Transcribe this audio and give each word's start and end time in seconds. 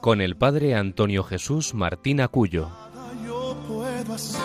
con 0.00 0.22
el 0.22 0.36
padre 0.36 0.74
Antonio 0.74 1.22
Jesús 1.22 1.74
Martín 1.74 2.20
Acuyo. 2.20 2.68
Yo 3.26 3.56
puedo 3.68 4.14
hacer, 4.14 4.40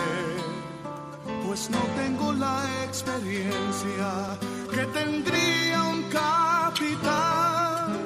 pues 1.46 1.70
no 1.70 1.78
tengo 1.96 2.32
la 2.34 2.62
experiencia 2.84 4.38
que 4.70 4.84
tendría 4.98 5.82
un 5.82 6.02
capitán. 6.10 7.96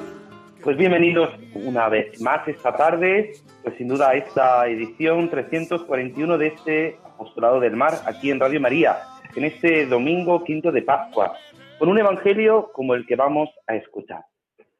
Pues 0.63 0.77
bienvenidos 0.77 1.29
una 1.55 1.89
vez 1.89 2.21
más 2.21 2.47
esta 2.47 2.73
tarde, 2.75 3.33
pues 3.63 3.75
sin 3.77 3.89
duda 3.89 4.11
a 4.11 4.15
esta 4.15 4.67
edición 4.67 5.29
341 5.29 6.37
de 6.37 6.47
este 6.47 6.99
Apostolado 7.03 7.59
del 7.59 7.75
Mar 7.75 7.95
aquí 8.05 8.31
en 8.31 8.39
Radio 8.39 8.61
María, 8.61 8.99
en 9.35 9.43
este 9.43 9.85
domingo 9.87 10.43
quinto 10.45 10.71
de 10.71 10.83
Pascua, 10.83 11.33
con 11.79 11.89
un 11.89 11.99
evangelio 11.99 12.71
como 12.73 12.93
el 12.93 13.05
que 13.05 13.17
vamos 13.17 13.49
a 13.67 13.75
escuchar. 13.75 14.21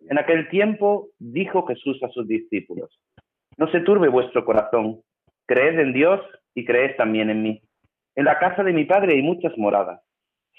En 0.09 0.17
aquel 0.17 0.49
tiempo 0.49 1.09
dijo 1.19 1.65
Jesús 1.65 2.01
a 2.03 2.09
sus 2.09 2.27
discípulos, 2.27 2.99
no 3.57 3.69
se 3.71 3.81
turbe 3.81 4.07
vuestro 4.07 4.43
corazón, 4.43 5.01
creed 5.45 5.79
en 5.79 5.93
Dios 5.93 6.21
y 6.55 6.65
creed 6.65 6.95
también 6.95 7.29
en 7.29 7.43
mí. 7.43 7.61
En 8.15 8.25
la 8.25 8.39
casa 8.39 8.63
de 8.63 8.73
mi 8.73 8.85
Padre 8.85 9.13
hay 9.15 9.21
muchas 9.21 9.57
moradas. 9.57 10.01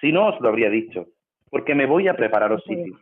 Si 0.01 0.13
no 0.13 0.29
os 0.29 0.41
lo 0.41 0.49
habría 0.49 0.71
dicho, 0.71 1.07
porque 1.51 1.75
me 1.75 1.87
voy 1.87 2.09
a 2.09 2.17
prepararos 2.17 2.65
sitio. 2.65 2.99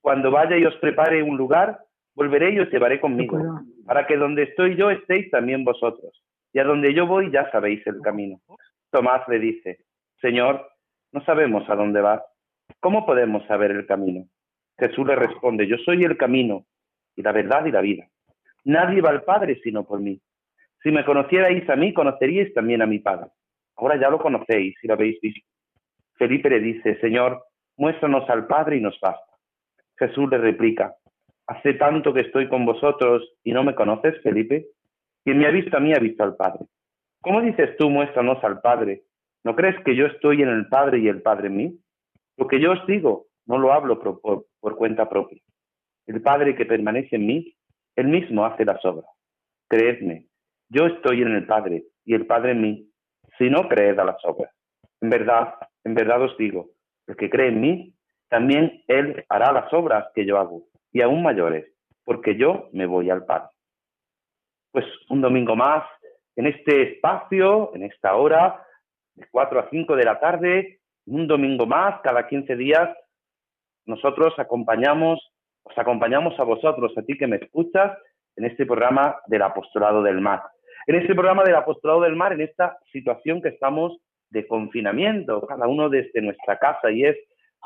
Cuando 0.00 0.30
vaya 0.30 0.56
y 0.56 0.64
os 0.64 0.74
prepare 0.76 1.22
un 1.22 1.36
lugar, 1.36 1.80
volveré 2.14 2.52
y 2.52 2.60
os 2.60 2.70
llevaré 2.70 3.00
conmigo, 3.00 3.38
para 3.84 4.06
que 4.06 4.16
donde 4.16 4.44
estoy 4.44 4.76
yo 4.76 4.90
estéis 4.90 5.30
también 5.30 5.64
vosotros. 5.64 6.22
Y 6.52 6.58
a 6.58 6.64
donde 6.64 6.94
yo 6.94 7.06
voy 7.06 7.30
ya 7.30 7.50
sabéis 7.50 7.86
el 7.86 8.00
camino. 8.00 8.40
Tomás 8.90 9.26
le 9.28 9.38
dice, 9.38 9.84
Señor, 10.20 10.66
no 11.12 11.24
sabemos 11.24 11.68
a 11.68 11.76
dónde 11.76 12.00
vas. 12.00 12.22
¿Cómo 12.80 13.04
podemos 13.04 13.44
saber 13.46 13.70
el 13.70 13.86
camino? 13.86 14.26
Jesús 14.80 15.06
le 15.06 15.14
responde, 15.14 15.66
yo 15.66 15.76
soy 15.78 16.02
el 16.04 16.16
camino 16.16 16.64
y 17.14 17.22
la 17.22 17.32
verdad 17.32 17.64
y 17.66 17.70
la 17.70 17.80
vida. 17.80 18.08
Nadie 18.64 19.00
va 19.00 19.10
al 19.10 19.22
Padre 19.22 19.60
sino 19.62 19.84
por 19.84 20.00
mí. 20.00 20.20
Si 20.82 20.90
me 20.90 21.04
conocierais 21.04 21.68
a 21.68 21.76
mí, 21.76 21.92
conoceríais 21.92 22.52
también 22.54 22.82
a 22.82 22.86
mi 22.86 22.98
Padre. 22.98 23.26
Ahora 23.76 24.00
ya 24.00 24.10
lo 24.10 24.18
conocéis 24.18 24.74
y 24.82 24.88
lo 24.88 24.94
habéis 24.94 25.20
visto. 25.20 25.46
Felipe 26.14 26.50
le 26.50 26.60
dice, 26.60 26.98
Señor, 27.00 27.42
muéstranos 27.76 28.28
al 28.28 28.46
Padre 28.46 28.78
y 28.78 28.80
nos 28.80 28.98
basta. 29.00 29.24
Jesús 29.98 30.30
le 30.30 30.38
replica, 30.38 30.94
hace 31.46 31.74
tanto 31.74 32.14
que 32.14 32.20
estoy 32.20 32.48
con 32.48 32.64
vosotros 32.64 33.22
y 33.44 33.52
no 33.52 33.62
me 33.62 33.74
conoces, 33.74 34.20
Felipe. 34.22 34.66
Quien 35.24 35.38
me 35.38 35.46
ha 35.46 35.50
visto 35.50 35.76
a 35.76 35.80
mí 35.80 35.92
ha 35.92 35.98
visto 35.98 36.24
al 36.24 36.36
Padre. 36.36 36.64
¿Cómo 37.20 37.42
dices 37.42 37.76
tú, 37.76 37.90
muéstranos 37.90 38.42
al 38.42 38.60
Padre? 38.60 39.02
¿No 39.44 39.54
crees 39.54 39.82
que 39.84 39.94
yo 39.94 40.06
estoy 40.06 40.42
en 40.42 40.48
el 40.48 40.68
Padre 40.68 40.98
y 40.98 41.08
el 41.08 41.20
Padre 41.20 41.48
en 41.48 41.56
mí? 41.56 41.78
Lo 42.38 42.46
que 42.46 42.60
yo 42.60 42.72
os 42.72 42.86
digo, 42.86 43.26
no 43.46 43.58
lo 43.58 43.72
hablo 43.72 44.00
por, 44.00 44.46
por, 44.60 44.76
cuenta 44.76 45.08
propia. 45.08 45.40
El 46.06 46.22
Padre 46.22 46.54
que 46.54 46.66
permanece 46.66 47.16
en 47.16 47.26
mí, 47.26 47.54
él 47.96 48.08
mismo 48.08 48.44
hace 48.44 48.64
las 48.64 48.84
obras. 48.84 49.10
Creedme, 49.68 50.26
yo 50.68 50.86
estoy 50.86 51.22
en 51.22 51.32
el 51.32 51.46
Padre 51.46 51.84
y 52.04 52.14
el 52.14 52.26
Padre 52.26 52.52
en 52.52 52.60
mí, 52.60 52.90
si 53.38 53.50
no 53.50 53.68
creed 53.68 53.98
a 53.98 54.04
las 54.04 54.24
obras. 54.24 54.52
En 55.00 55.10
verdad, 55.10 55.54
en 55.84 55.94
verdad 55.94 56.22
os 56.22 56.36
digo, 56.36 56.70
el 57.06 57.16
que 57.16 57.30
cree 57.30 57.48
en 57.48 57.60
mí, 57.60 57.94
también 58.28 58.82
él 58.86 59.24
hará 59.28 59.52
las 59.52 59.72
obras 59.72 60.06
que 60.14 60.24
yo 60.24 60.38
hago, 60.38 60.64
y 60.92 61.02
aún 61.02 61.22
mayores, 61.22 61.72
porque 62.04 62.36
yo 62.36 62.68
me 62.72 62.86
voy 62.86 63.10
al 63.10 63.24
Padre. 63.24 63.48
Pues 64.72 64.84
un 65.08 65.20
domingo 65.20 65.56
más, 65.56 65.84
en 66.36 66.46
este 66.46 66.94
espacio, 66.94 67.74
en 67.74 67.82
esta 67.82 68.14
hora, 68.14 68.64
de 69.14 69.26
4 69.30 69.60
a 69.60 69.68
5 69.70 69.96
de 69.96 70.04
la 70.04 70.20
tarde, 70.20 70.80
un 71.06 71.26
domingo 71.26 71.66
más, 71.66 72.00
cada 72.02 72.28
15 72.28 72.56
días, 72.56 72.96
nosotros 73.86 74.34
acompañamos, 74.38 75.20
os 75.62 75.78
acompañamos 75.78 76.38
a 76.38 76.44
vosotros, 76.44 76.92
a 76.96 77.02
ti 77.02 77.16
que 77.16 77.26
me 77.26 77.36
escuchas, 77.36 77.96
en 78.36 78.44
este 78.44 78.66
programa 78.66 79.16
del 79.26 79.42
Apostolado 79.42 80.02
del 80.02 80.20
Mar. 80.20 80.42
En 80.86 80.96
este 80.96 81.14
programa 81.14 81.44
del 81.44 81.56
Apostolado 81.56 82.02
del 82.02 82.16
Mar, 82.16 82.32
en 82.32 82.40
esta 82.40 82.78
situación 82.92 83.42
que 83.42 83.48
estamos 83.48 83.98
de 84.30 84.46
confinamiento, 84.46 85.46
cada 85.46 85.66
uno 85.66 85.88
desde 85.88 86.22
nuestra 86.22 86.58
casa, 86.58 86.90
y 86.90 87.04
es 87.04 87.16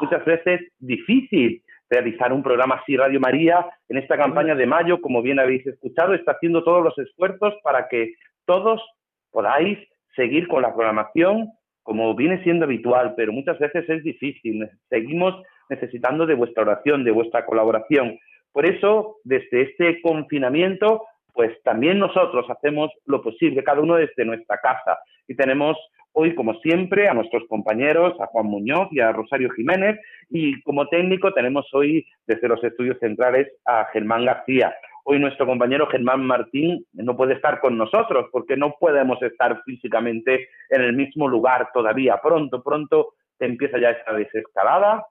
muchas 0.01 0.25
veces 0.25 0.61
difícil 0.79 1.63
realizar 1.91 2.33
un 2.33 2.43
programa 2.43 2.77
así, 2.77 2.97
Radio 2.97 3.21
María, 3.21 3.67
en 3.89 3.99
esta 3.99 4.17
campaña 4.17 4.55
de 4.55 4.67
mayo, 4.67 5.01
como 5.01 5.23
bien 5.23 5.39
habéis 5.39 5.67
escuchado, 5.67 6.15
está 6.15 6.33
haciendo 6.33 6.65
todos 6.65 6.83
los 6.83 6.99
esfuerzos 6.99 7.55
para 7.63 7.89
que 7.89 8.15
todos 8.47 8.83
podáis 9.31 9.79
seguir 10.17 10.49
con 10.49 10.63
la 10.63 10.75
programación 10.75 11.51
como 11.85 12.15
viene 12.15 12.43
siendo 12.43 12.65
habitual, 12.65 13.15
pero 13.15 13.33
muchas 13.33 13.59
veces 13.59 13.89
es 13.89 14.03
difícil. 14.03 14.69
Seguimos 14.89 15.35
necesitando 15.69 16.27
de 16.27 16.35
vuestra 16.35 16.63
oración, 16.63 17.05
de 17.05 17.11
vuestra 17.11 17.45
colaboración. 17.45 18.19
Por 18.53 18.67
eso, 18.67 19.17
desde 19.25 19.63
este 19.63 20.01
confinamiento, 20.01 21.03
pues 21.33 21.61
también 21.65 21.99
nosotros 21.99 22.47
hacemos 22.49 22.91
lo 23.07 23.21
posible, 23.21 23.65
cada 23.65 23.81
uno 23.81 23.97
desde 23.97 24.25
nuestra 24.25 24.59
casa. 24.59 24.99
Y 25.27 25.35
tenemos 25.35 25.77
hoy, 26.13 26.35
como 26.35 26.55
siempre, 26.61 27.09
a 27.09 27.15
nuestros 27.15 27.43
compañeros, 27.49 28.15
a 28.21 28.27
Juan 28.27 28.47
Muñoz 28.47 28.89
y 28.93 29.01
a 29.01 29.11
Rosario 29.13 29.51
Jiménez, 29.51 29.99
y 30.31 30.63
como 30.63 30.89
técnico 30.89 31.33
tenemos 31.33 31.67
hoy 31.75 32.07
desde 32.27 32.49
los 32.49 32.63
estudios 32.63 32.99
centrales 33.01 33.49
a 33.67 33.87
Germán 33.93 34.25
García. 34.25 34.73
Hoy 35.07 35.19
nuestro 35.19 35.45
compañero 35.45 35.89
Germán 35.89 36.25
Martín 36.25 36.87
no 36.93 37.17
puede 37.17 37.35
estar 37.35 37.61
con 37.61 37.77
nosotros 37.77 38.29
porque 38.33 38.57
no 38.57 38.77
podemos 38.79 39.21
estar 39.21 39.61
físicamente 39.65 40.49
en 40.71 40.81
el 40.81 40.95
mismo 40.95 41.29
lugar 41.29 41.69
todavía. 41.75 42.21
Pronto, 42.23 42.63
pronto 42.63 43.15
empieza 43.39 43.79
ya 43.79 43.91
esta 43.91 44.15
desescalada 44.15 45.05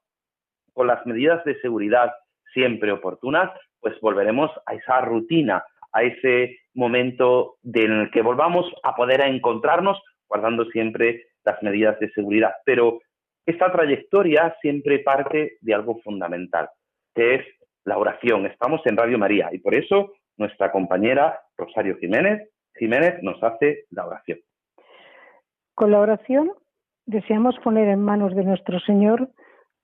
con 0.73 0.87
las 0.87 1.05
medidas 1.05 1.43
de 1.45 1.59
seguridad 1.61 2.11
siempre 2.53 2.91
oportunas, 2.91 3.51
pues 3.79 3.99
volveremos 4.01 4.51
a 4.65 4.75
esa 4.75 5.01
rutina, 5.01 5.63
a 5.91 6.03
ese 6.03 6.57
momento 6.73 7.57
en 7.63 7.91
el 7.91 8.11
que 8.11 8.21
volvamos 8.21 8.65
a 8.83 8.95
poder 8.95 9.21
encontrarnos 9.21 10.01
guardando 10.27 10.65
siempre 10.65 11.27
las 11.43 11.61
medidas 11.61 11.99
de 11.99 12.09
seguridad. 12.11 12.53
Pero 12.65 12.99
esta 13.45 13.71
trayectoria 13.71 14.55
siempre 14.61 14.99
parte 14.99 15.57
de 15.61 15.73
algo 15.73 15.99
fundamental, 15.99 16.69
que 17.13 17.35
es 17.35 17.45
la 17.83 17.97
oración. 17.97 18.45
Estamos 18.45 18.81
en 18.85 18.97
Radio 18.97 19.19
María 19.19 19.49
y 19.51 19.59
por 19.59 19.75
eso 19.75 20.13
nuestra 20.37 20.71
compañera 20.71 21.41
Rosario 21.57 21.97
Jiménez, 21.97 22.49
Jiménez 22.75 23.21
nos 23.21 23.41
hace 23.43 23.85
la 23.91 24.07
oración. 24.07 24.39
Con 25.75 25.91
la 25.91 25.99
oración 25.99 26.51
deseamos 27.05 27.57
poner 27.59 27.87
en 27.87 28.01
manos 28.01 28.33
de 28.35 28.43
nuestro 28.43 28.79
Señor 28.79 29.29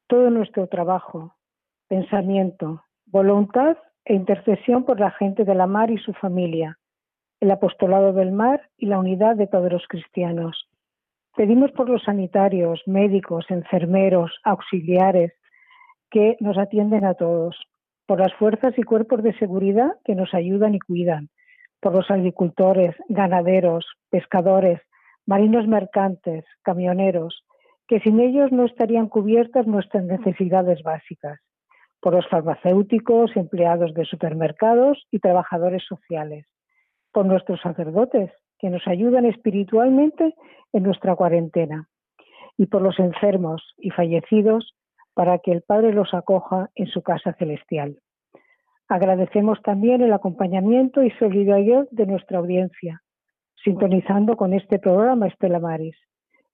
todo 0.10 0.32
nuestro 0.32 0.66
trabajo, 0.68 1.36
pensamiento, 1.88 2.84
voluntad 3.06 3.78
e 4.04 4.16
intercesión 4.16 4.84
por 4.84 5.00
la 5.00 5.12
gente 5.12 5.46
de 5.46 5.54
la 5.54 5.68
mar 5.68 5.92
y 5.92 6.00
su 6.00 6.14
familia, 6.14 6.80
el 7.40 7.52
apostolado 7.52 8.12
del 8.12 8.32
mar 8.32 8.70
y 8.76 8.88
la 8.88 8.98
unidad 8.98 9.36
de 9.36 9.46
todos 9.46 9.72
los 9.72 9.86
cristianos. 9.88 10.68
Pedimos 11.38 11.72
por 11.74 11.88
los 11.88 12.02
sanitarios, 12.04 12.82
médicos, 12.88 13.46
enfermeros, 13.50 14.32
auxiliares, 14.44 15.32
que 16.10 16.38
nos 16.40 16.58
atienden 16.58 17.06
a 17.06 17.14
todos, 17.14 17.56
por 18.08 18.20
las 18.20 18.34
fuerzas 18.34 18.74
y 18.78 18.82
cuerpos 18.82 19.22
de 19.22 19.38
seguridad 19.38 19.92
que 20.04 20.16
nos 20.16 20.34
ayudan 20.34 20.74
y 20.74 20.80
cuidan, 20.80 21.30
por 21.80 21.94
los 21.94 22.10
agricultores, 22.10 22.96
ganaderos, 23.10 23.86
pescadores, 24.10 24.82
marinos 25.28 25.68
mercantes, 25.68 26.46
camioneros, 26.64 27.46
que 27.90 28.00
sin 28.02 28.20
ellos 28.20 28.52
no 28.52 28.66
estarían 28.66 29.10
cubiertas 29.10 29.66
nuestras 29.66 30.04
necesidades 30.06 30.84
básicas, 30.84 31.40
por 32.00 32.14
los 32.14 32.28
farmacéuticos, 32.30 33.36
empleados 33.36 33.96
de 33.96 34.06
supermercados 34.06 35.08
y 35.10 35.18
trabajadores 35.18 35.84
sociales, 35.86 36.46
por 37.12 37.26
nuestros 37.26 37.60
sacerdotes, 37.62 38.32
que 38.60 38.70
nos 38.70 38.88
ayudan 38.88 39.26
espiritualmente 39.26 40.36
en 40.72 40.84
nuestra 40.84 41.16
cuarentena, 41.16 41.90
y 42.58 42.68
por 42.68 42.84
los 42.84 43.00
enfermos 43.00 43.64
y 43.80 43.90
fallecidos 43.90 44.76
para 45.16 45.40
que 45.40 45.52
el 45.52 45.64
Padre 45.64 45.92
los 45.92 46.14
acoja 46.14 46.70
en 46.76 46.86
su 46.86 47.02
casa 47.02 47.34
celestial. 47.40 47.98
Agradecemos 48.88 49.60
también 49.64 50.04
el 50.04 50.14
acompañamiento 50.14 51.02
y 51.02 51.10
solidaridad 51.18 51.88
de 51.90 52.06
nuestra 52.06 52.38
audiencia, 52.38 53.02
sintonizando 53.64 54.38
con 54.38 54.54
este 54.54 54.78
programa 54.78 55.26
Estela 55.26 55.60
Maris 55.60 55.98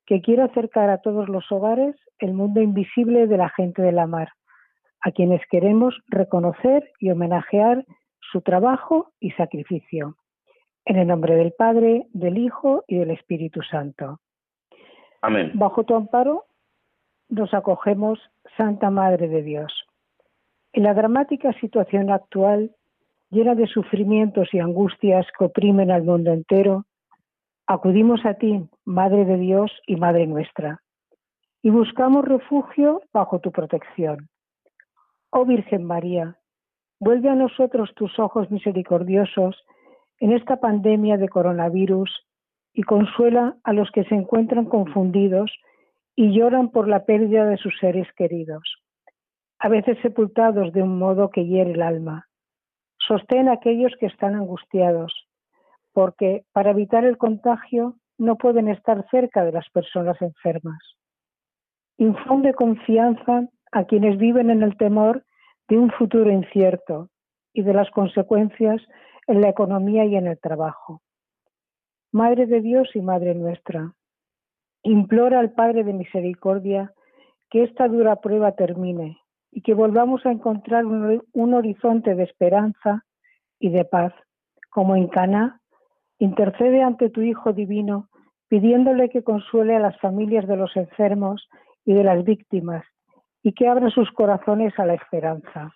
que 0.05 0.21
quiere 0.21 0.43
acercar 0.43 0.89
a 0.89 0.99
todos 0.99 1.29
los 1.29 1.51
hogares 1.51 1.95
el 2.19 2.33
mundo 2.33 2.61
invisible 2.61 3.27
de 3.27 3.37
la 3.37 3.49
gente 3.49 3.81
de 3.81 3.91
la 3.91 4.07
mar, 4.07 4.29
a 5.01 5.11
quienes 5.11 5.41
queremos 5.49 5.95
reconocer 6.07 6.91
y 6.99 7.11
homenajear 7.11 7.85
su 8.31 8.41
trabajo 8.41 9.11
y 9.19 9.31
sacrificio. 9.31 10.15
En 10.85 10.97
el 10.97 11.07
nombre 11.07 11.35
del 11.35 11.53
Padre, 11.53 12.07
del 12.13 12.37
Hijo 12.37 12.83
y 12.87 12.97
del 12.97 13.11
Espíritu 13.11 13.61
Santo. 13.63 14.19
Amén. 15.21 15.51
Bajo 15.55 15.83
tu 15.83 15.95
amparo 15.95 16.45
nos 17.29 17.53
acogemos, 17.53 18.19
Santa 18.57 18.89
Madre 18.89 19.27
de 19.27 19.41
Dios. 19.41 19.73
En 20.73 20.83
la 20.83 20.93
dramática 20.93 21.53
situación 21.53 22.11
actual, 22.11 22.71
llena 23.29 23.55
de 23.55 23.67
sufrimientos 23.67 24.53
y 24.53 24.59
angustias 24.59 25.25
que 25.37 25.45
oprimen 25.45 25.91
al 25.91 26.03
mundo 26.03 26.31
entero, 26.31 26.85
acudimos 27.67 28.25
a 28.25 28.35
ti, 28.35 28.67
Madre 28.85 29.25
de 29.25 29.37
Dios 29.37 29.71
y 29.87 29.95
Madre 29.95 30.27
nuestra, 30.27 30.81
y 31.61 31.69
buscamos 31.69 32.25
refugio 32.25 33.01
bajo 33.11 33.39
tu 33.39 33.51
protección. 33.51 34.29
Oh 35.31 35.45
Virgen 35.45 35.83
María, 35.83 36.37
vuelve 36.99 37.29
a 37.29 37.35
nosotros 37.35 37.93
tus 37.95 38.19
ojos 38.19 38.51
misericordiosos 38.51 39.55
en 40.19 40.31
esta 40.31 40.59
pandemia 40.59 41.17
de 41.17 41.27
coronavirus 41.27 42.09
y 42.73 42.83
consuela 42.83 43.57
a 43.63 43.73
los 43.73 43.89
que 43.91 44.03
se 44.05 44.15
encuentran 44.15 44.65
confundidos 44.65 45.51
y 46.15 46.37
lloran 46.37 46.69
por 46.69 46.87
la 46.87 47.05
pérdida 47.05 47.45
de 47.45 47.57
sus 47.57 47.77
seres 47.79 48.07
queridos, 48.15 48.63
a 49.59 49.69
veces 49.69 49.97
sepultados 50.01 50.71
de 50.71 50.83
un 50.83 50.97
modo 50.97 51.29
que 51.29 51.45
hiere 51.45 51.71
el 51.71 51.81
alma. 51.81 52.27
Sostén 52.97 53.49
a 53.49 53.53
aquellos 53.53 53.93
que 53.99 54.05
están 54.05 54.35
angustiados, 54.35 55.24
porque 55.95 56.43
para 56.51 56.71
evitar 56.71 57.05
el 57.05 57.17
contagio 57.17 57.95
no 58.17 58.35
pueden 58.35 58.67
estar 58.67 59.07
cerca 59.09 59.45
de 59.45 59.53
las 59.53 59.69
personas 59.69 60.21
enfermas. 60.21 60.77
Infunde 61.97 62.53
confianza 62.53 63.47
a 63.71 63.85
quienes 63.85 64.17
viven 64.17 64.49
en 64.49 64.61
el 64.61 64.75
temor 64.75 65.23
de 65.69 65.77
un 65.77 65.89
futuro 65.91 66.29
incierto 66.29 67.09
y 67.53 67.61
de 67.61 67.73
las 67.73 67.89
consecuencias 67.91 68.81
en 69.27 69.39
la 69.39 69.47
economía 69.47 70.03
y 70.03 70.17
en 70.17 70.27
el 70.27 70.37
trabajo. 70.37 71.01
Madre 72.11 72.45
de 72.45 72.59
Dios 72.59 72.89
y 72.93 72.99
Madre 72.99 73.33
nuestra, 73.33 73.93
implora 74.83 75.39
al 75.39 75.53
Padre 75.53 75.85
de 75.85 75.93
Misericordia 75.93 76.91
que 77.49 77.63
esta 77.63 77.87
dura 77.87 78.17
prueba 78.17 78.51
termine 78.51 79.17
y 79.49 79.61
que 79.61 79.73
volvamos 79.73 80.25
a 80.25 80.31
encontrar 80.31 80.85
un, 80.85 81.23
un 81.31 81.53
horizonte 81.53 82.15
de 82.15 82.23
esperanza 82.23 83.05
y 83.59 83.69
de 83.69 83.85
paz, 83.85 84.13
como 84.69 84.97
en 84.97 85.07
Cana, 85.07 85.61
intercede 86.19 86.81
ante 86.83 87.09
tu 87.09 87.21
Hijo 87.21 87.53
divino, 87.53 88.09
pidiéndole 88.47 89.09
que 89.09 89.23
consuele 89.23 89.75
a 89.75 89.79
las 89.79 89.99
familias 89.99 90.47
de 90.47 90.57
los 90.57 90.75
enfermos 90.75 91.47
y 91.83 91.93
de 91.93 92.03
las 92.03 92.23
víctimas 92.23 92.85
y 93.43 93.53
que 93.53 93.67
abra 93.67 93.89
sus 93.89 94.11
corazones 94.11 94.77
a 94.79 94.85
la 94.85 94.95
esperanza. 94.95 95.71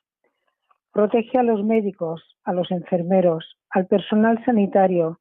Protege 0.92 1.38
a 1.38 1.44
los 1.44 1.64
médicos, 1.64 2.38
a 2.44 2.54
los 2.54 2.72
enfermeros, 2.72 3.58
al 3.70 3.86
personal 3.86 4.44
sanitario, 4.44 5.20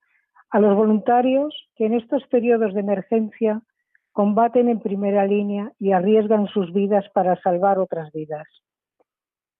a 0.51 0.61
los 0.61 0.75
voluntarios 0.75 1.55
que 1.77 1.87
en 1.87 1.95
estos 1.95 2.27
periodos 2.29 2.73
de 2.73 2.81
emergencia 2.81 3.61
combaten 4.13 4.69
en 4.69 4.81
primera 4.81 5.27
línea 5.27 5.73
y 5.79 5.93
arriesgan 5.93 6.47
sus 6.49 6.73
vidas 6.73 7.05
para 7.13 7.41
salvar 7.43 7.79
otras 7.79 8.11
vidas. 8.13 8.49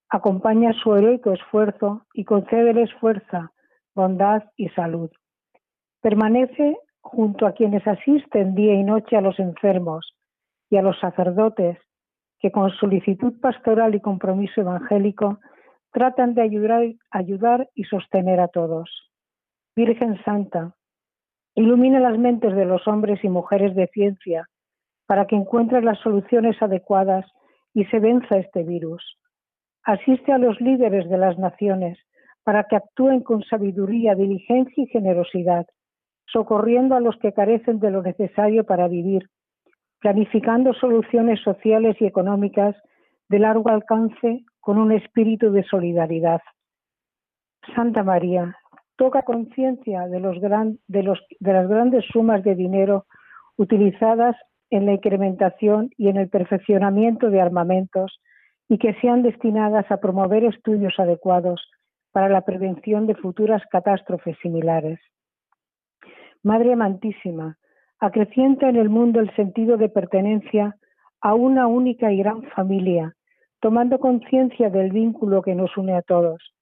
Acompaña 0.09 0.73
su 0.73 0.97
heroico 0.97 1.33
esfuerzo 1.33 2.07
y 2.15 2.25
concédeles 2.25 2.93
fuerza, 2.95 3.53
bondad 3.95 4.45
y 4.57 4.71
salud. 4.71 5.11
Permanece 6.01 6.77
junto 7.01 7.47
a 7.47 7.53
quienes 7.53 7.87
asisten 7.87 8.55
día 8.55 8.75
y 8.75 8.85
noche 8.85 9.17
a 9.17 9.21
los 9.21 9.39
enfermos 9.39 10.15
y 10.71 10.77
a 10.77 10.83
los 10.83 10.99
sacerdotes 11.01 11.79
que 12.39 12.53
con 12.53 12.71
solicitud 12.71 13.41
pastoral 13.41 13.95
y 13.95 14.01
compromiso 14.01 14.61
evangélico 14.61 15.41
tratan 15.93 16.35
de 16.35 16.43
ayudar, 16.43 17.69
y 17.75 17.85
sostener 17.85 18.41
a 18.41 18.49
todos. 18.49 18.91
Virgen 19.75 20.23
Santa, 20.25 20.75
ilumina 21.55 21.99
las 21.99 22.19
mentes 22.19 22.55
de 22.55 22.65
los 22.65 22.87
hombres 22.87 23.25
y 23.25 23.29
mujeres 23.29 23.75
de 23.75 23.89
ciencia 23.89 24.49
para 25.07 25.27
que 25.27 25.37
encuentren 25.37 25.85
las 25.85 25.99
soluciones 26.01 26.61
adecuadas 26.63 27.27
y 27.75 27.85
se 27.87 27.99
venza 27.99 28.37
este 28.37 28.63
virus. 28.63 29.19
Asiste 29.83 30.33
a 30.33 30.39
los 30.39 30.61
líderes 30.61 31.09
de 31.09 31.19
las 31.19 31.39
naciones 31.39 31.99
para 32.45 32.65
que 32.65 32.77
actúen 32.77 33.23
con 33.23 33.43
sabiduría, 33.43 34.15
diligencia 34.15 34.85
y 34.85 34.87
generosidad, 34.87 35.67
socorriendo 36.33 36.95
a 36.95 37.01
los 37.01 37.17
que 37.19 37.33
carecen 37.33 37.81
de 37.81 37.91
lo 37.91 38.03
necesario 38.03 38.65
para 38.65 38.89
vivir, 38.89 39.29
planificando 40.01 40.73
soluciones 40.75 41.41
sociales 41.43 41.97
y 42.01 42.07
económicas 42.07 42.77
de 43.29 43.39
largo 43.39 43.71
alcance 43.71 44.45
con 44.61 44.79
un 44.79 44.93
espíritu 44.93 45.51
de 45.51 45.65
solidaridad. 45.65 46.41
Santa 47.75 48.03
María, 48.03 48.57
toca 48.97 49.23
conciencia 49.23 50.07
de, 50.09 50.21
las 50.21 51.69
grandes 51.69 52.05
sumas 52.13 52.43
de 52.43 52.55
dinero 52.55 53.07
utilizadas 53.57 54.37
en 54.71 54.87
la 54.87 54.93
incrementación 54.93 55.91
y 55.97 56.09
en 56.09 56.17
el 56.17 56.29
perfeccionamiento 56.29 57.31
de 57.31 57.41
armamentos 57.41 58.21
y 58.69 58.79
que 58.79 58.95
sean 59.01 59.23
destinadas 59.23 59.91
a 59.91 59.99
promover 59.99 60.45
estudios 60.45 60.95
adecuados 60.99 61.71
para 62.13 62.29
la 62.29 62.43
prevención 62.43 63.07
de 63.07 63.15
futuras 63.15 63.63
catástrofes 63.71 64.37
similares. 64.43 64.99
Madre 66.43 66.73
amantísima, 66.73 67.59
acrecienta 67.99 68.69
en 68.69 68.77
el 68.77 68.89
mundo 68.89 69.21
el 69.21 69.35
sentido 69.35 69.77
de 69.77 69.89
pertenencia 69.89 70.77
a 71.21 71.35
una 71.35 71.67
única 71.67 72.13
y 72.13 72.19
gran 72.19 72.43
familia, 72.51 73.15
tomando 73.61 73.99
conciencia 73.99 74.71
del 74.71 74.93
vínculo 74.93 75.43
que 75.43 75.55
nos 75.55 75.77
une 75.77 75.95
a 75.95 76.03
todos, 76.03 76.55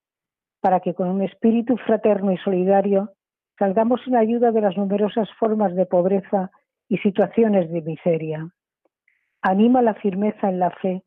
para 0.61 0.81
que 0.81 0.94
con 0.94 1.08
un 1.08 1.23
espíritu 1.23 1.76
fraterno 1.76 2.32
y 2.32 2.38
solidario 2.38 3.11
salgamos 3.58 4.00
en 4.06 4.17
ayuda 4.17 4.50
de 4.50 4.62
las 4.62 4.76
numerosas 4.76 5.28
formas 5.38 5.75
de 5.75 5.87
pobreza 5.87 6.50
y 6.88 6.99
situaciones 6.99 7.70
de 7.70 7.82
miseria. 7.82 8.49
Anima 9.43 9.82
la 9.82 9.94
firmeza 9.94 10.49
en 10.49 10.58
la 10.58 10.70
fe, 10.70 11.02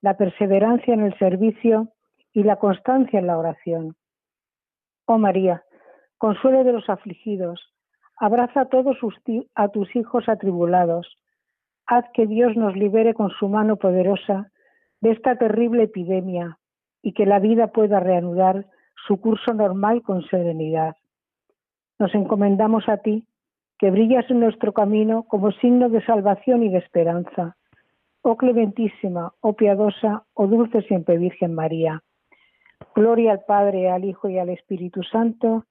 la 0.00 0.16
perseverancia 0.16 0.94
en 0.94 1.00
el 1.00 1.18
servicio 1.18 1.92
y 2.32 2.42
la 2.44 2.56
constancia 2.56 3.18
en 3.18 3.26
la 3.26 3.38
oración. 3.38 3.94
Oh 5.06 5.18
María, 5.18 5.64
consuelo 6.18 6.64
de 6.64 6.72
los 6.72 6.88
afligidos, 6.88 7.75
abraza 8.16 8.62
a 8.62 8.68
todos 8.68 8.98
a 9.54 9.68
tus 9.68 9.94
hijos 9.94 10.28
atribulados, 10.28 11.18
haz 11.86 12.04
que 12.14 12.26
Dios 12.26 12.56
nos 12.56 12.74
libere 12.76 13.14
con 13.14 13.30
su 13.30 13.48
mano 13.48 13.76
poderosa 13.76 14.50
de 15.00 15.12
esta 15.12 15.36
terrible 15.36 15.84
epidemia 15.84 16.58
y 17.02 17.12
que 17.12 17.26
la 17.26 17.38
vida 17.38 17.68
pueda 17.68 18.00
reanudar 18.00 18.66
su 19.06 19.20
curso 19.20 19.54
normal 19.54 20.02
con 20.02 20.22
serenidad. 20.24 20.96
Nos 21.98 22.14
encomendamos 22.14 22.88
a 22.88 22.98
ti, 22.98 23.26
que 23.78 23.90
brillas 23.90 24.28
en 24.30 24.40
nuestro 24.40 24.72
camino 24.72 25.24
como 25.24 25.52
signo 25.52 25.88
de 25.88 26.04
salvación 26.04 26.62
y 26.62 26.70
de 26.70 26.78
esperanza. 26.78 27.56
Oh 28.22 28.36
clementísima, 28.36 29.34
oh 29.40 29.52
piadosa, 29.52 30.24
oh 30.34 30.46
dulce 30.46 30.82
siempre 30.82 31.18
Virgen 31.18 31.54
María. 31.54 32.02
Gloria 32.94 33.32
al 33.32 33.44
Padre, 33.44 33.90
al 33.90 34.04
Hijo 34.04 34.28
y 34.28 34.38
al 34.38 34.48
Espíritu 34.48 35.02
Santo. 35.02 35.64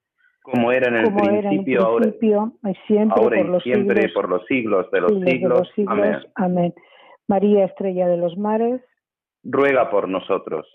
Como 0.45 0.71
era 0.71 0.89
en 0.89 0.95
el 0.97 1.13
principio, 1.13 1.81
ahora, 1.81 2.07
y 2.07 2.75
siempre, 2.85 3.19
por, 3.19 3.35
los 3.47 3.63
siempre 3.63 3.95
siglos, 3.95 4.13
por 4.13 4.29
los 4.29 4.45
siglos 4.45 4.91
de 4.91 5.01
los 5.01 5.11
siglos. 5.23 5.71
Amén. 5.87 6.17
Amén. 6.35 6.73
María, 7.27 7.65
estrella 7.65 8.07
de 8.07 8.17
los 8.17 8.37
mares 8.37 8.81
ruega 9.43 9.89
por 9.89 10.07
nosotros. 10.07 10.67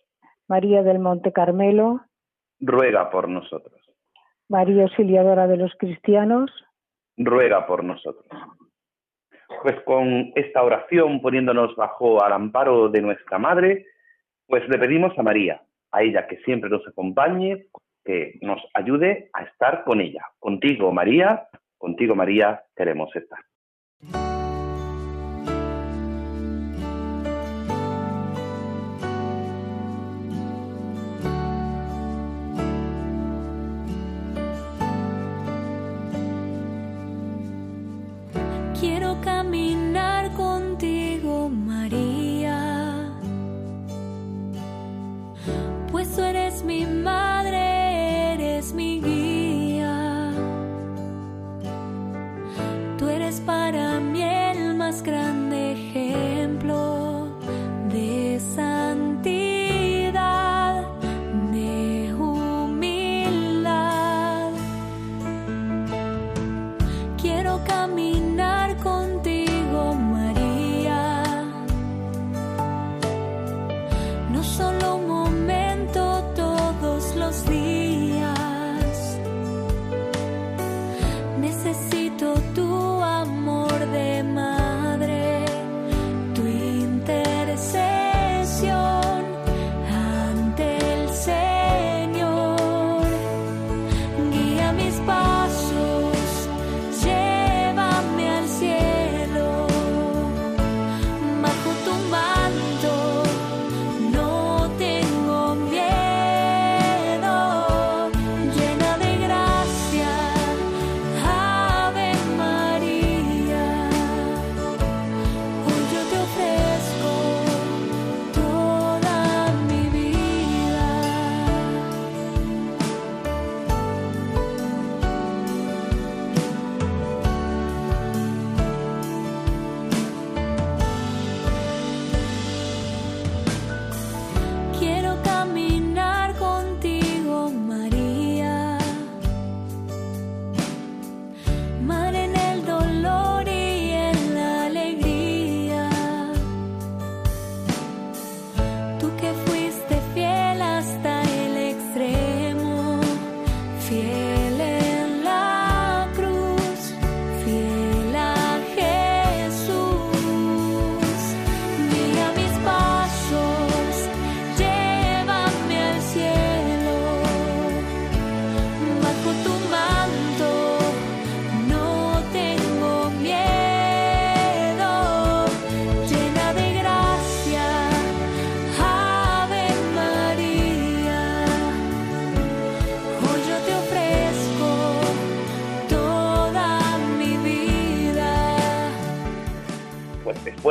María 0.49 0.83
del 0.83 0.99
Monte 0.99 1.33
Carmelo, 1.33 2.01
ruega 2.59 3.11
por 3.11 3.29
nosotros. 3.29 3.81
María 4.49 4.83
Auxiliadora 4.83 5.47
de 5.47 5.57
los 5.57 5.73
Cristianos, 5.79 6.51
ruega 7.17 7.67
por 7.67 7.85
nosotros. 7.85 8.27
Pues 9.63 9.81
con 9.85 10.33
esta 10.35 10.65
oración, 10.65 11.21
poniéndonos 11.21 11.77
bajo 11.77 12.25
al 12.25 12.33
amparo 12.33 12.89
de 12.89 13.03
nuestra 13.03 13.39
Madre, 13.39 13.87
pues 14.49 14.69
le 14.69 14.79
pedimos 14.79 15.17
a 15.17 15.23
María, 15.23 15.63
a 15.93 16.03
ella 16.03 16.27
que 16.27 16.39
siempre 16.39 16.69
nos 16.69 16.87
acompañe, 16.89 17.67
que 18.05 18.39
nos 18.43 18.61
ayude 18.75 19.31
a 19.33 19.43
estar 19.45 19.85
con 19.85 20.01
ella. 20.01 20.23
Contigo, 20.39 20.93
María, 20.93 21.49
contigo, 21.79 22.15
María, 22.15 22.63
queremos 22.77 23.15
estar. 23.15 23.41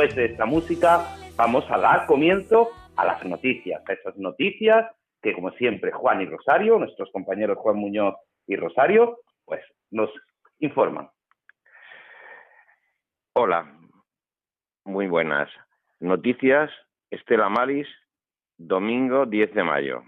Después 0.00 0.16
de 0.16 0.32
esta 0.32 0.46
música 0.46 1.04
vamos 1.36 1.70
a 1.70 1.76
dar 1.76 2.06
comienzo 2.06 2.70
a 2.96 3.04
las 3.04 3.22
noticias, 3.26 3.82
a 3.86 3.92
esas 3.92 4.16
noticias 4.16 4.90
que 5.20 5.34
como 5.34 5.50
siempre 5.52 5.92
Juan 5.92 6.22
y 6.22 6.24
Rosario, 6.24 6.78
nuestros 6.78 7.10
compañeros 7.12 7.58
Juan 7.58 7.76
Muñoz 7.76 8.14
y 8.46 8.56
Rosario, 8.56 9.18
pues 9.44 9.60
nos 9.90 10.08
informan. 10.60 11.10
Hola, 13.34 13.78
muy 14.86 15.06
buenas. 15.06 15.50
Noticias, 15.98 16.70
Estela 17.10 17.50
Maris, 17.50 17.86
domingo 18.56 19.26
10 19.26 19.52
de 19.52 19.64
mayo. 19.64 20.02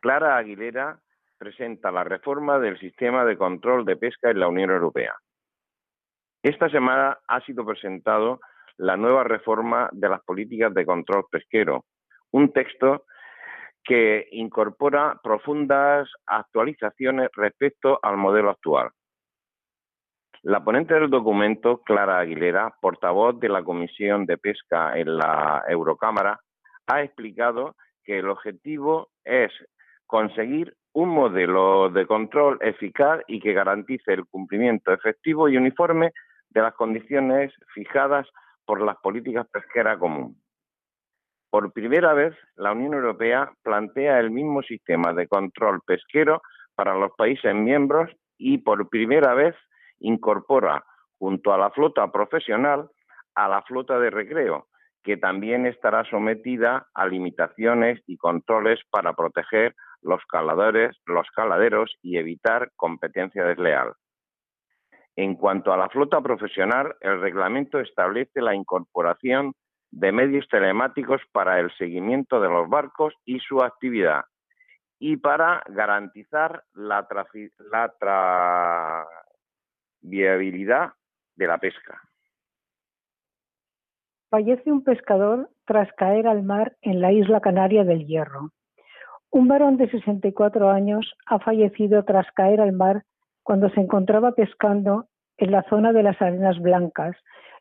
Clara 0.00 0.36
Aguilera 0.36 1.00
presenta 1.38 1.90
la 1.90 2.04
reforma 2.04 2.58
del 2.58 2.78
sistema 2.78 3.24
de 3.24 3.38
control 3.38 3.86
de 3.86 3.96
pesca 3.96 4.30
en 4.30 4.40
la 4.40 4.48
Unión 4.48 4.70
Europea. 4.70 5.16
Esta 6.42 6.68
semana 6.68 7.18
ha 7.26 7.40
sido 7.46 7.64
presentado 7.64 8.40
la 8.78 8.96
nueva 8.96 9.24
reforma 9.24 9.88
de 9.92 10.08
las 10.08 10.22
políticas 10.22 10.72
de 10.74 10.86
control 10.86 11.24
pesquero, 11.30 11.84
un 12.32 12.52
texto 12.52 13.04
que 13.84 14.28
incorpora 14.32 15.20
profundas 15.22 16.08
actualizaciones 16.26 17.28
respecto 17.34 17.98
al 18.02 18.16
modelo 18.16 18.50
actual. 18.50 18.90
La 20.42 20.62
ponente 20.62 20.94
del 20.94 21.08
documento, 21.08 21.78
Clara 21.82 22.18
Aguilera, 22.18 22.74
portavoz 22.80 23.38
de 23.40 23.48
la 23.48 23.62
Comisión 23.62 24.26
de 24.26 24.36
Pesca 24.36 24.98
en 24.98 25.16
la 25.16 25.64
Eurocámara, 25.68 26.38
ha 26.86 27.02
explicado 27.02 27.76
que 28.04 28.18
el 28.18 28.28
objetivo 28.28 29.08
es 29.24 29.50
conseguir 30.06 30.76
un 30.92 31.08
modelo 31.08 31.88
de 31.90 32.06
control 32.06 32.58
eficaz 32.60 33.20
y 33.26 33.40
que 33.40 33.52
garantice 33.52 34.12
el 34.12 34.26
cumplimiento 34.26 34.92
efectivo 34.92 35.48
y 35.48 35.56
uniforme 35.56 36.12
de 36.50 36.60
las 36.60 36.74
condiciones 36.74 37.52
fijadas 37.72 38.28
por 38.64 38.82
las 38.82 38.96
políticas 38.98 39.46
pesqueras 39.50 39.98
común. 39.98 40.36
Por 41.50 41.72
primera 41.72 42.14
vez, 42.14 42.34
la 42.56 42.72
Unión 42.72 42.94
Europea 42.94 43.52
plantea 43.62 44.18
el 44.18 44.30
mismo 44.30 44.62
sistema 44.62 45.12
de 45.12 45.28
control 45.28 45.80
pesquero 45.86 46.42
para 46.74 46.96
los 46.96 47.12
países 47.16 47.54
miembros 47.54 48.10
y 48.36 48.58
por 48.58 48.88
primera 48.88 49.34
vez 49.34 49.54
incorpora 50.00 50.84
junto 51.18 51.52
a 51.52 51.58
la 51.58 51.70
flota 51.70 52.10
profesional 52.10 52.88
a 53.34 53.48
la 53.48 53.62
flota 53.62 53.98
de 53.98 54.10
recreo, 54.10 54.66
que 55.02 55.16
también 55.16 55.66
estará 55.66 56.04
sometida 56.08 56.86
a 56.94 57.06
limitaciones 57.06 58.00
y 58.06 58.16
controles 58.16 58.80
para 58.90 59.12
proteger 59.12 59.74
los 60.02 60.22
caladores, 60.26 60.96
los 61.06 61.26
caladeros 61.34 61.94
y 62.02 62.18
evitar 62.18 62.70
competencia 62.76 63.44
desleal. 63.44 63.92
En 65.16 65.36
cuanto 65.36 65.72
a 65.72 65.76
la 65.76 65.88
flota 65.88 66.20
profesional, 66.20 66.96
el 67.00 67.20
reglamento 67.20 67.78
establece 67.78 68.40
la 68.40 68.54
incorporación 68.54 69.52
de 69.90 70.10
medios 70.10 70.48
telemáticos 70.48 71.20
para 71.30 71.60
el 71.60 71.70
seguimiento 71.76 72.40
de 72.40 72.48
los 72.48 72.68
barcos 72.68 73.14
y 73.24 73.38
su 73.38 73.62
actividad 73.62 74.24
y 74.98 75.16
para 75.16 75.62
garantizar 75.68 76.64
la, 76.72 77.06
la 77.70 79.06
viabilidad 80.00 80.92
de 81.36 81.46
la 81.46 81.58
pesca. 81.58 82.00
Fallece 84.30 84.72
un 84.72 84.82
pescador 84.82 85.48
tras 85.64 85.92
caer 85.92 86.26
al 86.26 86.42
mar 86.42 86.76
en 86.82 87.00
la 87.00 87.12
isla 87.12 87.40
canaria 87.40 87.84
del 87.84 88.06
Hierro. 88.06 88.50
Un 89.30 89.46
varón 89.46 89.76
de 89.76 89.88
64 89.90 90.70
años 90.70 91.14
ha 91.26 91.38
fallecido 91.38 92.04
tras 92.04 92.26
caer 92.32 92.60
al 92.60 92.72
mar 92.72 93.04
cuando 93.44 93.68
se 93.70 93.80
encontraba 93.80 94.32
pescando 94.32 95.06
en 95.36 95.52
la 95.52 95.62
zona 95.68 95.92
de 95.92 96.02
las 96.02 96.20
Arenas 96.20 96.58
Blancas, 96.60 97.14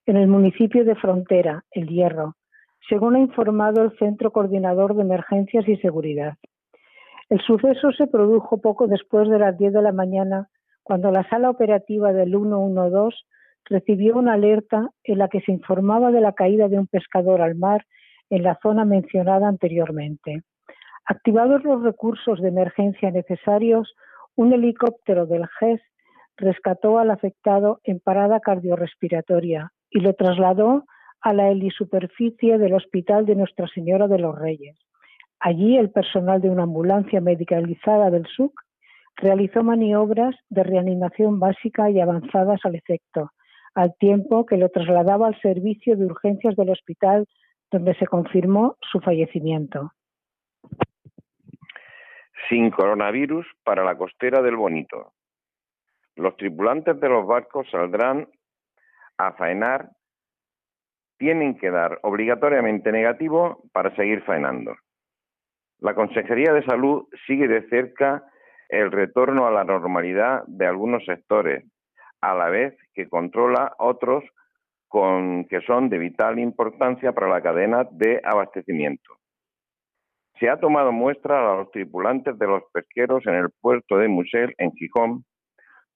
en 0.06 0.18
el 0.18 0.28
municipio 0.28 0.84
de 0.86 0.96
Frontera, 0.96 1.63
El 1.72 1.88
Hierro, 1.88 2.36
según 2.90 3.16
ha 3.16 3.20
informado 3.20 3.84
el 3.84 3.98
Centro 3.98 4.32
Coordinador 4.32 4.96
de 4.96 5.04
Emergencias 5.04 5.68
y 5.68 5.78
Seguridad. 5.78 6.36
El 7.30 7.40
suceso 7.42 7.92
se 7.92 8.08
produjo 8.08 8.60
poco 8.60 8.88
después 8.88 9.30
de 9.30 9.40
las 9.40 9.58
10 9.58 9.74
de 9.74 9.82
la 9.82 9.92
mañana, 9.92 10.50
cuando 10.84 11.12
la 11.12 11.28
sala 11.30 11.50
operativa 11.50 12.12
del 12.12 12.32
112 12.32 13.16
recibió 13.66 14.18
una 14.18 14.34
alerta 14.34 14.90
en 15.04 15.20
la 15.20 15.30
que 15.30 15.42
se 15.42 15.52
informaba 15.52 16.12
de 16.12 16.22
la 16.22 16.34
caída 16.34 16.68
de 16.68 16.80
un 16.80 16.88
pescador 16.88 17.42
al 17.42 17.56
mar 17.56 17.86
en 18.30 18.44
la 18.44 18.58
zona 18.62 18.84
mencionada 18.84 19.48
anteriormente. 19.48 20.44
Activados 21.06 21.63
los 21.63 21.84
recursos 21.84 22.42
de 22.42 22.50
emergencia 22.50 23.12
necesarios, 23.12 23.94
un 24.36 24.54
helicóptero 24.54 25.25
del 25.25 25.48
GES 25.60 25.82
rescató 26.38 27.00
al 27.00 27.12
afectado 27.12 27.80
en 27.84 28.00
parada 28.00 28.40
cardiorrespiratoria 28.40 29.72
y 29.90 30.00
lo 30.00 30.13
trasladó 30.13 30.86
a 31.22 31.34
la 31.34 31.50
helisuperficie 31.50 32.58
del 32.58 32.74
Hospital 32.74 33.25
de 33.25 33.36
Nuestra 33.36 33.68
Señora 33.68 34.08
de 34.08 34.20
los 34.20 34.38
Reyes. 34.38 34.78
Allí 35.40 35.78
el 35.78 35.92
personal 35.92 36.42
de 36.42 36.50
una 36.50 36.63
ambulancia 36.63 37.22
medicalizada 37.22 38.10
del 38.10 38.25
SUC 38.28 38.54
realizó 39.18 39.63
maniobras 39.63 40.36
de 40.50 40.63
reanimación 40.63 41.40
básica 41.40 41.90
y 41.92 42.00
avanzadas 42.00 42.60
al 42.63 42.75
efecto, 42.75 43.32
al 43.75 43.96
tiempo 43.98 44.46
que 44.46 44.58
lo 44.58 44.70
trasladaba 44.70 45.28
al 45.28 45.40
servicio 45.42 45.96
de 45.96 46.06
urgencias 46.06 46.56
del 46.56 46.70
hospital 46.70 47.25
donde 47.72 47.96
se 47.96 48.08
confirmó 48.08 48.78
su 48.92 49.00
fallecimiento. 49.00 49.92
Sin 52.50 52.72
coronavirus 52.72 53.46
para 53.64 53.84
la 53.84 53.98
costera 53.98 54.42
del 54.42 54.56
Bonito. 54.56 55.14
Los 56.16 56.36
tripulantes 56.38 57.00
de 57.00 57.10
los 57.10 57.26
barcos 57.26 57.68
saldrán 57.72 58.28
a 59.18 59.34
faenar, 59.34 59.90
tienen 61.18 61.58
que 61.58 61.72
dar 61.72 62.00
obligatoriamente 62.04 62.92
negativo 62.92 63.64
para 63.72 63.96
seguir 63.96 64.24
faenando. 64.24 64.76
La 65.80 65.96
Consejería 65.96 66.54
de 66.54 66.64
Salud 66.66 67.08
sigue 67.26 67.48
de 67.48 67.68
cerca 67.70 68.24
el 68.70 68.92
retorno 68.92 69.46
a 69.48 69.52
la 69.52 69.64
normalidad 69.64 70.44
de 70.48 70.66
algunos 70.66 71.06
sectores, 71.06 71.66
a 72.22 72.34
la 72.34 72.50
vez 72.50 72.76
que 72.94 73.08
controla 73.08 73.74
otros 73.78 74.24
con, 74.88 75.46
que 75.46 75.62
son 75.62 75.90
de 75.90 75.98
vital 75.98 76.40
importancia 76.40 77.12
para 77.12 77.28
la 77.28 77.42
cadena 77.42 77.88
de 77.92 78.22
abastecimiento. 78.24 79.18
Se 80.44 80.50
ha 80.50 80.60
tomado 80.60 80.92
muestra 80.92 81.40
a 81.40 81.56
los 81.56 81.72
tripulantes 81.72 82.38
de 82.38 82.48
los 82.48 82.64
pesqueros 82.74 83.26
en 83.28 83.36
el 83.36 83.50
puerto 83.62 83.96
de 83.96 84.10
Musel, 84.10 84.54
en 84.58 84.74
Gijón, 84.74 85.24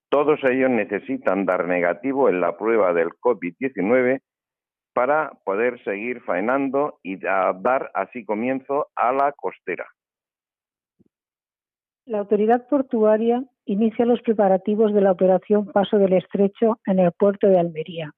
todos 0.07 0.39
ellos 0.45 0.69
necesitan 0.69 1.45
dar 1.45 1.67
negativo 1.67 2.29
en 2.29 2.39
la 2.39 2.55
prueba 2.55 2.93
del 2.93 3.09
COVID-19 3.09 4.21
para 4.93 5.33
poder 5.43 5.83
seguir 5.83 6.21
faenando 6.21 6.97
y 7.03 7.17
dar 7.17 7.91
así 7.93 8.23
comienzo 8.23 8.87
a 8.95 9.11
la 9.11 9.33
costera. 9.33 9.85
La 12.05 12.19
autoridad 12.19 12.69
portuaria 12.69 13.43
inicia 13.65 14.05
los 14.05 14.21
preparativos 14.21 14.93
de 14.93 15.01
la 15.01 15.11
operación 15.11 15.65
Paso 15.73 15.97
del 15.97 16.13
Estrecho 16.13 16.79
en 16.85 16.99
el 16.99 17.11
puerto 17.11 17.49
de 17.49 17.59
Almería. 17.59 18.13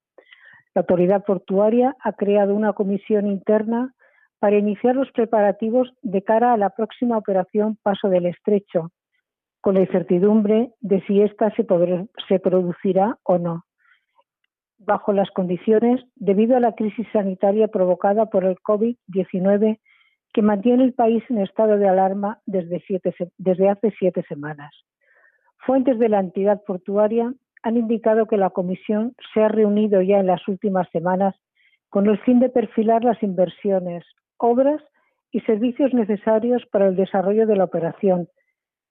La 0.75 0.81
autoridad 0.81 1.25
portuaria 1.25 1.95
ha 2.03 2.13
creado 2.13 2.53
una 2.53 2.73
comisión 2.73 3.25
interna 3.25 3.95
para 4.39 4.57
iniciar 4.57 4.95
los 4.95 5.11
preparativos 5.11 5.91
de 6.01 6.23
cara 6.23 6.53
a 6.53 6.57
la 6.57 6.69
próxima 6.69 7.17
operación 7.17 7.77
Paso 7.83 8.09
del 8.09 8.25
Estrecho, 8.25 8.91
con 9.61 9.75
la 9.75 9.81
incertidumbre 9.81 10.71
de 10.79 11.01
si 11.01 11.21
ésta 11.21 11.53
se, 11.55 12.39
producirá 12.39 13.17
o 13.23 13.37
no, 13.37 13.65
bajo 14.77 15.11
las 15.11 15.29
condiciones 15.31 16.01
debido 16.15 16.55
a 16.55 16.61
la 16.61 16.73
crisis 16.73 17.05
sanitaria 17.11 17.67
provocada 17.67 18.27
por 18.27 18.45
el 18.45 18.55
COVID-19 18.57 19.79
que 20.31 20.41
mantiene 20.41 20.83
el 20.85 20.93
país 20.93 21.23
en 21.29 21.39
estado 21.39 21.77
de 21.77 21.89
alarma 21.89 22.39
desde 22.45 22.77
hace 23.69 23.93
siete 23.99 24.23
semanas. 24.29 24.73
Fuentes 25.65 25.99
de 25.99 26.07
la 26.07 26.19
entidad 26.19 26.63
portuaria 26.65 27.33
han 27.63 27.77
indicado 27.77 28.27
que 28.27 28.37
la 28.37 28.51
Comisión 28.51 29.13
se 29.33 29.41
ha 29.41 29.49
reunido 29.49 30.01
ya 30.01 30.19
en 30.19 30.27
las 30.27 30.47
últimas 30.47 30.87
semanas 30.91 31.35
con 31.89 32.07
el 32.07 32.17
fin 32.19 32.39
de 32.39 32.49
perfilar 32.49 33.03
las 33.03 33.21
inversiones, 33.23 34.05
obras 34.39 34.81
y 35.31 35.41
servicios 35.41 35.93
necesarios 35.93 36.65
para 36.71 36.87
el 36.87 36.95
desarrollo 36.95 37.45
de 37.45 37.55
la 37.55 37.65
operación, 37.65 38.27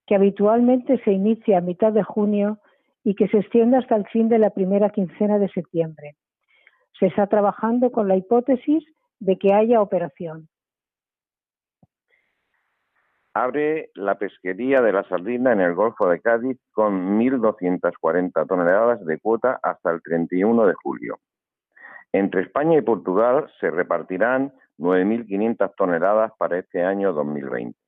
que 0.06 0.14
habitualmente 0.14 1.02
se 1.04 1.12
inicia 1.12 1.58
a 1.58 1.62
mitad 1.62 1.92
de 1.92 2.02
junio 2.02 2.58
y 3.04 3.14
que 3.14 3.28
se 3.28 3.38
extiende 3.38 3.76
hasta 3.76 3.96
el 3.96 4.06
fin 4.08 4.28
de 4.28 4.38
la 4.38 4.50
primera 4.50 4.90
quincena 4.90 5.38
de 5.38 5.48
septiembre. 5.48 6.16
Se 6.98 7.06
está 7.06 7.26
trabajando 7.26 7.90
con 7.90 8.08
la 8.08 8.16
hipótesis 8.16 8.84
de 9.20 9.36
que 9.36 9.52
haya 9.52 9.80
operación. 9.80 10.48
Abre 13.34 13.90
la 13.94 14.18
pesquería 14.18 14.80
de 14.80 14.92
la 14.92 15.04
sardina 15.04 15.52
en 15.52 15.60
el 15.60 15.74
Golfo 15.74 16.08
de 16.08 16.20
Cádiz 16.20 16.58
con 16.72 17.18
1.240 17.20 18.48
toneladas 18.48 19.04
de 19.04 19.18
cuota 19.18 19.60
hasta 19.62 19.90
el 19.90 20.02
31 20.02 20.66
de 20.66 20.74
julio. 20.74 21.18
Entre 22.12 22.42
España 22.42 22.78
y 22.78 22.82
Portugal 22.82 23.48
se 23.60 23.70
repartirán 23.70 24.52
9.500 24.78 25.74
toneladas 25.76 26.32
para 26.38 26.58
este 26.58 26.82
año 26.82 27.12
2020 27.12 27.78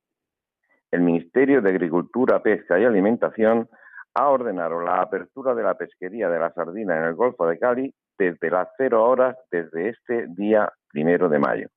el 0.91 1.01
Ministerio 1.01 1.61
de 1.61 1.69
Agricultura, 1.69 2.43
Pesca 2.43 2.77
y 2.77 2.83
Alimentación 2.83 3.69
ha 4.13 4.29
ordenado 4.29 4.81
la 4.81 5.01
apertura 5.01 5.55
de 5.55 5.63
la 5.63 5.75
pesquería 5.75 6.29
de 6.29 6.37
la 6.37 6.51
sardina 6.51 6.97
en 6.97 7.05
el 7.05 7.15
Golfo 7.15 7.47
de 7.47 7.57
Cali 7.57 7.93
desde 8.17 8.51
las 8.51 8.67
cero 8.77 9.05
horas 9.05 9.37
desde 9.49 9.89
este 9.89 10.27
día 10.27 10.69
primero 10.89 11.29
de 11.29 11.39
mayo. 11.39 11.69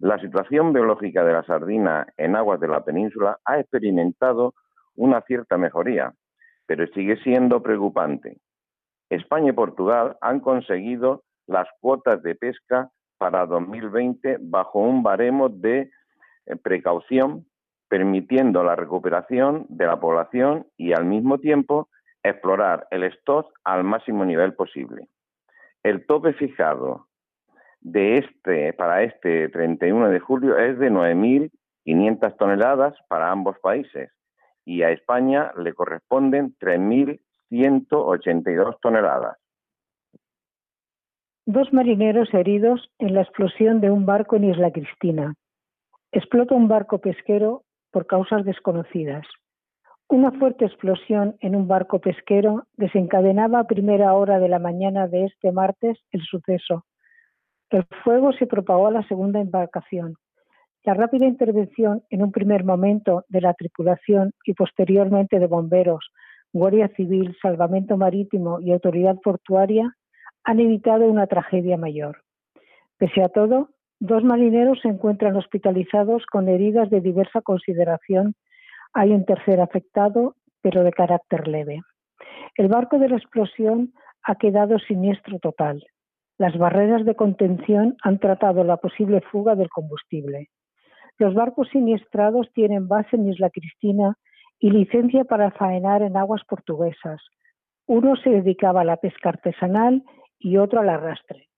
La 0.00 0.18
situación 0.18 0.72
biológica 0.72 1.24
de 1.24 1.32
la 1.32 1.44
sardina 1.44 2.06
en 2.16 2.34
aguas 2.34 2.58
de 2.60 2.68
la 2.68 2.84
península 2.84 3.38
ha 3.44 3.60
experimentado 3.60 4.54
una 4.96 5.20
cierta 5.22 5.56
mejoría, 5.56 6.12
pero 6.66 6.86
sigue 6.88 7.16
siendo 7.22 7.62
preocupante. 7.62 8.38
España 9.10 9.50
y 9.50 9.54
Portugal 9.54 10.16
han 10.20 10.40
conseguido 10.40 11.22
las 11.46 11.68
cuotas 11.80 12.22
de 12.22 12.34
pesca 12.34 12.90
para 13.18 13.46
2020 13.46 14.38
bajo 14.40 14.80
un 14.80 15.02
baremo 15.02 15.48
de 15.48 15.90
eh, 16.46 16.56
precaución, 16.56 17.46
permitiendo 17.88 18.62
la 18.62 18.76
recuperación 18.76 19.66
de 19.68 19.86
la 19.86 20.00
población 20.00 20.66
y 20.76 20.92
al 20.92 21.04
mismo 21.04 21.38
tiempo 21.38 21.88
explorar 22.22 22.86
el 22.90 23.04
stock 23.04 23.52
al 23.64 23.84
máximo 23.84 24.24
nivel 24.24 24.54
posible. 24.54 25.08
El 25.82 26.06
tope 26.06 26.32
fijado 26.32 27.08
de 27.80 28.18
este 28.18 28.72
para 28.72 29.02
este 29.02 29.48
31 29.48 30.10
de 30.10 30.20
julio 30.20 30.58
es 30.58 30.78
de 30.78 30.90
9.500 30.90 32.36
toneladas 32.36 32.94
para 33.08 33.30
ambos 33.30 33.58
países 33.60 34.10
y 34.64 34.82
a 34.82 34.90
España 34.90 35.52
le 35.56 35.72
corresponden 35.72 36.56
3.182 36.58 38.78
toneladas. 38.82 39.38
Dos 41.50 41.72
marineros 41.72 42.28
heridos 42.34 42.90
en 42.98 43.14
la 43.14 43.22
explosión 43.22 43.80
de 43.80 43.90
un 43.90 44.04
barco 44.04 44.36
en 44.36 44.44
Isla 44.44 44.70
Cristina. 44.70 45.32
Explota 46.12 46.54
un 46.54 46.68
barco 46.68 46.98
pesquero 46.98 47.62
por 47.90 48.06
causas 48.06 48.44
desconocidas. 48.44 49.26
Una 50.10 50.30
fuerte 50.30 50.66
explosión 50.66 51.36
en 51.40 51.56
un 51.56 51.66
barco 51.66 52.00
pesquero 52.00 52.64
desencadenaba 52.76 53.60
a 53.60 53.66
primera 53.66 54.12
hora 54.12 54.38
de 54.40 54.50
la 54.50 54.58
mañana 54.58 55.08
de 55.08 55.24
este 55.24 55.50
martes 55.50 55.96
el 56.10 56.20
suceso. 56.20 56.84
El 57.70 57.86
fuego 58.04 58.34
se 58.34 58.46
propagó 58.46 58.88
a 58.88 58.92
la 58.92 59.08
segunda 59.08 59.40
embarcación. 59.40 60.16
La 60.84 60.92
rápida 60.92 61.24
intervención 61.24 62.02
en 62.10 62.22
un 62.22 62.30
primer 62.30 62.62
momento 62.62 63.24
de 63.28 63.40
la 63.40 63.54
tripulación 63.54 64.32
y 64.44 64.52
posteriormente 64.52 65.38
de 65.38 65.46
bomberos, 65.46 66.12
Guardia 66.52 66.88
Civil, 66.88 67.34
Salvamento 67.40 67.96
Marítimo 67.96 68.60
y 68.60 68.72
Autoridad 68.72 69.16
Portuaria 69.24 69.94
han 70.48 70.60
evitado 70.60 71.04
una 71.04 71.26
tragedia 71.26 71.76
mayor. 71.76 72.22
Pese 72.96 73.22
a 73.22 73.28
todo, 73.28 73.68
dos 74.00 74.24
marineros 74.24 74.80
se 74.80 74.88
encuentran 74.88 75.36
hospitalizados 75.36 76.24
con 76.24 76.48
heridas 76.48 76.88
de 76.88 77.02
diversa 77.02 77.42
consideración 77.42 78.34
hay 78.94 79.10
un 79.10 79.26
tercer 79.26 79.60
afectado, 79.60 80.36
pero 80.62 80.84
de 80.84 80.92
carácter 80.92 81.46
leve. 81.46 81.82
El 82.56 82.68
barco 82.68 82.98
de 82.98 83.10
la 83.10 83.16
explosión 83.16 83.92
ha 84.22 84.36
quedado 84.36 84.78
siniestro 84.78 85.38
total. 85.38 85.84
Las 86.38 86.56
barreras 86.56 87.04
de 87.04 87.14
contención 87.14 87.98
han 88.02 88.18
tratado 88.18 88.64
la 88.64 88.78
posible 88.78 89.20
fuga 89.30 89.54
del 89.54 89.68
combustible. 89.68 90.48
Los 91.18 91.34
barcos 91.34 91.68
siniestrados 91.68 92.50
tienen 92.54 92.88
base 92.88 93.16
en 93.16 93.28
Isla 93.28 93.50
Cristina 93.50 94.16
y 94.58 94.70
licencia 94.70 95.24
para 95.24 95.50
faenar 95.50 96.00
en 96.00 96.16
aguas 96.16 96.40
portuguesas. 96.48 97.20
Uno 97.86 98.16
se 98.16 98.30
dedicaba 98.30 98.80
a 98.80 98.84
la 98.84 98.96
pesca 98.96 99.28
artesanal 99.28 100.02
y 100.38 100.56
otro 100.56 100.80
al 100.80 100.88
arrastre. 100.88 101.48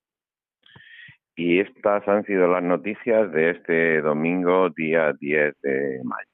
Y 1.37 1.61
estas 1.61 2.07
han 2.07 2.25
sido 2.25 2.49
las 2.49 2.62
noticias 2.62 3.33
de 3.33 3.51
este 3.51 4.03
domingo, 4.03 4.69
día 4.71 5.12
10 5.19 5.61
de 5.62 6.01
mayo. 6.05 6.29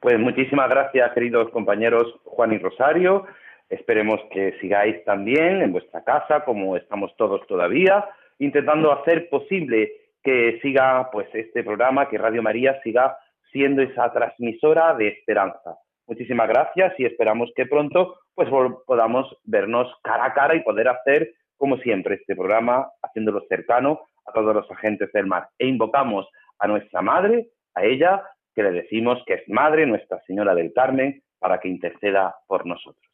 Pues 0.00 0.18
muchísimas 0.18 0.68
gracias, 0.68 1.12
queridos 1.12 1.50
compañeros 1.50 2.20
Juan 2.24 2.52
y 2.52 2.58
Rosario. 2.58 3.26
Esperemos 3.70 4.20
que 4.30 4.58
sigáis 4.60 5.02
también 5.04 5.62
en 5.62 5.72
vuestra 5.72 6.04
casa, 6.04 6.44
como 6.44 6.76
estamos 6.76 7.14
todos 7.16 7.46
todavía, 7.46 8.04
intentando 8.38 8.92
hacer 8.92 9.28
posible 9.30 9.92
que 10.22 10.58
siga 10.60 11.10
pues 11.10 11.28
este 11.32 11.62
programa, 11.62 12.08
que 12.08 12.18
Radio 12.18 12.42
María 12.42 12.80
siga 12.82 13.16
siendo 13.52 13.82
esa 13.82 14.12
transmisora 14.12 14.94
de 14.94 15.08
esperanza. 15.08 15.78
Muchísimas 16.06 16.48
gracias 16.48 16.92
y 16.98 17.06
esperamos 17.06 17.50
que 17.54 17.66
pronto 17.66 18.16
pues 18.34 18.48
podamos 18.86 19.36
vernos 19.44 19.92
cara 20.02 20.26
a 20.26 20.34
cara 20.34 20.54
y 20.54 20.62
poder 20.62 20.88
hacer 20.88 21.34
como 21.56 21.76
siempre 21.78 22.16
este 22.16 22.34
programa 22.34 22.88
haciéndolo 23.02 23.42
cercano 23.48 24.00
a 24.26 24.32
todos 24.32 24.54
los 24.54 24.70
agentes 24.70 25.12
del 25.12 25.26
mar. 25.26 25.48
E 25.58 25.66
invocamos 25.66 26.28
a 26.58 26.66
nuestra 26.66 27.02
madre, 27.02 27.48
a 27.74 27.84
ella 27.84 28.22
que 28.54 28.62
le 28.62 28.72
decimos 28.72 29.22
que 29.26 29.34
es 29.34 29.48
Madre 29.48 29.86
Nuestra 29.86 30.20
Señora 30.26 30.54
del 30.54 30.72
Carmen 30.72 31.22
para 31.38 31.58
que 31.60 31.68
interceda 31.68 32.36
por 32.46 32.66
nosotros. 32.66 33.13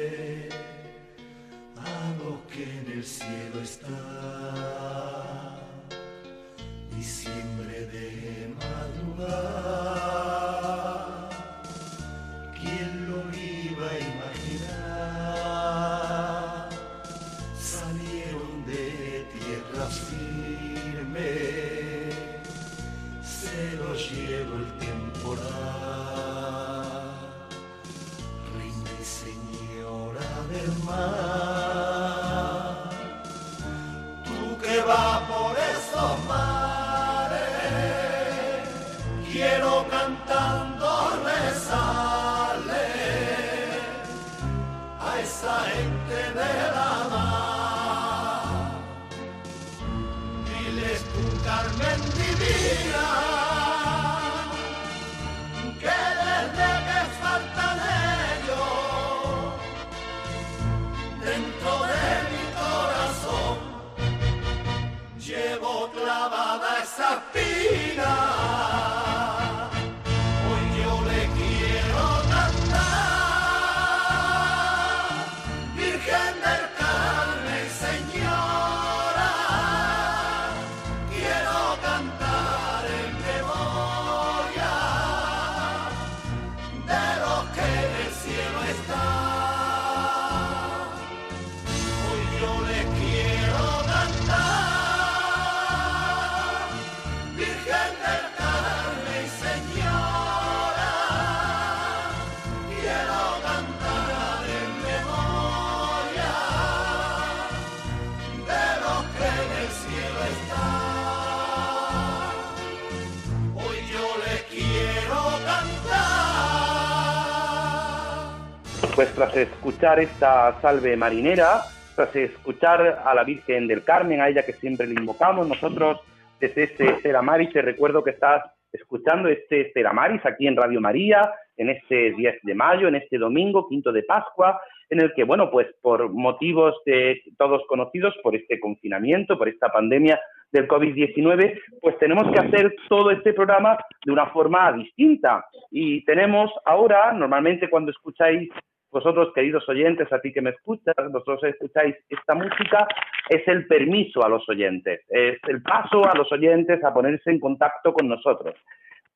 pues 118.95 119.13
tras 119.13 119.35
escuchar 119.35 119.99
esta 119.99 120.59
salve 120.61 120.97
marinera, 120.97 121.61
tras 121.95 122.15
escuchar 122.15 123.01
a 123.05 123.13
la 123.13 123.23
Virgen 123.23 123.67
del 123.67 123.83
Carmen, 123.83 124.21
a 124.21 124.29
ella 124.29 124.45
que 124.45 124.53
siempre 124.53 124.87
le 124.87 124.93
invocamos, 124.93 125.47
nosotros 125.47 126.01
desde 126.39 126.63
este 126.63 126.99
Ceramaris 127.01 127.53
te 127.53 127.61
recuerdo 127.61 128.03
que 128.03 128.11
estás 128.11 128.43
escuchando 128.71 129.29
este 129.29 129.71
Ceramaris 129.73 130.25
aquí 130.25 130.47
en 130.47 130.55
Radio 130.55 130.81
María, 130.81 131.31
en 131.57 131.69
este 131.69 132.13
10 132.13 132.39
de 132.43 132.55
mayo, 132.55 132.87
en 132.87 132.95
este 132.95 133.17
domingo, 133.17 133.67
quinto 133.67 133.91
de 133.91 134.03
Pascua, 134.03 134.59
en 134.89 134.99
el 134.99 135.13
que, 135.13 135.23
bueno, 135.23 135.51
pues 135.51 135.67
por 135.81 136.09
motivos 136.09 136.75
de 136.85 137.21
todos 137.37 137.61
conocidos, 137.67 138.15
por 138.23 138.35
este 138.35 138.59
confinamiento, 138.59 139.37
por 139.37 139.47
esta 139.47 139.69
pandemia 139.69 140.19
del 140.51 140.67
COVID-19, 140.67 141.59
pues 141.79 141.97
tenemos 141.99 142.31
que 142.31 142.39
hacer 142.39 142.75
todo 142.89 143.11
este 143.11 143.33
programa 143.33 143.77
de 144.05 144.11
una 144.11 144.27
forma 144.27 144.71
distinta. 144.73 145.45
Y 145.69 146.03
tenemos 146.03 146.51
ahora, 146.65 147.13
normalmente 147.13 147.69
cuando 147.69 147.91
escucháis 147.91 148.49
vosotros, 148.91 149.31
queridos 149.33 149.67
oyentes, 149.69 150.11
a 150.11 150.19
ti 150.19 150.33
que 150.33 150.41
me 150.41 150.49
escuchas, 150.49 150.93
vosotros 151.11 151.43
escucháis 151.45 151.95
esta 152.09 152.35
música, 152.35 152.87
es 153.29 153.47
el 153.47 153.65
permiso 153.65 154.23
a 154.23 154.29
los 154.29 154.47
oyentes, 154.49 155.01
es 155.07 155.39
el 155.47 155.61
paso 155.61 156.05
a 156.05 156.15
los 156.15 156.31
oyentes 156.31 156.83
a 156.83 156.93
ponerse 156.93 157.31
en 157.31 157.39
contacto 157.39 157.93
con 157.93 158.09
nosotros. 158.09 158.55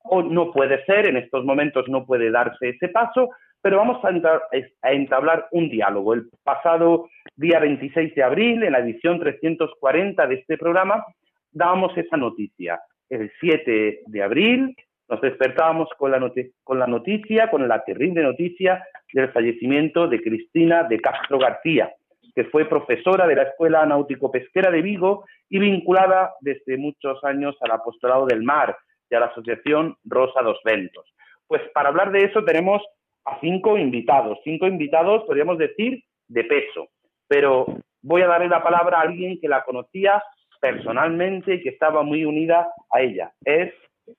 O 0.04 0.22
no 0.22 0.50
puede 0.52 0.84
ser, 0.86 1.08
en 1.08 1.18
estos 1.18 1.44
momentos 1.44 1.88
no 1.88 2.06
puede 2.06 2.30
darse 2.30 2.70
ese 2.70 2.88
paso, 2.88 3.30
pero 3.60 3.78
vamos 3.78 3.98
a, 4.04 4.92
entablar 4.92 5.48
un 5.50 5.68
diálogo. 5.68 6.14
El 6.14 6.28
pasado 6.42 7.08
día 7.34 7.58
26 7.58 8.14
de 8.14 8.22
abril, 8.22 8.62
en 8.62 8.72
la 8.72 8.78
edición 8.78 9.18
340 9.18 10.26
de 10.26 10.34
este 10.36 10.56
programa, 10.56 11.04
dábamos 11.50 11.96
esa 11.98 12.16
noticia. 12.16 12.80
El 13.10 13.30
7 13.40 14.02
de 14.06 14.22
abril 14.22 14.76
nos 15.08 15.20
despertábamos 15.20 15.88
con 15.98 16.10
la, 16.10 16.32
con 16.64 16.78
la 16.78 16.86
noticia, 16.86 17.50
con 17.50 17.66
la 17.66 17.84
terrible 17.84 18.22
noticia 18.22 18.84
del 19.12 19.30
fallecimiento 19.32 20.08
de 20.08 20.20
Cristina 20.20 20.82
de 20.84 21.00
Castro 21.00 21.38
García, 21.38 21.92
que 22.34 22.44
fue 22.44 22.68
profesora 22.68 23.26
de 23.26 23.36
la 23.36 23.42
Escuela 23.44 23.86
Náutico-Pesquera 23.86 24.70
de 24.70 24.82
Vigo 24.82 25.24
y 25.48 25.58
vinculada 25.58 26.34
desde 26.40 26.76
muchos 26.76 27.22
años 27.24 27.56
al 27.60 27.70
Apostolado 27.70 28.26
del 28.26 28.42
Mar 28.42 28.76
y 29.08 29.14
a 29.14 29.20
la 29.20 29.26
Asociación 29.26 29.96
Rosa 30.04 30.42
dos 30.42 30.60
Ventos. 30.64 31.06
Pues 31.46 31.62
para 31.72 31.88
hablar 31.88 32.10
de 32.10 32.24
eso 32.24 32.44
tenemos 32.44 32.82
a 33.24 33.38
cinco 33.40 33.78
invitados, 33.78 34.38
cinco 34.44 34.66
invitados, 34.66 35.24
podríamos 35.24 35.58
decir, 35.58 36.02
de 36.28 36.44
peso. 36.44 36.88
Pero 37.28 37.66
voy 38.02 38.22
a 38.22 38.26
darle 38.26 38.48
la 38.48 38.62
palabra 38.62 38.98
a 38.98 39.02
alguien 39.02 39.38
que 39.40 39.48
la 39.48 39.62
conocía 39.64 40.22
personalmente 40.60 41.54
y 41.54 41.62
que 41.62 41.70
estaba 41.70 42.02
muy 42.02 42.24
unida 42.24 42.68
a 42.90 43.00
ella. 43.00 43.32
Es 43.44 43.72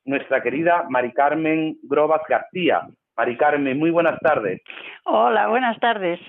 nuestra 0.05 0.41
querida 0.41 0.85
Mari 0.89 1.13
Carmen 1.13 1.77
Grobas 1.83 2.21
García. 2.27 2.81
Mari 3.15 3.37
Carmen, 3.37 3.79
muy 3.79 3.89
buenas 3.89 4.19
tardes. 4.19 4.61
Hola, 5.05 5.47
buenas 5.47 5.79
tardes. 5.79 6.19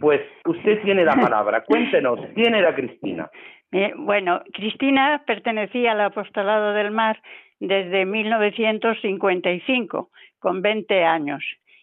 Pues 0.00 0.22
usted 0.46 0.80
tiene 0.82 1.04
la 1.04 1.16
palabra. 1.20 1.62
Cuéntenos, 1.64 2.18
¿quién 2.34 2.54
era 2.54 2.74
Cristina? 2.74 3.28
Eh, 3.72 3.92
bueno, 3.96 4.42
Cristina 4.52 5.22
pertenecía 5.26 5.92
al 5.92 6.00
apostolado 6.00 6.72
del 6.74 6.90
mar 6.90 7.20
desde 7.58 8.04
1955, 8.04 10.10
con 10.38 10.60
20 10.62 11.04
años, 11.04 11.42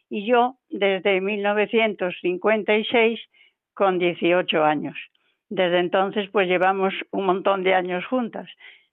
y 0.10 0.28
yo 0.28 0.58
desde 0.70 1.22
1956, 1.22 3.20
con 3.74 3.98
18 3.98 4.64
años. 4.64 4.96
Desde 5.50 5.80
entonces, 5.80 6.30
pues 6.32 6.48
llevamos 6.48 6.94
un 7.12 7.26
montón 7.26 7.64
de 7.64 7.74
años 7.74 8.06
juntas. 8.06 8.48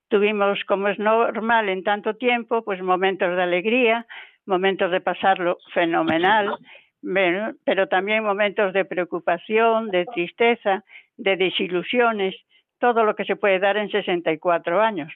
Tuvimos, 0.08 0.62
como 0.64 0.88
es 0.88 0.98
normal 0.98 1.68
en 1.68 1.82
tanto 1.82 2.14
tiempo, 2.14 2.62
pues 2.62 2.80
momentos 2.80 3.36
de 3.36 3.42
alegría, 3.42 4.06
momentos 4.46 4.90
de 4.90 5.00
pasarlo 5.00 5.58
fenomenal, 5.74 6.56
pero 7.64 7.88
también 7.88 8.24
momentos 8.24 8.72
de 8.72 8.84
preocupación, 8.84 9.90
de 9.90 10.06
tristeza, 10.06 10.84
de 11.16 11.36
desilusiones, 11.36 12.34
todo 12.78 13.04
lo 13.04 13.16
que 13.16 13.24
se 13.24 13.36
puede 13.36 13.58
dar 13.58 13.76
en 13.76 13.90
64 13.90 14.80
años. 14.80 15.12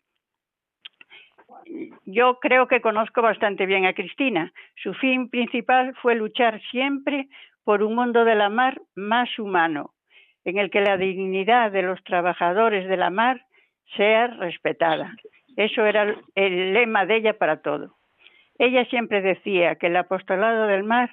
Yo 2.05 2.39
creo 2.41 2.67
que 2.67 2.81
conozco 2.81 3.23
bastante 3.23 3.67
bien 3.67 3.87
a 3.87 3.93
Cristina. 3.93 4.53
Su 4.83 4.95
fin 4.95 5.29
principal 5.29 5.95
fue 6.03 6.15
luchar 6.15 6.61
siempre 6.71 7.29
por 7.65 7.83
un 7.83 7.95
mundo 7.95 8.25
de 8.25 8.35
la 8.35 8.49
mar 8.49 8.81
más 8.97 9.39
humano, 9.39 9.93
en 10.45 10.59
el 10.59 10.71
que 10.71 10.81
la 10.81 10.97
dignidad 10.97 11.71
de 11.71 11.83
los 11.83 12.03
trabajadores 12.03 12.89
de 12.89 12.97
la 12.97 13.11
mar 13.11 13.45
sea 13.97 14.29
respetada. 14.29 15.15
Eso 15.57 15.85
era 15.85 16.15
el 16.35 16.73
lema 16.73 17.07
de 17.07 17.17
ella 17.17 17.35
para 17.35 17.61
todo. 17.61 17.97
Ella 18.59 18.85
siempre 18.87 19.23
decía 19.23 19.77
que 19.77 19.87
el 19.87 19.97
apostolado 19.97 20.67
del 20.67 20.85
mar 20.85 21.11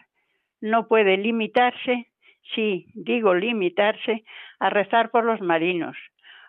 no 0.62 0.88
puede 0.88 1.18
limitarse, 1.18 2.08
sí, 2.54 2.88
digo 2.94 3.34
limitarse, 3.34 4.24
a 4.60 4.70
rezar 4.70 5.12
por 5.12 5.24
los 5.24 5.42
marinos, 5.42 5.96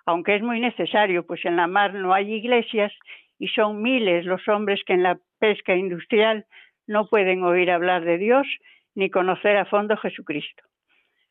aunque 0.07 0.35
es 0.35 0.43
muy 0.43 0.61
necesario, 0.61 1.27
pues 1.27 1.45
en 1.45 1.57
la 1.57 1.67
mar 1.67 1.95
no 1.95 2.15
hay 2.15 2.33
iglesias 2.33 2.93
y 3.39 3.49
son 3.49 3.83
miles 3.83 4.25
los 4.25 4.47
hombres 4.49 4.81
que 4.85 4.95
en 4.95 5.03
la 5.03 5.19
pesca 5.39 5.77
industrial 5.77 6.47
no 6.87 7.07
pueden 7.09 7.45
oír 7.45 7.71
hablar 7.71 8.05
de 8.05 8.19
Dios 8.19 8.47
ni 8.95 9.11
conocer 9.11 9.57
a 9.57 9.67
fondo 9.67 9.97
Jesucristo. 9.99 10.65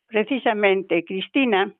Precisamente 0.07 1.03
Cristina 1.03 1.73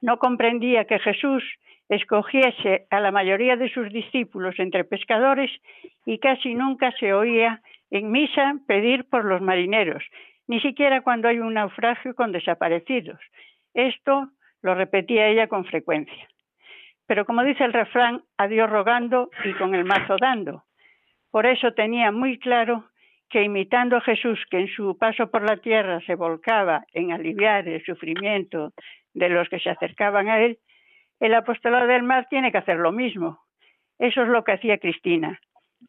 no 0.00 0.18
comprendía 0.18 0.86
que 0.86 0.98
Jesús 0.98 1.44
escogiese 1.88 2.86
a 2.90 3.00
la 3.00 3.10
mayoría 3.10 3.56
de 3.56 3.70
sus 3.70 3.90
discípulos 3.92 4.54
entre 4.58 4.84
pescadores 4.84 5.50
y 6.04 6.18
casi 6.18 6.54
nunca 6.54 6.92
se 6.98 7.12
oía 7.12 7.62
en 7.90 8.10
misa 8.10 8.56
pedir 8.66 9.08
por 9.08 9.24
los 9.24 9.40
marineros, 9.40 10.04
ni 10.46 10.60
siquiera 10.60 11.00
cuando 11.00 11.28
hay 11.28 11.38
un 11.38 11.54
naufragio 11.54 12.14
con 12.14 12.32
desaparecidos. 12.32 13.18
Esto 13.74 14.28
lo 14.62 14.74
repetía 14.74 15.28
ella 15.28 15.46
con 15.46 15.64
frecuencia. 15.64 16.28
Pero 17.06 17.24
como 17.24 17.42
dice 17.42 17.64
el 17.64 17.72
refrán, 17.72 18.22
a 18.36 18.48
Dios 18.48 18.68
rogando 18.68 19.30
y 19.44 19.54
con 19.54 19.74
el 19.74 19.84
mazo 19.84 20.16
dando. 20.20 20.64
Por 21.30 21.46
eso 21.46 21.72
tenía 21.72 22.12
muy 22.12 22.38
claro 22.38 22.84
que 23.30 23.42
imitando 23.42 23.96
a 23.96 24.00
Jesús, 24.00 24.38
que 24.50 24.58
en 24.58 24.68
su 24.68 24.96
paso 24.96 25.30
por 25.30 25.42
la 25.48 25.58
tierra 25.58 26.00
se 26.06 26.14
volcaba 26.14 26.84
en 26.92 27.12
aliviar 27.12 27.68
el 27.68 27.84
sufrimiento 27.84 28.72
de 29.14 29.28
los 29.28 29.48
que 29.48 29.58
se 29.58 29.70
acercaban 29.70 30.28
a 30.28 30.40
él, 30.40 30.58
el 31.20 31.34
apostolado 31.34 31.86
del 31.86 32.02
mar 32.02 32.26
tiene 32.30 32.52
que 32.52 32.58
hacer 32.58 32.76
lo 32.76 32.92
mismo. 32.92 33.40
Eso 33.98 34.22
es 34.22 34.28
lo 34.28 34.44
que 34.44 34.52
hacía 34.52 34.78
Cristina, 34.78 35.40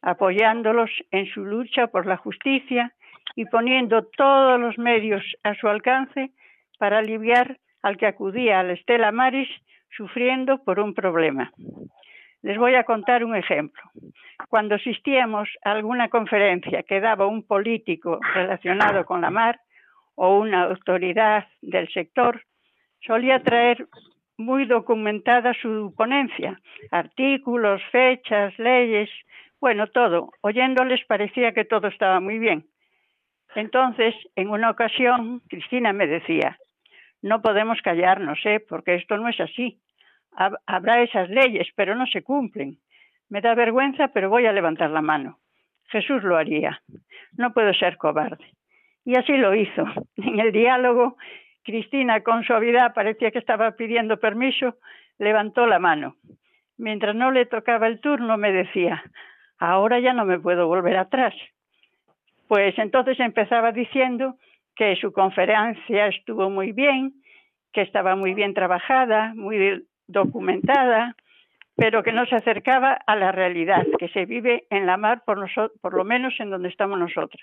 apoyándolos 0.02 0.90
en 1.12 1.28
su 1.28 1.46
lucha 1.46 1.88
por 1.88 2.06
la 2.06 2.18
justicia 2.18 2.94
y 3.36 3.46
poniendo 3.46 4.04
todos 4.06 4.60
los 4.60 4.78
medios 4.78 5.24
a 5.44 5.54
su 5.56 5.68
alcance 5.68 6.32
para 6.80 7.00
aliviar 7.00 7.60
al 7.82 7.98
que 7.98 8.08
acudía 8.08 8.60
a 8.60 8.64
la 8.64 8.74
Estela 8.74 9.12
Maris 9.12 9.50
sufriendo 9.96 10.64
por 10.64 10.80
un 10.80 10.94
problema. 10.94 11.52
Les 12.42 12.58
voy 12.58 12.76
a 12.76 12.84
contar 12.84 13.24
un 13.24 13.36
ejemplo. 13.36 13.82
Cuando 14.48 14.76
asistíamos 14.76 15.50
a 15.64 15.72
alguna 15.72 16.10
conferencia 16.10 16.84
que 16.84 17.02
daba 17.02 17.28
un 17.28 17.44
político 17.44 18.20
relacionado 18.34 19.06
con 19.06 19.22
la 19.22 19.30
mar 19.30 19.60
o 20.16 20.38
una 20.38 20.64
autoridad 20.64 21.48
del 21.62 21.90
sector, 21.90 22.42
solía 23.02 23.44
traer 23.44 23.88
muy 24.40 24.66
documentada 24.66 25.54
su 25.62 25.94
ponencia, 25.96 26.60
artículos, 26.90 27.82
fechas, 27.92 28.58
leyes, 28.58 29.10
bueno, 29.62 29.88
todo. 29.88 30.32
Oyéndoles 30.42 31.06
parecía 31.06 31.52
que 31.52 31.66
todo 31.66 31.88
estaba 31.88 32.20
muy 32.20 32.40
bien. 32.40 32.66
Entonces, 33.54 34.16
en 34.36 34.50
una 34.50 34.72
ocasión, 34.72 35.42
Cristina 35.50 35.94
me 35.94 36.08
decía, 36.08 36.58
no 37.22 37.42
podemos 37.42 37.80
callarnos, 37.84 38.40
¿eh? 38.46 38.64
porque 38.68 38.96
esto 38.96 39.18
no 39.18 39.28
es 39.28 39.40
así 39.40 39.80
habrá 40.66 41.02
esas 41.02 41.30
leyes, 41.30 41.68
pero 41.76 41.96
no 41.96 42.06
se 42.08 42.24
cumplen. 42.24 42.78
Me 43.30 43.42
da 43.42 43.56
vergüenza, 43.56 44.10
pero 44.10 44.30
voy 44.30 44.46
a 44.46 44.54
levantar 44.54 44.90
la 44.90 45.02
mano. 45.02 45.40
Jesús 45.90 46.24
lo 46.24 46.38
haría. 46.38 46.82
No 47.34 47.54
puedo 47.54 47.74
ser 47.74 47.98
cobarde. 47.98 48.46
Y 49.06 49.18
así 49.18 49.34
lo 49.34 49.54
hizo. 49.56 49.84
En 50.18 50.40
el 50.40 50.52
diálogo, 50.52 51.18
Cristina, 51.64 52.22
con 52.22 52.44
suavidad, 52.44 52.94
parecía 52.94 53.32
que 53.32 53.40
estaba 53.40 53.72
pidiendo 53.72 54.18
permiso, 54.18 54.78
levantó 55.18 55.68
la 55.68 55.80
mano. 55.80 56.16
Mientras 56.78 57.16
no 57.16 57.32
le 57.32 57.46
tocaba 57.46 57.88
el 57.88 58.00
turno, 58.00 58.38
me 58.38 58.52
decía, 58.52 59.04
ahora 59.58 60.00
ya 60.00 60.14
no 60.14 60.26
me 60.26 60.40
puedo 60.40 60.68
volver 60.68 60.98
atrás. 60.98 61.34
Pues 62.48 62.78
entonces 62.80 63.20
empezaba 63.20 63.72
diciendo 63.72 64.36
que 64.76 64.96
su 64.96 65.12
conferencia 65.12 66.08
estuvo 66.08 66.50
muy 66.50 66.72
bien, 66.72 67.14
que 67.74 67.82
estaba 67.82 68.16
muy 68.16 68.34
bien 68.34 68.54
trabajada, 68.54 69.34
muy 69.36 69.86
documentada, 70.08 71.16
pero 71.76 72.02
que 72.02 72.12
no 72.12 72.26
se 72.26 72.36
acercaba 72.36 72.94
a 73.06 73.16
la 73.16 73.32
realidad 73.32 73.86
que 74.00 74.10
se 74.10 74.26
vive 74.26 74.66
en 74.70 74.86
la 74.86 74.98
mar, 74.98 75.24
por, 75.26 75.50
por 75.82 75.94
lo 75.94 76.04
menos 76.04 76.34
en 76.40 76.50
donde 76.50 76.70
estamos 76.70 76.98
nosotros. 76.98 77.42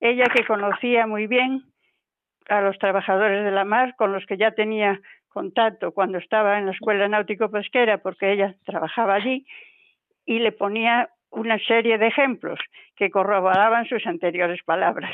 Ella 0.00 0.26
que 0.34 0.44
conocía 0.44 1.06
muy 1.06 1.26
bien 1.26 1.62
a 2.48 2.60
los 2.60 2.78
trabajadores 2.78 3.44
de 3.44 3.50
la 3.50 3.64
mar, 3.64 3.94
con 3.96 4.12
los 4.12 4.24
que 4.26 4.36
ya 4.36 4.52
tenía 4.52 5.00
contacto 5.28 5.92
cuando 5.92 6.18
estaba 6.18 6.58
en 6.58 6.66
la 6.66 6.72
escuela 6.72 7.08
náutico-pesquera, 7.08 7.98
porque 7.98 8.32
ella 8.32 8.54
trabajaba 8.64 9.14
allí, 9.14 9.46
y 10.24 10.40
le 10.40 10.52
ponía 10.52 11.10
una 11.30 11.58
serie 11.58 11.98
de 11.98 12.06
ejemplos 12.06 12.58
que 12.96 13.10
corroboraban 13.10 13.86
sus 13.86 14.06
anteriores 14.06 14.62
palabras. 14.64 15.12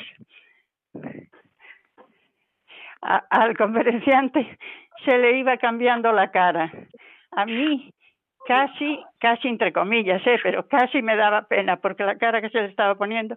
al 3.01 3.57
conferenciante 3.57 4.59
se 5.05 5.19
le 5.19 5.39
iba 5.39 5.57
cambiando 5.59 6.13
la 6.13 6.31
cara. 6.31 6.73
A 7.33 7.45
mí 7.45 7.93
casi, 8.47 9.03
casi 9.19 9.49
entre 9.49 9.73
comillas, 9.73 10.25
¿eh? 10.27 10.39
pero 10.43 10.67
casi 10.69 11.03
me 11.03 11.17
daba 11.17 11.43
pena 11.43 11.77
porque 11.77 12.05
la 12.05 12.17
cara 12.17 12.41
que 12.41 12.51
se 12.51 12.61
le 12.61 12.69
estaba 12.69 12.95
poniendo, 12.95 13.37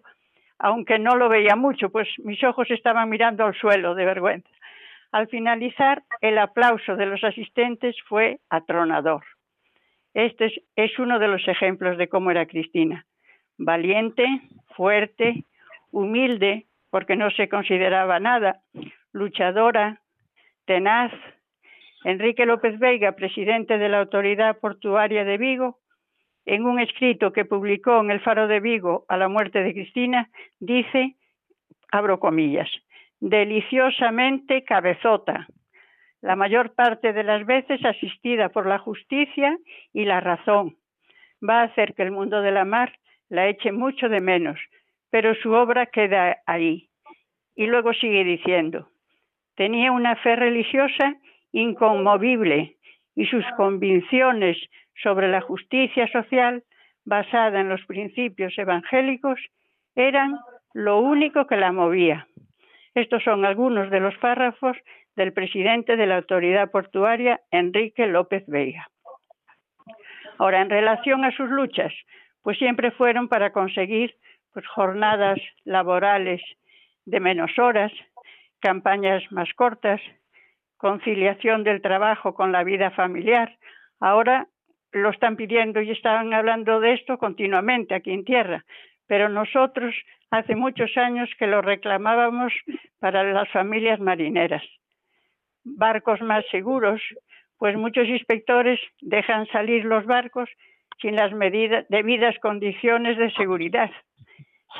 aunque 0.60 1.00
no 1.00 1.15
lo 1.15 1.30
veía 1.30 1.56
mucho, 1.56 1.89
pues 1.89 2.08
mis 2.20 2.43
ojos 2.43 2.70
estaban 2.72 3.10
mirando 3.10 3.46
al 3.46 3.56
suelo 3.56 3.96
de 3.96 4.06
vergüenza. 4.06 4.50
Al 5.12 5.28
finalizar, 5.28 6.04
el 6.22 6.38
aplauso 6.38 6.96
de 6.96 7.06
los 7.06 7.24
asistentes 7.24 7.96
fue 8.08 8.39
atronador. 8.50 9.24
Este 10.13 10.52
es 10.76 11.00
uno 11.00 11.20
de 11.20 11.28
los 11.28 11.48
ejemplos 11.48 11.98
de 11.98 12.10
cómo 12.10 12.32
era 12.32 12.46
Cristina. 12.46 13.06
Valiente, 13.58 14.26
fuerte, 14.76 15.46
humilde, 15.91 16.65
porque 16.89 17.15
no 17.15 17.30
se 17.32 17.50
consideraba 17.50 18.20
nada, 18.20 18.62
luchadora, 19.12 20.02
tenaz. 20.65 21.12
Enrique 22.04 22.46
López 22.46 22.78
Veiga, 22.80 23.13
presidente 23.13 23.78
de 23.78 23.89
la 23.89 24.00
Autoridad 24.00 24.58
Portuaria 24.60 25.24
de 25.24 25.38
Vigo, 25.38 25.80
en 26.48 26.66
un 26.66 26.80
escrito 26.80 27.34
que 27.34 27.44
publicó 27.44 28.00
en 28.00 28.10
el 28.10 28.22
Faro 28.22 28.48
de 28.48 28.62
Vigo 28.62 29.06
a 29.10 29.18
la 29.18 29.28
muerte 29.28 29.62
de 29.62 29.74
Cristina, 29.74 30.30
dice, 30.60 31.16
abro 31.92 32.22
comillas, 32.22 32.70
deliciosamente 33.20 34.64
cabezota, 34.64 35.46
la 36.22 36.38
mayor 36.38 36.74
parte 36.74 37.12
de 37.12 37.24
las 37.24 37.46
veces 37.46 37.84
asistida 37.84 38.48
por 38.48 38.66
la 38.66 38.80
justicia 38.80 39.58
y 39.92 40.06
la 40.06 40.22
razón. 40.22 40.78
Va 41.48 41.60
a 41.60 41.66
hacer 41.66 41.94
que 41.94 42.04
el 42.04 42.12
mundo 42.12 42.42
de 42.42 42.52
la 42.52 42.64
mar 42.64 42.98
la 43.28 43.50
eche 43.50 43.74
mucho 43.74 44.08
de 44.08 44.22
menos, 44.22 44.58
pero 45.10 45.36
su 45.36 45.52
obra 45.52 45.88
queda 45.88 46.38
ahí. 46.46 46.90
Y 47.58 47.66
luego 47.66 47.94
sigue 47.94 48.24
diciendo, 48.24 48.88
tenía 49.56 49.92
una 49.92 50.16
fe 50.16 50.38
religiosa 50.38 51.18
inconmovible 51.52 52.78
y 53.16 53.26
sus 53.26 53.44
convicciones 53.58 54.58
sobre 55.02 55.28
la 55.28 55.42
justicia 55.42 56.08
social 56.12 56.64
basada 57.06 57.62
en 57.62 57.70
los 57.70 57.86
principios 57.86 58.58
evangélicos 58.58 59.40
eran 59.96 60.38
lo 60.74 61.00
único 61.00 61.48
que 61.48 61.56
la 61.56 61.72
movía. 61.72 62.28
Estos 62.94 63.24
son 63.24 63.46
algunos 63.46 63.90
de 63.90 64.00
los 64.00 64.16
párrafos 64.18 64.78
del 65.16 65.34
presidente 65.34 65.96
de 65.96 66.06
la 66.06 66.18
autoridad 66.18 66.70
portuaria, 66.70 67.42
Enrique 67.52 68.06
López 68.08 68.44
Veiga. 68.48 68.88
Ahora, 70.38 70.62
en 70.62 70.70
relación 70.70 71.26
a 71.26 71.32
sus 71.32 71.50
luchas, 71.50 71.94
pues 72.44 72.58
siempre 72.58 72.92
fueron 72.92 73.28
para 73.28 73.52
conseguir 73.52 74.16
pues, 74.54 74.68
jornadas 74.68 75.40
laborales 75.64 76.42
de 77.06 77.20
menos 77.20 77.58
horas, 77.58 77.92
campañas 78.60 79.24
más 79.32 79.52
cortas, 79.54 80.02
conciliación 80.78 81.64
del 81.64 81.82
trabajo 81.82 82.34
con 82.36 82.52
la 82.52 82.64
vida 82.64 82.92
familiar. 82.92 83.58
Ahora 84.00 84.48
lo 84.91 85.10
están 85.10 85.36
pidiendo 85.36 85.82
y 85.82 85.91
están 85.91 86.34
hablando 86.34 86.80
de 86.80 86.93
esto 86.93 87.17
continuamente 87.17 87.95
aquí 87.95 88.12
en 88.12 88.23
tierra, 88.23 88.65
pero 89.08 89.30
nosotros 89.30 89.95
hace 90.32 90.56
muchos 90.56 90.95
años 90.97 91.30
que 91.38 91.47
lo 91.47 91.62
reclamábamos 91.62 92.54
para 93.00 93.23
las 93.23 93.50
familias 93.50 94.00
marineras. 94.00 94.63
Barcos 95.63 96.21
más 96.21 96.45
seguros, 96.52 97.02
pues 97.58 97.76
muchos 97.76 98.08
inspectores 98.08 98.80
dejan 99.02 99.47
salir 99.47 99.86
los 99.86 100.06
barcos 100.06 100.50
sin 101.02 101.15
las 101.15 101.32
medidas, 101.34 101.86
debidas 101.89 102.38
condiciones 102.39 103.17
de 103.17 103.32
seguridad. 103.32 103.91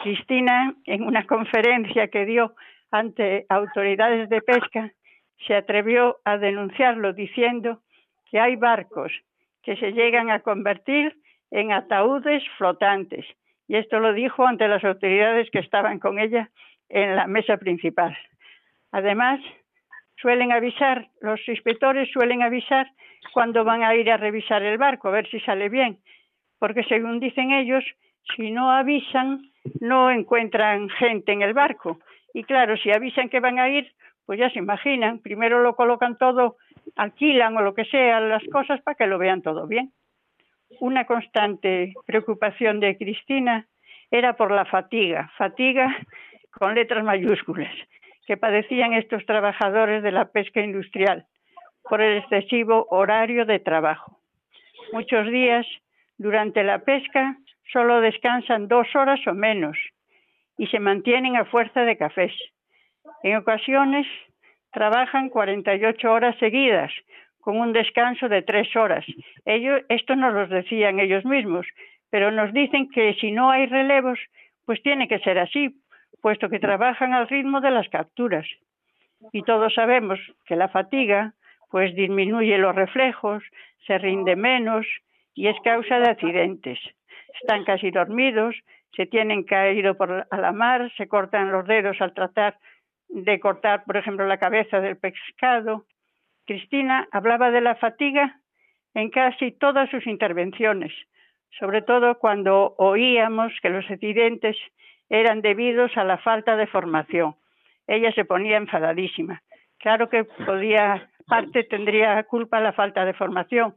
Cristina, 0.04 0.76
en 0.86 1.04
una 1.04 1.26
conferencia 1.26 2.08
que 2.08 2.26
dio 2.26 2.56
ante 2.92 3.46
autoridades 3.50 4.30
de 4.30 4.42
pesca, 4.42 4.92
se 5.46 5.56
atrevió 5.56 6.18
a 6.24 6.38
denunciarlo 6.38 7.14
diciendo 7.14 7.82
que 8.30 8.40
hay 8.40 8.56
barcos 8.56 9.12
que 9.68 9.76
se 9.76 9.92
llegan 9.92 10.30
a 10.30 10.40
convertir 10.40 11.14
en 11.52 11.74
ataúdes 11.74 12.42
flotantes. 12.58 13.26
Y 13.68 13.76
esto 13.76 14.00
lo 14.00 14.14
dijo 14.14 14.48
ante 14.48 14.66
las 14.70 14.82
autoridades 14.86 15.50
que 15.52 15.60
estaban 15.60 16.00
con 16.00 16.20
ella 16.20 16.50
en 16.88 17.18
la 17.18 17.28
mesa 17.28 17.58
principal. 17.58 18.18
Además, 18.94 19.42
suelen 20.22 20.54
avisar, 20.54 21.10
los 21.20 21.46
inspectores 21.50 22.10
suelen 22.14 22.44
avisar 22.44 22.88
cuando 23.34 23.66
van 23.66 23.84
a 23.84 23.94
ir 23.94 24.10
a 24.10 24.16
revisar 24.16 24.64
el 24.64 24.78
barco, 24.78 25.10
a 25.10 25.12
ver 25.12 25.30
si 25.30 25.42
sale 25.42 25.68
bien, 25.68 25.98
porque 26.60 26.86
según 26.86 27.20
dicen 27.20 27.52
ellos, 27.52 27.84
si 28.38 28.52
no 28.52 28.72
avisan, 28.72 29.52
no 29.82 30.12
encuentran 30.12 30.88
gente 30.92 31.34
en 31.34 31.42
el 31.42 31.54
barco. 31.54 32.00
Y 32.34 32.46
claro, 32.46 32.78
si 32.78 32.90
avisan 32.90 33.28
que 33.28 33.42
van 33.42 33.60
a 33.60 33.68
ir, 33.68 33.92
pues 34.26 34.40
ya 34.40 34.50
se 34.50 34.60
imaginan, 34.60 35.20
primero 35.20 35.62
lo 35.62 35.76
colocan 35.76 36.18
todo, 36.18 36.56
alquilan 36.96 37.56
o 37.58 37.62
lo 37.62 37.74
que 37.74 37.86
sea 37.86 38.20
las 38.20 38.44
cosas 38.52 38.82
para 38.82 38.96
que 38.96 39.08
lo 39.08 39.18
vean 39.18 39.42
todo 39.42 39.68
bien. 39.68 39.92
Una 40.80 41.06
constante 41.06 41.94
preocupación 42.06 42.80
de 42.80 42.98
Cristina 42.98 43.68
era 44.12 44.36
por 44.36 44.52
la 44.52 44.66
fatiga, 44.66 45.32
fatiga 45.38 45.96
con 46.52 46.76
letras 46.76 47.04
mayúsculas, 47.04 47.74
que 48.26 48.38
padecían 48.38 48.94
estos 48.94 49.26
trabajadores 49.26 50.04
de 50.04 50.12
la 50.12 50.26
pesca 50.32 50.62
industrial 50.62 51.26
por 51.84 52.02
el 52.02 52.18
excesivo 52.18 52.88
horario 52.90 53.46
de 53.46 53.60
trabajo. 53.60 54.20
Muchos 54.92 55.28
días 55.32 55.66
durante 56.18 56.64
la 56.64 56.80
pesca 56.80 57.38
solo 57.72 58.02
descansan 58.02 58.68
dos 58.68 58.88
horas 58.96 59.20
o 59.28 59.34
menos 59.34 59.78
y 60.58 60.68
se 60.68 60.80
mantienen 60.80 61.36
a 61.38 61.46
fuerza 61.46 61.82
de 61.82 61.98
cafés. 61.98 62.34
En 63.24 63.38
ocasiones 63.38 64.08
trabajan 64.72 65.30
48 65.30 66.12
horas 66.12 66.36
seguidas, 66.40 66.92
con 67.40 67.60
un 67.60 67.74
descanso 67.74 68.28
de 68.28 68.42
tres 68.42 68.76
horas. 68.76 69.06
Ellos, 69.46 69.82
esto 69.90 70.16
nos 70.16 70.34
lo 70.34 70.48
decían 70.48 71.00
ellos 71.00 71.24
mismos, 71.26 71.66
pero 72.10 72.32
nos 72.32 72.54
dicen 72.54 72.90
que 72.90 73.14
si 73.16 73.32
no 73.32 73.50
hay 73.52 73.68
relevos, 73.68 74.20
pues 74.66 74.82
tiene 74.84 75.08
que 75.08 75.20
ser 75.20 75.40
así, 75.40 75.82
puesto 76.22 76.50
que 76.50 76.60
trabajan 76.60 77.14
al 77.14 77.28
ritmo 77.28 77.62
de 77.62 77.72
las 77.72 77.88
capturas. 77.90 78.46
Y 79.32 79.44
todos 79.44 79.74
sabemos 79.74 80.20
que 80.46 80.56
la 80.56 80.68
fatiga, 80.68 81.34
pues 81.72 81.96
disminuye 81.96 82.58
los 82.58 82.76
reflejos, 82.76 83.44
se 83.86 83.98
rinde 83.98 84.36
menos 84.36 84.86
y 85.34 85.48
es 85.48 85.56
causa 85.64 86.00
de 86.00 86.10
accidentes. 86.10 86.80
Están 87.42 87.64
casi 87.64 87.92
dormidos, 87.92 88.56
se 88.96 89.06
tienen 89.06 89.44
caído 89.44 89.96
por 89.96 90.28
a 90.30 90.38
la 90.38 90.52
mar, 90.52 90.92
se 90.98 91.08
cortan 91.08 91.52
los 91.52 91.66
dedos 91.68 92.02
al 92.02 92.14
tratar 92.14 92.58
de 93.10 93.40
cortar, 93.40 93.84
por 93.86 93.98
ejemplo, 93.98 94.26
la 94.28 94.38
cabeza 94.38 94.80
del 94.80 94.98
pescado. 94.98 95.86
Cristina 96.46 97.08
hablaba 97.12 97.52
de 97.52 97.62
la 97.62 97.76
fatiga 97.76 98.40
en 98.94 99.10
casi 99.10 99.52
todas 99.52 99.90
sus 99.90 100.08
intervenciones, 100.08 100.94
sobre 101.60 101.82
todo 101.82 102.18
cuando 102.20 102.76
oíamos 102.78 103.54
que 103.62 103.70
los 103.70 103.90
accidentes 103.90 104.58
eran 105.10 105.42
debidos 105.42 105.96
a 105.98 106.04
la 106.04 106.18
falta 106.18 106.58
de 106.58 106.68
formación. 106.68 107.36
Ella 107.88 108.12
se 108.14 108.26
ponía 108.26 108.58
enfadadísima. 108.58 109.42
Claro 109.80 110.10
que 110.10 110.24
podía, 110.24 111.10
parte 111.28 111.64
tendría 111.64 112.22
culpa 112.24 112.60
la 112.60 112.74
falta 112.74 113.06
de 113.06 113.14
formación, 113.14 113.76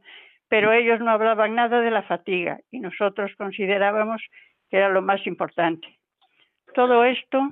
pero 0.49 0.73
ellos 0.73 0.99
no 0.99 1.11
hablaban 1.11 1.55
nada 1.55 1.79
de 1.81 1.91
la 1.91 2.03
fatiga 2.03 2.59
y 2.71 2.79
nosotros 2.79 3.31
considerábamos 3.37 4.21
que 4.69 4.77
era 4.77 4.89
lo 4.89 5.01
más 5.01 5.25
importante. 5.27 5.87
Todo 6.73 7.03
esto, 7.03 7.49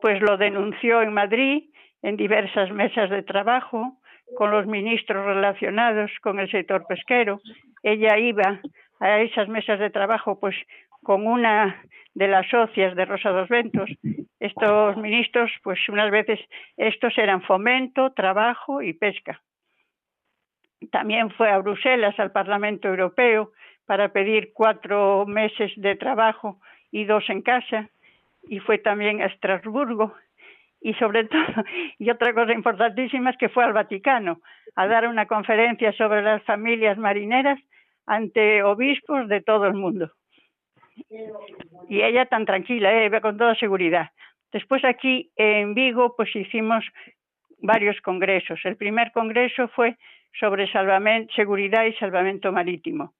pues 0.00 0.20
lo 0.20 0.36
denunció 0.36 1.02
en 1.02 1.12
Madrid 1.12 1.64
en 2.02 2.16
diversas 2.16 2.70
mesas 2.70 3.10
de 3.10 3.22
trabajo 3.22 3.98
con 4.36 4.50
los 4.50 4.66
ministros 4.66 5.24
relacionados 5.24 6.10
con 6.22 6.38
el 6.38 6.50
sector 6.50 6.86
pesquero. 6.86 7.40
Ella 7.82 8.18
iba 8.18 8.60
a 9.00 9.20
esas 9.20 9.48
mesas 9.48 9.78
de 9.78 9.90
trabajo, 9.90 10.38
pues 10.40 10.56
con 11.02 11.26
una 11.26 11.82
de 12.14 12.28
las 12.28 12.48
socias 12.48 12.94
de 12.96 13.04
Rosa 13.04 13.30
dos 13.30 13.48
Ventos. 13.48 13.90
Estos 14.40 14.96
ministros, 14.96 15.50
pues 15.62 15.78
unas 15.88 16.10
veces 16.10 16.40
estos 16.76 17.16
eran 17.18 17.42
fomento, 17.42 18.12
trabajo 18.12 18.82
y 18.82 18.94
pesca. 18.94 19.40
También 20.90 21.30
fue 21.30 21.50
a 21.50 21.58
Bruselas, 21.58 22.18
al 22.18 22.32
Parlamento 22.32 22.88
Europeo, 22.88 23.52
para 23.86 24.10
pedir 24.10 24.52
cuatro 24.54 25.24
meses 25.26 25.72
de 25.76 25.96
trabajo 25.96 26.58
y 26.90 27.04
dos 27.04 27.28
en 27.28 27.42
casa 27.42 27.90
y 28.48 28.58
fue 28.60 28.78
también 28.78 29.22
a 29.22 29.26
Estrasburgo 29.26 30.14
y 30.80 30.94
sobre 30.94 31.24
todo, 31.28 31.64
y 31.98 32.10
otra 32.10 32.32
cosa 32.34 32.52
importantísima 32.52 33.30
es 33.30 33.36
que 33.38 33.48
fue 33.48 33.64
al 33.64 33.72
Vaticano 33.72 34.40
a 34.76 34.86
dar 34.86 35.08
una 35.08 35.26
conferencia 35.26 35.92
sobre 35.92 36.22
las 36.22 36.42
familias 36.44 36.98
marineras 36.98 37.58
ante 38.06 38.62
obispos 38.62 39.28
de 39.28 39.40
todo 39.40 39.66
el 39.66 39.74
mundo. 39.74 40.10
Y 41.88 42.02
ella 42.02 42.26
tan 42.26 42.44
tranquila, 42.44 43.04
eh, 43.04 43.20
con 43.20 43.36
toda 43.36 43.54
seguridad. 43.56 44.10
Después 44.52 44.84
aquí 44.84 45.32
en 45.36 45.74
Vigo 45.74 46.14
pues 46.16 46.34
hicimos 46.36 46.84
varios 47.60 48.00
congresos. 48.02 48.60
El 48.64 48.76
primer 48.76 49.10
congreso 49.10 49.68
fue 49.68 49.96
sobre 50.38 50.70
seguridad 50.70 51.84
y 51.84 51.94
salvamento 51.94 52.52
marítimo. 52.52 53.14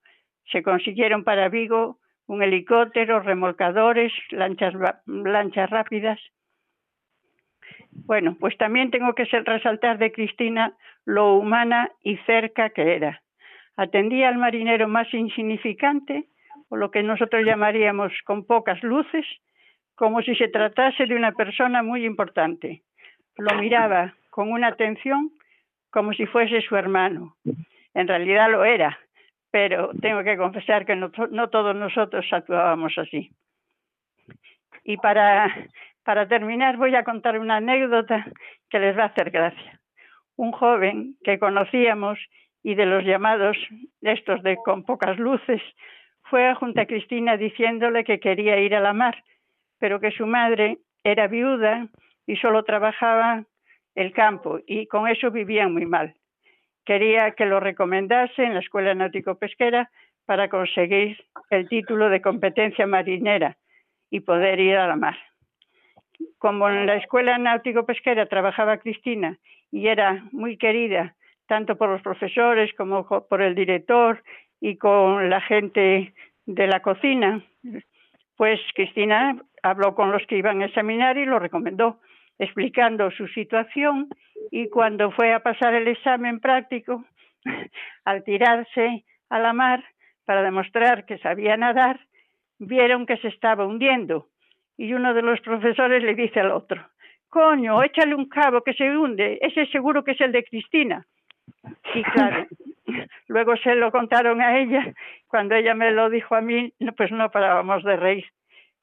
Se 0.53 0.63
consiguieron 0.63 1.25
para 1.25 1.49
Vigo 1.49 1.99
un 2.27 2.43
helicóptero, 2.43 3.21
remolcadores, 3.21 4.13
lanchas, 4.31 4.75
lanchas 5.07 5.71
rápidas. 5.71 6.21
Bueno, 7.91 8.37
pues 8.41 8.57
también 8.59 8.91
tengo 8.91 9.15
que 9.15 9.25
resaltar 9.25 9.99
de 9.99 10.13
Cristina 10.13 10.75
lo 11.05 11.35
humana 11.35 11.91
y 12.03 12.17
cerca 12.19 12.71
que 12.71 12.97
era. 12.97 13.23
Atendía 13.77 14.29
al 14.29 14.39
marinero 14.39 14.89
más 14.89 15.13
insignificante, 15.13 16.25
o 16.69 16.77
lo 16.77 16.91
que 16.91 17.03
nosotros 17.03 17.45
llamaríamos 17.45 18.13
con 18.25 18.47
pocas 18.47 18.83
luces, 18.83 19.27
como 19.95 20.23
si 20.23 20.35
se 20.35 20.49
tratase 20.49 21.07
de 21.07 21.15
una 21.15 21.33
persona 21.33 21.83
muy 21.83 22.05
importante. 22.05 22.83
Lo 23.37 23.55
miraba 23.57 24.15
con 24.31 24.51
una 24.51 24.69
atención 24.69 25.31
como 25.91 26.13
si 26.13 26.27
fuese 26.27 26.61
su 26.63 26.77
hermano. 26.77 27.37
En 27.95 28.09
realidad 28.09 28.51
lo 28.51 28.65
era, 28.65 28.99
pero 29.55 29.93
tengo 30.03 30.25
que 30.25 30.37
confesar 30.37 30.85
que 30.85 30.97
no, 30.97 31.12
todos 31.49 31.77
nosotros 31.77 32.27
actuábamos 32.33 32.99
así. 32.99 33.31
Y 34.83 34.97
para, 34.97 35.47
para 36.03 36.27
terminar 36.27 36.77
voy 36.77 36.97
a 36.97 37.05
contar 37.05 37.38
una 37.38 37.59
anécdota 37.59 38.27
que 38.69 38.81
les 38.81 38.99
va 38.99 39.05
a 39.05 39.07
hacer 39.07 39.31
gracia. 39.31 39.81
Un 40.35 40.51
joven 40.51 41.14
que 41.23 41.38
conocíamos 41.38 42.19
y 42.64 42.75
de 42.75 42.85
los 42.85 43.05
llamados 43.05 43.57
estos 44.03 44.43
de 44.43 44.57
con 44.57 44.83
pocas 44.83 45.21
luces, 45.21 45.62
fue 46.25 46.49
a 46.49 46.57
junto 46.57 46.81
a 46.81 46.87
Cristina 46.87 47.37
diciéndole 47.37 48.03
que 48.03 48.19
quería 48.19 48.59
ir 48.59 48.75
a 48.75 48.81
la 48.81 48.93
mar, 48.93 49.23
pero 49.79 50.01
que 50.01 50.11
su 50.11 50.27
madre 50.27 50.79
era 51.05 51.29
viuda 51.29 51.87
y 52.27 52.35
solo 52.38 52.64
trabajaba 52.64 53.45
el 53.95 54.12
campo 54.12 54.59
y 54.67 54.88
con 54.88 55.07
eso 55.07 55.31
vivían 55.31 55.73
muy 55.73 55.87
mal 55.87 56.12
quería 56.85 57.33
que 57.33 57.47
lo 57.47 57.61
recomendase 57.61 58.44
en 58.44 58.55
la 58.55 58.61
Escuela 58.61 58.94
Náutico-Pesquera 58.94 59.90
para 60.27 60.49
conseguir 60.49 61.18
el 61.51 61.68
título 61.68 62.09
de 62.09 62.20
competencia 62.20 62.87
marinera 62.87 63.57
y 64.11 64.20
poder 64.20 64.61
ir 64.61 64.77
a 64.77 64.87
la 64.87 64.97
mar. 64.97 65.16
Como 66.38 66.68
en 66.68 66.87
la 66.87 66.97
Escuela 66.97 67.38
Náutico-Pesquera 67.38 68.27
trabajaba 68.27 68.79
Cristina 68.79 69.38
y 69.70 69.88
era 69.88 70.25
muy 70.33 70.57
querida 70.57 71.14
tanto 71.47 71.77
por 71.77 71.90
los 71.90 72.03
profesores 72.03 72.73
como 72.75 73.07
por 73.07 73.42
el 73.42 73.55
director 73.55 74.23
y 74.61 74.77
con 74.77 75.29
la 75.29 75.40
gente 75.40 76.14
de 76.47 76.66
la 76.66 76.81
cocina, 76.81 77.42
pues 78.37 78.61
Cristina 78.75 79.37
habló 79.62 79.94
con 79.94 80.11
los 80.11 80.27
que 80.27 80.38
iban 80.38 80.62
a 80.62 80.66
examinar 80.66 81.18
y 81.18 81.27
lo 81.27 81.38
recomendó 81.38 82.01
explicando 82.38 83.11
su 83.11 83.27
situación 83.29 84.09
y 84.51 84.68
cuando 84.68 85.11
fue 85.11 85.33
a 85.33 85.40
pasar 85.40 85.75
el 85.75 85.88
examen 85.88 86.40
práctico, 86.40 87.05
al 88.05 88.25
tirarse 88.25 89.05
a 89.31 89.38
la 89.38 89.53
mar 89.53 89.85
para 90.25 90.42
demostrar 90.42 91.05
que 91.07 91.18
sabía 91.18 91.57
nadar, 91.57 92.01
vieron 92.59 93.07
que 93.07 93.16
se 93.18 93.29
estaba 93.29 93.66
hundiendo 93.66 94.29
y 94.77 94.92
uno 94.92 95.14
de 95.14 95.23
los 95.23 95.40
profesores 95.40 96.03
le 96.03 96.14
dice 96.14 96.40
al 96.40 96.51
otro, 96.51 96.85
coño, 97.29 97.83
échale 97.83 98.14
un 98.14 98.29
cabo 98.29 98.62
que 98.62 98.75
se 98.75 98.97
hunde, 98.97 99.38
ese 99.40 99.66
seguro 99.66 100.05
que 100.05 100.12
es 100.12 100.20
el 100.20 100.33
de 100.33 100.44
Cristina. 100.44 101.07
Y 101.94 102.03
claro, 102.03 102.47
luego 103.29 103.57
se 103.57 103.75
lo 103.75 103.90
contaron 103.90 104.40
a 104.40 104.59
ella, 104.59 104.92
cuando 105.29 105.55
ella 105.55 105.75
me 105.75 105.90
lo 105.90 106.11
dijo 106.11 106.35
a 106.35 106.40
mí, 106.40 106.73
pues 106.97 107.11
no 107.12 107.31
parábamos 107.31 107.85
de 107.85 107.97
reír. 107.97 108.27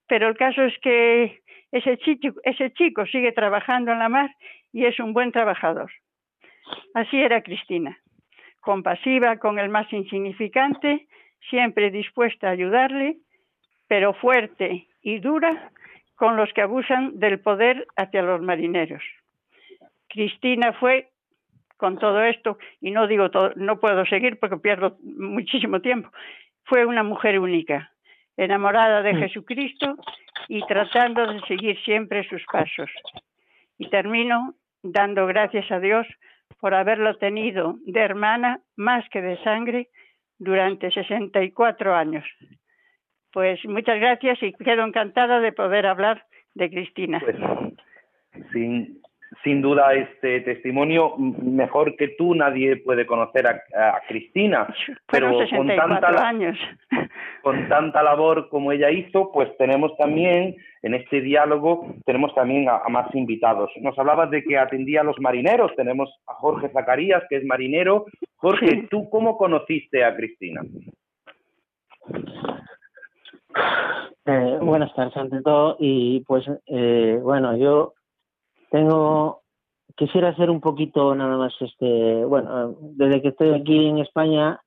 Pero 0.07 0.27
el 0.27 0.37
caso 0.37 0.63
es 0.63 0.77
que 0.79 1.41
ese 1.71 1.97
chico, 1.97 2.34
ese 2.43 2.71
chico 2.73 3.05
sigue 3.05 3.31
trabajando 3.31 3.91
en 3.91 3.99
la 3.99 4.10
mar 4.10 4.36
y 4.73 4.86
es 4.86 4.99
un 4.99 5.13
buen 5.13 5.31
trabajador. 5.31 5.91
Así 6.93 7.17
era 7.17 7.41
Cristina, 7.41 7.97
compasiva 8.60 9.38
con 9.38 9.60
el 9.60 9.69
más 9.69 9.91
insignificante, 9.91 11.07
siempre 11.49 11.91
dispuesta 11.91 12.47
a 12.47 12.51
ayudarle, 12.51 13.17
pero 13.88 14.13
fuerte 14.13 14.88
y 15.01 15.19
dura 15.19 15.72
con 16.15 16.38
los 16.38 16.53
que 16.53 16.61
abusan 16.61 17.19
del 17.19 17.39
poder 17.39 17.88
hacia 17.95 18.22
los 18.22 18.41
marineros. 18.41 19.03
Cristina 20.07 20.74
fue 20.74 21.09
con 21.78 21.97
todo 21.97 22.22
esto, 22.22 22.59
y 22.80 22.91
no 22.91 23.07
digo 23.07 23.32
todo, 23.32 23.53
no 23.55 23.80
puedo 23.80 24.05
seguir 24.05 24.38
porque 24.39 24.57
pierdo 24.57 24.97
muchísimo 25.01 25.82
tiempo, 25.82 26.11
fue 26.63 26.86
una 26.86 27.01
mujer 27.01 27.39
única, 27.39 27.91
enamorada 28.45 29.01
de 29.01 29.13
mm. 29.13 29.19
Jesucristo 29.19 29.95
y 30.47 30.61
tratando 30.65 31.25
de 31.27 31.39
seguir 31.41 31.81
siempre 31.83 32.27
sus 32.27 32.43
pasos. 32.51 32.89
Y 33.77 33.89
termino 33.89 34.55
dando 34.83 35.25
gracias 35.27 35.71
a 35.71 35.79
Dios 35.79 36.07
por 36.59 36.73
haberlo 36.73 37.17
tenido 37.17 37.75
de 37.85 37.99
hermana 37.99 38.59
más 38.75 39.07
que 39.09 39.21
de 39.21 39.37
sangre 39.43 39.89
durante 40.37 40.91
64 40.91 41.95
años. 41.95 42.25
Pues 43.31 43.63
muchas 43.65 43.99
gracias 43.99 44.41
y 44.43 44.53
quedo 44.53 44.83
encantada 44.83 45.39
de 45.39 45.53
poder 45.53 45.85
hablar 45.85 46.25
de 46.53 46.69
Cristina. 46.69 47.19
Pues, 47.19 47.37
sin 49.43 49.61
duda 49.61 49.93
este 49.93 50.41
testimonio 50.41 51.15
mejor 51.17 51.95
que 51.95 52.09
tú 52.09 52.35
nadie 52.35 52.77
puede 52.77 53.05
conocer 53.05 53.47
a, 53.47 54.01
Cristina 54.07 54.67
pero 55.09 55.31
con 55.49 55.67
tanta 55.67 56.27
años. 56.27 56.57
Con 57.41 57.67
tanta 57.69 58.03
labor 58.03 58.49
como 58.49 58.71
ella 58.71 58.91
hizo 58.91 59.31
pues 59.31 59.55
tenemos 59.57 59.95
también 59.97 60.55
en 60.81 60.93
este 60.93 61.21
diálogo 61.21 61.95
tenemos 62.05 62.33
también 62.35 62.69
a, 62.69 62.87
más 62.89 63.13
invitados. 63.15 63.71
Nos 63.81 63.97
hablabas 63.97 64.29
de 64.29 64.43
que 64.43 64.57
atendía 64.57 65.01
a 65.01 65.03
los 65.03 65.19
marineros. 65.19 65.71
Tenemos 65.75 66.09
a 66.27 66.33
Jorge 66.35 66.69
Zacarías 66.69 67.23
que 67.29 67.37
es 67.37 67.45
marinero. 67.45 68.05
Jorge 68.35 68.87
tú 68.89 69.09
cómo 69.09 69.37
conociste 69.37 70.03
a 70.03 70.15
Cristina 70.15 70.61
eh, 74.25 74.57
buenas 74.61 74.93
tardes 74.95 75.15
ante 75.17 75.41
todo. 75.41 75.77
Y 75.79 76.21
pues 76.21 76.45
eh, 76.67 77.19
bueno 77.21 77.57
yo 77.57 77.93
tengo, 78.71 79.41
quisiera 79.95 80.29
hacer 80.29 80.49
un 80.49 80.61
poquito 80.61 81.13
nada 81.13 81.37
más, 81.37 81.53
este, 81.59 82.25
bueno, 82.25 82.75
desde 82.79 83.21
que 83.21 83.27
estoy 83.27 83.53
aquí 83.53 83.85
en 83.87 83.99
España, 83.99 84.59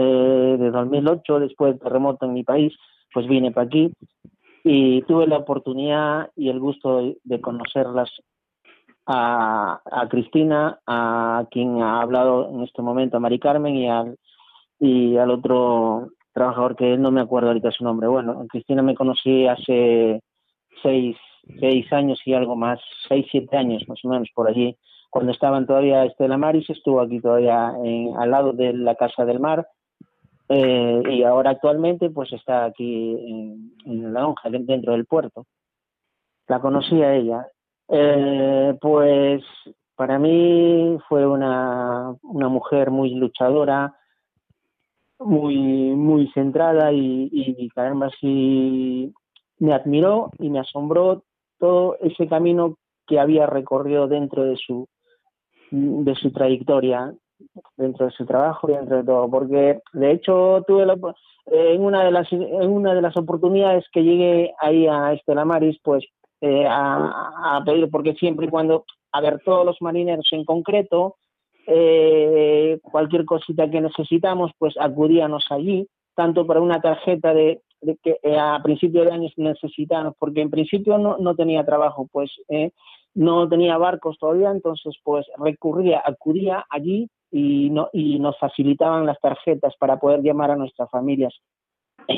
eh, 0.00 0.56
de 0.58 0.70
2008, 0.70 1.40
después 1.40 1.72
del 1.72 1.80
terremoto 1.80 2.26
en 2.26 2.34
mi 2.34 2.44
país, 2.44 2.72
pues 3.12 3.26
vine 3.26 3.50
para 3.50 3.66
aquí 3.66 3.90
y 4.62 5.02
tuve 5.02 5.26
la 5.26 5.38
oportunidad 5.38 6.30
y 6.36 6.50
el 6.50 6.60
gusto 6.60 7.14
de 7.24 7.40
conocerlas 7.40 8.10
a, 9.06 9.80
a, 9.84 10.08
Cristina, 10.08 10.78
a 10.86 11.46
quien 11.50 11.82
ha 11.82 12.00
hablado 12.00 12.48
en 12.50 12.62
este 12.62 12.82
momento, 12.82 13.16
a 13.16 13.20
Mari 13.20 13.40
Carmen 13.40 13.74
y 13.74 13.88
al, 13.88 14.16
y 14.78 15.16
al 15.16 15.30
otro 15.30 16.10
trabajador 16.32 16.76
que 16.76 16.96
no 16.96 17.10
me 17.10 17.22
acuerdo 17.22 17.48
ahorita 17.48 17.72
su 17.72 17.82
nombre. 17.82 18.06
Bueno, 18.06 18.46
Cristina 18.48 18.82
me 18.82 18.94
conocí 18.94 19.46
hace 19.48 20.20
seis, 20.82 21.16
seis 21.58 21.92
años 21.92 22.20
y 22.24 22.34
algo 22.34 22.54
más, 22.54 22.78
seis, 23.08 23.26
siete 23.30 23.56
años 23.56 23.82
más 23.88 23.98
o 24.04 24.08
menos 24.08 24.28
por 24.34 24.48
allí, 24.48 24.76
cuando 25.10 25.32
estaban 25.32 25.66
todavía 25.66 26.04
Estela 26.04 26.36
Maris, 26.36 26.68
estuvo 26.68 27.00
aquí 27.00 27.20
todavía 27.20 27.68
al 27.68 28.30
lado 28.30 28.52
de 28.52 28.74
la 28.74 28.94
Casa 28.94 29.24
del 29.24 29.40
Mar, 29.40 29.66
eh, 30.48 31.02
y 31.10 31.22
ahora 31.24 31.50
actualmente 31.50 32.10
pues 32.10 32.32
está 32.32 32.64
aquí 32.64 33.72
en, 33.84 34.12
la 34.12 34.20
lonja, 34.22 34.48
dentro 34.50 34.92
del 34.92 35.06
puerto. 35.06 35.46
La 36.46 36.60
conocí 36.60 37.02
a 37.02 37.14
ella. 37.14 37.46
Eh, 37.88 38.74
pues 38.80 39.42
para 39.94 40.18
mí 40.18 40.98
fue 41.08 41.26
una, 41.26 42.14
una 42.22 42.48
mujer 42.48 42.90
muy 42.90 43.14
luchadora, 43.14 43.94
muy 45.18 45.56
muy 45.56 46.28
centrada 46.28 46.92
y, 46.92 47.28
y 47.32 47.68
caramba, 47.70 48.10
si 48.20 49.12
me 49.58 49.74
admiró 49.74 50.30
y 50.38 50.50
me 50.50 50.60
asombró 50.60 51.24
todo 51.58 51.96
ese 52.00 52.28
camino 52.28 52.78
que 53.06 53.18
había 53.18 53.46
recorrido 53.46 54.06
dentro 54.06 54.44
de 54.44 54.56
su 54.56 54.86
de 55.70 56.14
su 56.14 56.30
trayectoria 56.30 57.12
dentro 57.76 58.06
de 58.06 58.12
su 58.12 58.26
trabajo 58.26 58.68
y 58.70 58.74
dentro 58.74 58.96
de 58.96 59.04
todo 59.04 59.30
porque 59.30 59.80
de 59.92 60.10
hecho 60.10 60.64
tuve 60.66 60.86
en 61.46 61.82
una 61.82 62.04
de 62.04 62.10
las 62.10 62.32
en 62.32 62.70
una 62.70 62.94
de 62.94 63.02
las 63.02 63.16
oportunidades 63.16 63.84
que 63.92 64.02
llegué 64.02 64.52
ahí 64.60 64.86
a 64.86 65.12
Estela 65.12 65.44
Maris 65.44 65.78
pues 65.82 66.04
eh, 66.40 66.66
a, 66.68 67.62
pedir 67.64 67.88
porque 67.90 68.14
siempre 68.14 68.46
y 68.46 68.50
cuando 68.50 68.84
a 69.12 69.20
ver 69.20 69.40
todos 69.44 69.64
los 69.64 69.80
marineros 69.80 70.28
en 70.32 70.44
concreto 70.44 71.16
eh, 71.66 72.78
cualquier 72.82 73.24
cosita 73.24 73.70
que 73.70 73.80
necesitamos 73.80 74.52
pues 74.58 74.74
acudíamos 74.78 75.46
allí 75.50 75.88
tanto 76.14 76.46
para 76.46 76.60
una 76.60 76.80
tarjeta 76.80 77.32
de 77.32 77.62
que 78.02 78.18
eh, 78.22 78.38
a 78.38 78.60
principio 78.62 79.04
de 79.04 79.12
año 79.12 79.28
necesitábamos, 79.36 80.14
porque 80.18 80.40
en 80.40 80.50
principio 80.50 80.98
no, 80.98 81.16
no 81.18 81.34
tenía 81.34 81.64
trabajo, 81.64 82.08
pues 82.10 82.30
eh, 82.48 82.72
no 83.14 83.48
tenía 83.48 83.78
barcos 83.78 84.18
todavía, 84.18 84.50
entonces 84.50 84.94
pues 85.04 85.26
recurría, 85.38 86.02
acudía 86.04 86.66
allí 86.70 87.08
y, 87.30 87.70
no, 87.70 87.88
y 87.92 88.18
nos 88.18 88.38
facilitaban 88.38 89.06
las 89.06 89.20
tarjetas 89.20 89.74
para 89.78 89.98
poder 89.98 90.22
llamar 90.22 90.50
a 90.50 90.56
nuestras 90.56 90.90
familias. 90.90 91.34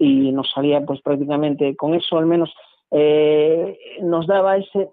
Y 0.00 0.30
nos 0.30 0.48
salía 0.52 0.80
pues 0.86 1.02
prácticamente 1.02 1.74
con 1.74 1.92
eso 1.92 2.18
al 2.18 2.26
menos 2.26 2.54
eh, 2.92 3.76
nos 4.00 4.28
daba 4.28 4.56
ese 4.56 4.90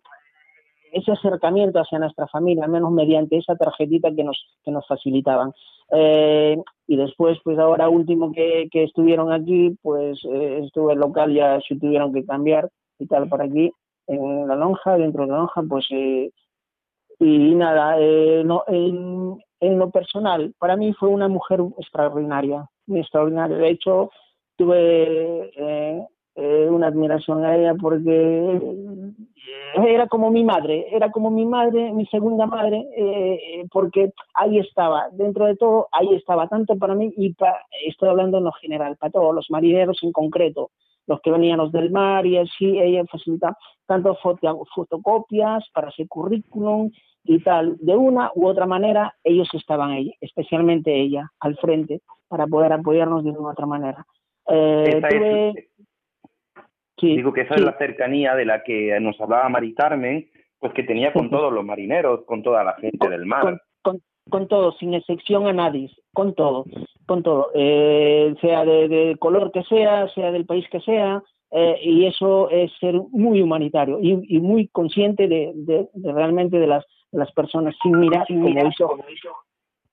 ese 0.95 1.11
acercamiento 1.11 1.79
hacia 1.79 1.99
nuestra 1.99 2.25
familia, 2.27 2.63
al 2.63 2.71
menos 2.71 2.89
mediante 2.89 3.37
esa 3.37 3.57
tarjetita 3.57 4.15
que 4.15 4.23
nos, 4.23 4.41
que 4.63 4.71
nos 4.71 4.87
facilitaban. 4.87 5.51
Eh, 5.91 6.57
y 6.87 6.95
después, 6.95 7.37
pues 7.43 7.59
ahora 7.59 7.89
último 7.89 8.31
que, 8.31 8.69
estuvieron 8.71 9.33
aquí, 9.33 9.77
pues 9.81 10.17
eh, 10.23 10.61
estuve 10.63 10.95
local, 10.95 11.33
ya 11.33 11.59
se 11.67 11.75
tuvieron 11.75 12.13
que 12.13 12.25
cambiar 12.25 12.69
y 12.97 13.07
tal 13.07 13.27
por 13.27 13.41
aquí. 13.41 13.71
en 14.07 14.47
la 14.47 14.55
lonja, 14.55 14.97
dentro 14.97 15.25
de 15.25 15.31
la 15.31 15.37
lonja, 15.39 15.61
pues 15.67 15.85
eh, 15.89 16.31
y 17.20 17.55
nada, 17.55 17.97
eh, 17.99 18.43
no, 18.45 18.63
en, 18.68 19.38
en, 19.59 19.80
lo 19.80 19.89
personal, 19.89 20.53
para 20.59 20.76
mí 20.76 20.93
fue 20.93 21.09
una 21.09 21.28
mujer 21.28 21.61
extraordinaria, 21.78 22.70
extraordinaria. 22.88 23.57
De 23.57 23.70
hecho, 23.70 24.11
tuve 24.57 25.51
eh, 25.55 26.07
eh, 26.36 26.68
una 26.70 26.88
admiración 26.88 27.45
a 27.45 27.55
ella 27.55 27.76
porque 27.76 28.59
era 29.88 30.07
como 30.07 30.32
mi 30.32 30.43
madre, 30.43 30.88
era 30.91 31.11
como 31.11 31.30
mi 31.30 31.45
madre, 31.45 31.93
mi 31.93 32.05
segunda 32.07 32.45
madre, 32.45 32.86
eh, 32.97 33.66
porque 33.72 34.11
ahí 34.34 34.59
estaba, 34.59 35.09
dentro 35.11 35.45
de 35.45 35.55
todo, 35.55 35.88
ahí 35.91 36.13
estaba, 36.13 36.47
tanto 36.47 36.78
para 36.78 36.95
mí 36.95 37.13
y 37.16 37.34
para, 37.34 37.61
estoy 37.86 38.09
hablando 38.09 38.38
en 38.38 38.45
lo 38.45 38.51
general, 38.53 38.97
para 38.97 39.11
todos 39.11 39.34
los 39.34 39.49
marineros 39.49 39.99
en 40.03 40.11
concreto, 40.11 40.72
los 41.07 41.21
que 41.21 41.31
venían 41.31 41.59
del 41.71 41.91
mar 41.91 42.25
y 42.25 42.37
así, 42.37 42.79
ella 42.79 43.03
facilita 43.05 43.57
tanto 43.85 44.17
fotocopias 44.73 45.69
para 45.73 45.89
ese 45.89 46.07
currículum 46.07 46.91
y 47.23 47.39
tal, 47.39 47.77
de 47.79 47.95
una 47.95 48.31
u 48.35 48.47
otra 48.47 48.65
manera, 48.65 49.15
ellos 49.23 49.49
estaban 49.53 49.91
ahí, 49.91 50.13
especialmente 50.21 50.93
ella, 50.93 51.31
al 51.39 51.57
frente, 51.57 52.01
para 52.27 52.45
poder 52.45 52.73
apoyarnos 52.73 53.23
de 53.23 53.31
una 53.31 53.39
u 53.39 53.49
otra 53.49 53.65
manera. 53.65 54.05
Eh, 54.47 55.53
Digo 57.01 57.33
que 57.33 57.41
esa 57.41 57.55
es 57.55 57.61
la 57.61 57.77
cercanía 57.77 58.35
de 58.35 58.45
la 58.45 58.63
que 58.63 58.97
nos 58.99 59.19
hablaba 59.19 59.49
Mari 59.49 59.73
Carmen, 59.73 60.29
pues 60.59 60.73
que 60.73 60.83
tenía 60.83 61.11
con 61.11 61.29
todos 61.29 61.51
los 61.51 61.65
marineros, 61.65 62.23
con 62.25 62.41
toda 62.41 62.63
la 62.63 62.73
gente 62.75 63.09
del 63.09 63.25
mar. 63.25 63.61
Con, 63.81 64.01
con, 64.29 64.47
todo, 64.47 64.71
sin 64.73 64.93
excepción 64.93 65.45
a 65.47 65.53
nadie, 65.53 65.91
con 66.16 66.34
todo, 66.34 66.66
con 67.05 67.22
todo, 67.22 67.51
eh, 67.53 68.34
sea 68.41 68.66
de, 68.66 69.16
color 69.20 69.51
que 69.51 69.61
sea, 69.63 70.07
sea 70.16 70.32
del 70.32 70.45
país 70.45 70.66
que 70.72 70.80
sea, 70.80 71.22
eh, 71.51 71.78
y 71.84 72.05
eso 72.07 72.49
es 72.49 72.72
ser 72.80 72.95
muy 73.11 73.41
humanitario 73.41 73.99
y, 74.01 74.39
muy 74.39 74.68
consciente 74.70 75.28
de, 75.28 75.51
de, 75.53 75.88
realmente 76.13 76.57
de 76.57 76.68
las, 76.68 76.84
las 77.11 77.32
personas, 77.34 77.76
sin 77.84 77.99
mirar, 77.99 78.26
como, 78.28 78.49
hizo, 78.49 78.89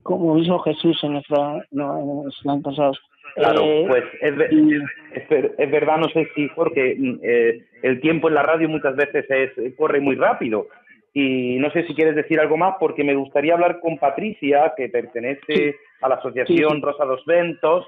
como 0.02 0.38
hizo 0.38 0.58
Jesús 0.60 0.98
en, 1.02 1.14
nuestra, 1.14 1.66
no, 1.72 1.98
en 1.98 2.24
los 2.24 2.46
años 2.46 2.62
pasados. 2.62 3.00
Claro, 3.34 3.62
eh, 3.62 3.86
pues 3.88 4.04
es, 4.20 5.30
es, 5.58 5.70
verdad, 5.70 5.98
no 5.98 6.08
sé 6.10 6.28
si 6.34 6.48
porque 6.48 6.96
mm, 6.98 7.18
eh, 7.22 7.64
el 7.82 8.00
tiempo 8.00 8.28
en 8.28 8.34
la 8.34 8.42
radio 8.42 8.68
muchas 8.68 8.94
veces 8.94 9.24
es, 9.28 9.74
corre 9.76 10.00
muy 10.00 10.16
rápido. 10.16 10.68
Y 11.14 11.56
no 11.58 11.70
sé 11.70 11.86
si 11.86 11.94
quieres 11.94 12.16
decir 12.16 12.40
algo 12.40 12.56
más, 12.56 12.76
porque 12.80 13.04
me 13.04 13.14
gustaría 13.14 13.54
hablar 13.54 13.80
con 13.80 13.98
Patricia, 13.98 14.72
que 14.76 14.88
pertenece 14.88 15.76
a 16.02 16.08
la 16.08 16.16
Asociación 16.16 16.82
Rosa 16.82 17.04
dos 17.04 17.24
Ventos, 17.24 17.86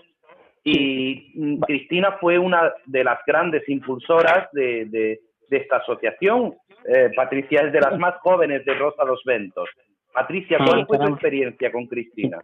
y 0.64 1.30
mm, 1.34 1.60
Cristina 1.60 2.16
fue 2.20 2.38
una 2.38 2.72
de 2.86 3.04
las 3.04 3.18
grandes 3.26 3.68
impulsoras 3.68 4.48
de, 4.52 4.86
de, 4.86 5.20
esta 5.50 5.76
asociación. 5.76 6.54
Eh, 6.84 7.10
Patricia 7.14 7.60
es 7.60 7.72
de 7.72 7.80
las 7.80 7.96
más 7.96 8.16
jóvenes 8.22 8.64
de 8.64 8.74
Rosa 8.74 9.04
dos 9.04 9.22
Ventos. 9.24 9.68
Patricia, 10.12 10.58
¿cuál 10.58 10.86
fue 10.86 10.98
tu 10.98 11.06
experiencia 11.06 11.72
con 11.72 11.86
Cristina? 11.86 12.38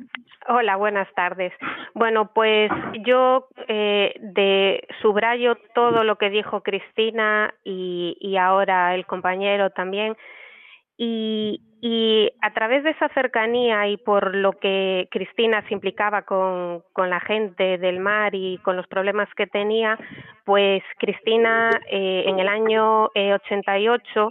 Hola, 0.48 0.76
buenas 0.76 1.12
tardes. 1.14 1.52
Bueno, 1.94 2.30
pues 2.34 2.70
yo 3.04 3.46
eh, 3.68 4.12
de 4.20 4.82
subrayo 5.00 5.56
todo 5.74 6.02
lo 6.02 6.16
que 6.16 6.30
dijo 6.30 6.62
Cristina 6.62 7.54
y, 7.64 8.16
y 8.20 8.36
ahora 8.36 8.94
el 8.94 9.06
compañero 9.06 9.70
también. 9.70 10.16
Y, 11.02 11.62
y, 11.80 12.30
a 12.42 12.52
través 12.52 12.84
de 12.84 12.90
esa 12.90 13.08
cercanía 13.14 13.88
y 13.88 13.96
por 13.96 14.34
lo 14.34 14.52
que 14.52 15.08
Cristina 15.10 15.66
se 15.66 15.72
implicaba 15.72 16.22
con, 16.22 16.84
la 16.94 17.20
gente 17.20 17.78
del 17.78 18.00
mar 18.00 18.34
y 18.34 18.58
con 18.58 18.76
los 18.76 18.86
problemas 18.86 19.26
que 19.34 19.46
tenía, 19.46 19.98
pues 20.44 20.82
Cristina 20.98 21.70
eh, 21.90 22.24
en 22.26 22.38
el 22.38 22.48
año 22.48 23.08
eh, 23.14 23.32
88 23.32 24.30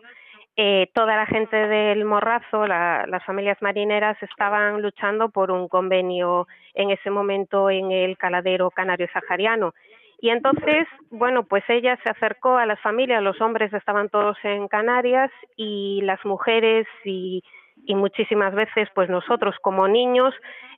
eh, 0.62 0.90
toda 0.94 1.16
la 1.16 1.26
gente 1.26 1.56
del 1.56 2.04
Morrazo, 2.04 2.68
las 2.68 3.24
familias 3.24 3.58
marineras, 3.62 4.22
estaban 4.22 4.82
luchando 4.82 5.30
por 5.30 5.52
un 5.52 5.70
convenio 5.70 6.50
en 6.74 6.90
ese 6.90 7.10
momento 7.10 7.70
en 7.70 7.94
el 7.94 8.18
caladero 8.18 8.70
canario 8.70 9.08
sahariano. 9.14 9.74
Y 10.22 10.30
entonces, 10.30 10.88
bueno, 11.12 11.44
pues 11.44 11.64
ella 11.70 11.98
se 12.04 12.10
acercó 12.10 12.58
a 12.58 12.66
las 12.66 12.80
familias, 12.82 13.24
los 13.24 13.40
hombres 13.40 13.74
estaban 13.74 14.10
todos 14.10 14.38
en 14.44 14.68
Canarias 14.68 15.32
y 15.56 16.02
las 16.04 16.24
mujeres 16.26 16.88
y, 17.06 17.44
muchísimas 17.88 18.54
veces, 18.54 18.90
pues 18.94 19.10
nosotros 19.10 19.56
como 19.62 19.88
niños, 19.88 20.34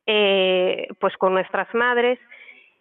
eh, 0.06 0.88
pues 1.00 1.18
con 1.18 1.34
nuestras 1.34 1.74
madres, 1.74 2.20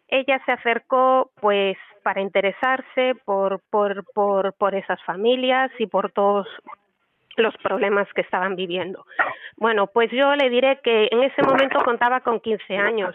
ella 0.09 0.41
se 0.45 0.53
acercó 0.53 1.31
pues 1.41 1.77
para 2.03 2.21
interesarse 2.21 3.15
por, 3.25 3.61
por, 3.71 4.05
por, 4.13 4.53
por 4.55 4.75
esas 4.75 5.03
familias 5.05 5.71
y 5.79 5.87
por 5.87 6.13
todos 6.13 6.47
los 7.37 7.57
problemas 7.59 8.07
que 8.15 8.21
estaban 8.21 8.57
viviendo. 8.57 9.05
Bueno, 9.57 9.87
pues 9.87 10.11
yo 10.11 10.35
le 10.35 10.51
diré 10.51 10.81
que 10.83 11.09
en 11.11 11.23
ese 11.23 11.43
momento 11.43 11.83
contaba 11.85 12.21
con 12.21 12.41
15 12.41 12.77
años. 12.77 13.15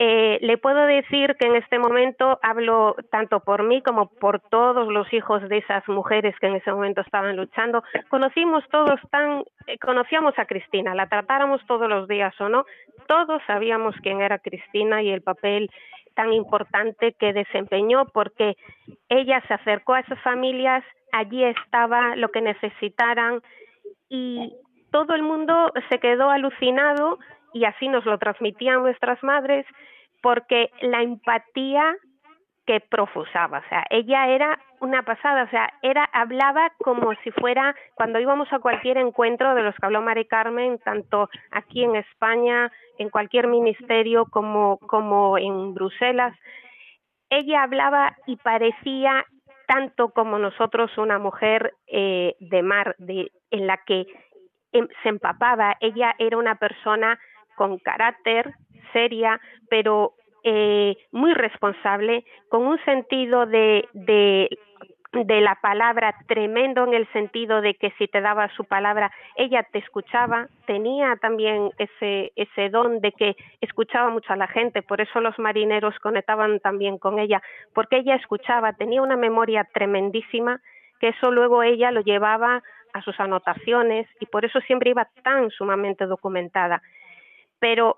Eh, 0.00 0.38
le 0.42 0.58
puedo 0.58 0.86
decir 0.86 1.34
que 1.36 1.46
en 1.46 1.56
este 1.56 1.78
momento 1.78 2.38
hablo 2.42 2.94
tanto 3.10 3.40
por 3.40 3.64
mí 3.64 3.82
como 3.82 4.06
por 4.06 4.38
todos 4.38 4.86
los 4.86 5.12
hijos 5.12 5.42
de 5.48 5.58
esas 5.58 5.86
mujeres 5.88 6.36
que 6.38 6.46
en 6.46 6.54
ese 6.54 6.72
momento 6.72 7.00
estaban 7.00 7.36
luchando. 7.36 7.82
Conocimos 8.08 8.62
todos 8.70 9.00
tan, 9.10 9.42
eh, 9.66 9.76
conocíamos 9.78 10.38
a 10.38 10.46
Cristina, 10.46 10.94
la 10.94 11.08
tratáramos 11.08 11.60
todos 11.66 11.88
los 11.88 12.06
días 12.06 12.32
o 12.40 12.48
no, 12.48 12.64
todos 13.08 13.42
sabíamos 13.46 13.96
quién 14.02 14.20
era 14.20 14.38
Cristina 14.38 15.02
y 15.02 15.10
el 15.10 15.22
papel 15.22 15.68
tan 16.14 16.32
importante 16.32 17.12
que 17.12 17.32
desempeñó 17.32 18.06
porque 18.06 18.56
ella 19.08 19.42
se 19.48 19.54
acercó 19.54 19.94
a 19.94 20.00
esas 20.00 20.20
familias 20.22 20.84
allí 21.12 21.44
estaba 21.44 22.16
lo 22.16 22.28
que 22.30 22.40
necesitaran 22.40 23.40
y 24.08 24.52
todo 24.90 25.14
el 25.14 25.22
mundo 25.22 25.72
se 25.88 25.98
quedó 25.98 26.30
alucinado 26.30 27.18
y 27.52 27.64
así 27.64 27.88
nos 27.88 28.04
lo 28.04 28.18
transmitían 28.18 28.82
nuestras 28.82 29.22
madres 29.22 29.66
porque 30.22 30.70
la 30.80 31.02
empatía 31.02 31.94
que 32.66 32.80
profusaba, 32.80 33.58
o 33.60 33.68
sea, 33.70 33.84
ella 33.88 34.28
era 34.28 34.58
una 34.80 35.02
pasada, 35.02 35.44
o 35.44 35.48
sea, 35.48 35.72
era 35.80 36.04
hablaba 36.12 36.70
como 36.78 37.14
si 37.24 37.30
fuera 37.30 37.74
cuando 37.94 38.20
íbamos 38.20 38.52
a 38.52 38.58
cualquier 38.58 38.98
encuentro 38.98 39.54
de 39.54 39.62
los 39.62 39.74
que 39.74 39.86
habló 39.86 40.02
Mari 40.02 40.26
Carmen, 40.26 40.78
tanto 40.80 41.30
aquí 41.50 41.82
en 41.82 41.96
España, 41.96 42.70
en 42.98 43.08
cualquier 43.08 43.46
ministerio 43.46 44.26
como 44.26 44.78
como 44.80 45.38
en 45.38 45.72
Bruselas, 45.72 46.36
ella 47.30 47.62
hablaba 47.62 48.16
y 48.26 48.36
parecía 48.36 49.24
tanto 49.66 50.10
como 50.10 50.38
nosotros 50.38 50.96
una 50.96 51.18
mujer 51.18 51.74
eh, 51.86 52.34
de 52.40 52.62
mar, 52.62 52.96
de, 52.98 53.30
en 53.50 53.66
la 53.66 53.78
que 53.86 54.06
em, 54.72 54.88
se 55.02 55.08
empapaba. 55.10 55.76
Ella 55.80 56.14
era 56.18 56.38
una 56.38 56.54
persona 56.54 57.18
con 57.58 57.78
carácter, 57.78 58.54
seria, 58.92 59.38
pero 59.68 60.14
eh, 60.44 60.96
muy 61.12 61.34
responsable, 61.34 62.24
con 62.48 62.62
un 62.66 62.82
sentido 62.84 63.44
de, 63.44 63.86
de 65.12 65.40
la 65.40 65.56
palabra 65.56 66.14
tremendo 66.26 66.84
en 66.84 66.94
el 66.94 67.10
sentido 67.12 67.60
de 67.60 67.74
que 67.74 67.90
si 67.98 68.06
te 68.08 68.20
daba 68.20 68.48
su 68.54 68.64
palabra 68.64 69.10
ella 69.36 69.66
te 69.72 69.78
escuchaba 69.78 70.48
tenía 70.66 71.16
también 71.16 71.70
ese 71.78 72.30
ese 72.36 72.68
don 72.68 73.00
de 73.00 73.12
que 73.12 73.34
escuchaba 73.62 74.10
mucho 74.10 74.34
a 74.34 74.36
la 74.36 74.48
gente 74.48 74.82
por 74.82 75.00
eso 75.00 75.20
los 75.20 75.38
marineros 75.38 75.98
conectaban 76.00 76.60
también 76.60 76.98
con 76.98 77.18
ella 77.18 77.42
porque 77.74 77.96
ella 77.96 78.16
escuchaba 78.16 78.74
tenía 78.74 79.00
una 79.00 79.16
memoria 79.16 79.66
tremendísima 79.72 80.60
que 81.00 81.08
eso 81.08 81.30
luego 81.30 81.62
ella 81.62 81.90
lo 81.90 82.02
llevaba 82.02 82.62
a 82.92 83.02
sus 83.02 83.18
anotaciones 83.18 84.06
y 84.20 84.26
por 84.26 84.44
eso 84.44 84.60
siempre 84.60 84.90
iba 84.90 85.08
tan 85.22 85.50
sumamente 85.50 86.04
documentada 86.04 86.82
pero 87.58 87.96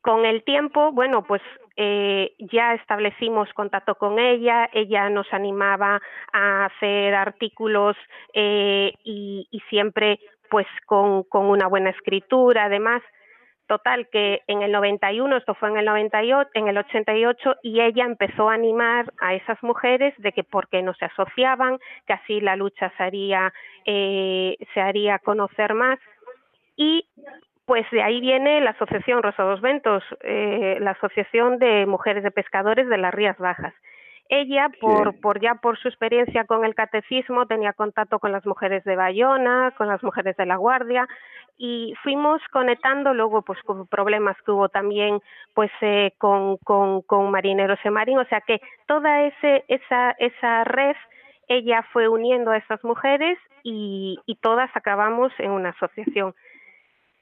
con 0.00 0.24
el 0.24 0.44
tiempo, 0.44 0.92
bueno, 0.92 1.24
pues 1.24 1.42
eh, 1.76 2.34
ya 2.38 2.74
establecimos 2.74 3.52
contacto 3.54 3.94
con 3.94 4.18
ella, 4.18 4.68
ella 4.72 5.08
nos 5.08 5.32
animaba 5.32 6.00
a 6.32 6.66
hacer 6.66 7.14
artículos 7.14 7.96
eh, 8.34 8.92
y, 9.04 9.46
siempre 9.70 10.20
pues 10.50 10.66
con, 10.86 11.22
con 11.24 11.46
una 11.46 11.66
buena 11.66 11.90
escritura, 11.90 12.64
además. 12.64 13.02
Total, 13.68 14.06
que 14.10 14.42
en 14.48 14.60
el 14.60 14.72
91, 14.72 15.34
esto 15.36 15.54
fue 15.54 15.70
en 15.70 15.78
el 15.78 15.86
98, 15.86 16.50
en 16.52 16.68
el 16.68 16.76
88, 16.76 17.56
y 17.62 17.80
ella 17.80 18.04
empezó 18.04 18.50
a 18.50 18.54
animar 18.54 19.10
a 19.18 19.34
esas 19.34 19.62
mujeres 19.62 20.12
de 20.18 20.32
que 20.32 20.44
porque 20.44 20.82
no 20.82 20.92
se 20.94 21.06
asociaban, 21.06 21.78
que 22.06 22.12
así 22.12 22.40
la 22.40 22.56
lucha 22.56 22.92
se 22.96 23.02
haría, 23.02 23.54
eh, 23.86 24.58
se 24.74 24.80
haría 24.80 25.18
conocer 25.20 25.72
más. 25.72 25.98
Y 26.76 27.06
pues 27.72 27.90
de 27.90 28.02
ahí 28.02 28.20
viene 28.20 28.60
la 28.60 28.72
Asociación 28.72 29.22
Rosa 29.22 29.44
dos 29.44 29.62
Ventos, 29.62 30.04
eh, 30.20 30.76
la 30.78 30.90
Asociación 30.90 31.58
de 31.58 31.86
Mujeres 31.86 32.22
de 32.22 32.30
Pescadores 32.30 32.86
de 32.86 32.98
las 32.98 33.14
Rías 33.14 33.38
Bajas. 33.38 33.72
Ella, 34.28 34.68
por, 34.78 35.18
por 35.22 35.40
ya 35.40 35.54
por 35.54 35.78
su 35.78 35.88
experiencia 35.88 36.44
con 36.44 36.66
el 36.66 36.74
catecismo, 36.74 37.46
tenía 37.46 37.72
contacto 37.72 38.18
con 38.18 38.30
las 38.30 38.44
mujeres 38.44 38.84
de 38.84 38.94
Bayona, 38.94 39.72
con 39.78 39.88
las 39.88 40.02
mujeres 40.02 40.36
de 40.36 40.44
la 40.44 40.56
Guardia, 40.56 41.08
y 41.56 41.94
fuimos 42.02 42.42
conectando 42.52 43.14
luego 43.14 43.40
pues 43.40 43.58
con 43.62 43.86
problemas 43.86 44.36
que 44.42 44.50
hubo 44.50 44.68
también 44.68 45.20
pues 45.54 45.70
eh, 45.80 46.12
con, 46.18 46.58
con, 46.58 47.00
con 47.00 47.30
marineros 47.30 47.78
en 47.84 47.94
marín, 47.94 48.18
o 48.18 48.26
sea 48.26 48.42
que 48.42 48.60
toda 48.86 49.22
ese, 49.22 49.64
esa, 49.68 50.10
esa 50.18 50.64
red 50.64 50.96
ella 51.48 51.86
fue 51.90 52.06
uniendo 52.06 52.50
a 52.50 52.58
esas 52.58 52.84
mujeres 52.84 53.38
y, 53.62 54.18
y 54.26 54.34
todas 54.36 54.68
acabamos 54.74 55.32
en 55.38 55.52
una 55.52 55.70
asociación. 55.70 56.34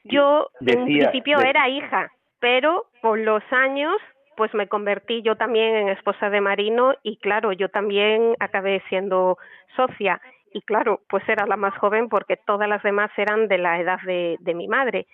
Yo 0.04 0.48
en 0.60 0.84
principio 0.84 1.40
era 1.40 1.68
hija, 1.68 2.10
pero 2.38 2.86
con 3.02 3.24
los 3.24 3.42
años 3.50 3.96
pues 4.36 4.54
me 4.54 4.68
convertí 4.68 5.20
yo 5.20 5.36
también 5.36 5.76
en 5.76 5.88
esposa 5.90 6.30
de 6.30 6.40
Marino 6.40 6.94
y 7.02 7.18
claro, 7.18 7.52
yo 7.52 7.68
también 7.68 8.34
acabé 8.40 8.82
siendo 8.88 9.36
socia 9.76 10.18
y 10.52 10.62
claro, 10.62 11.00
pues 11.10 11.28
era 11.28 11.46
la 11.46 11.56
más 11.56 11.76
joven 11.76 12.08
porque 12.08 12.38
todas 12.38 12.66
las 12.66 12.82
demás 12.82 13.10
eran 13.18 13.48
de 13.48 13.58
la 13.58 13.78
edad 13.78 13.98
de, 14.06 14.36
de 14.40 14.54
mi 14.54 14.66
madre. 14.66 15.06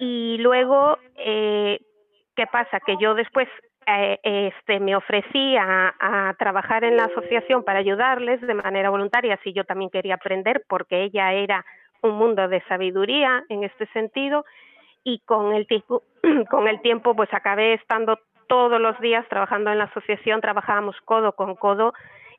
Y 0.00 0.38
luego, 0.38 0.98
eh, 1.16 1.78
¿qué 2.34 2.46
pasa? 2.46 2.80
Que 2.80 2.96
yo 2.98 3.14
después 3.14 3.48
eh, 3.86 4.18
este, 4.22 4.80
me 4.80 4.96
ofrecí 4.96 5.56
a, 5.56 5.94
a, 6.00 6.34
trabajar 6.38 6.84
en 6.84 6.96
la 6.96 7.04
asociación 7.04 7.64
para 7.64 7.80
ayudarles 7.80 8.40
de 8.40 8.54
manera 8.54 8.88
voluntaria, 8.88 9.38
si 9.44 9.52
yo 9.52 9.64
también 9.64 9.90
quería 9.90 10.14
aprender, 10.14 10.64
porque 10.68 11.02
ella 11.02 11.34
era 11.34 11.64
un 12.04 12.16
mundo 12.16 12.48
de 12.48 12.62
sabiduría 12.68 13.44
en 13.48 13.64
este 13.64 13.86
sentido, 13.86 14.44
y 15.02 15.18
con 15.20 15.52
el, 15.52 15.66
tiempo, 15.66 16.02
con 16.50 16.68
el 16.68 16.80
tiempo 16.80 17.14
pues 17.14 17.32
acabé 17.32 17.74
estando 17.74 18.18
todos 18.48 18.80
los 18.80 18.98
días 19.00 19.26
trabajando 19.28 19.70
en 19.70 19.78
la 19.78 19.84
asociación, 19.84 20.40
trabajábamos 20.40 20.96
codo 21.04 21.32
con 21.32 21.54
codo 21.56 21.92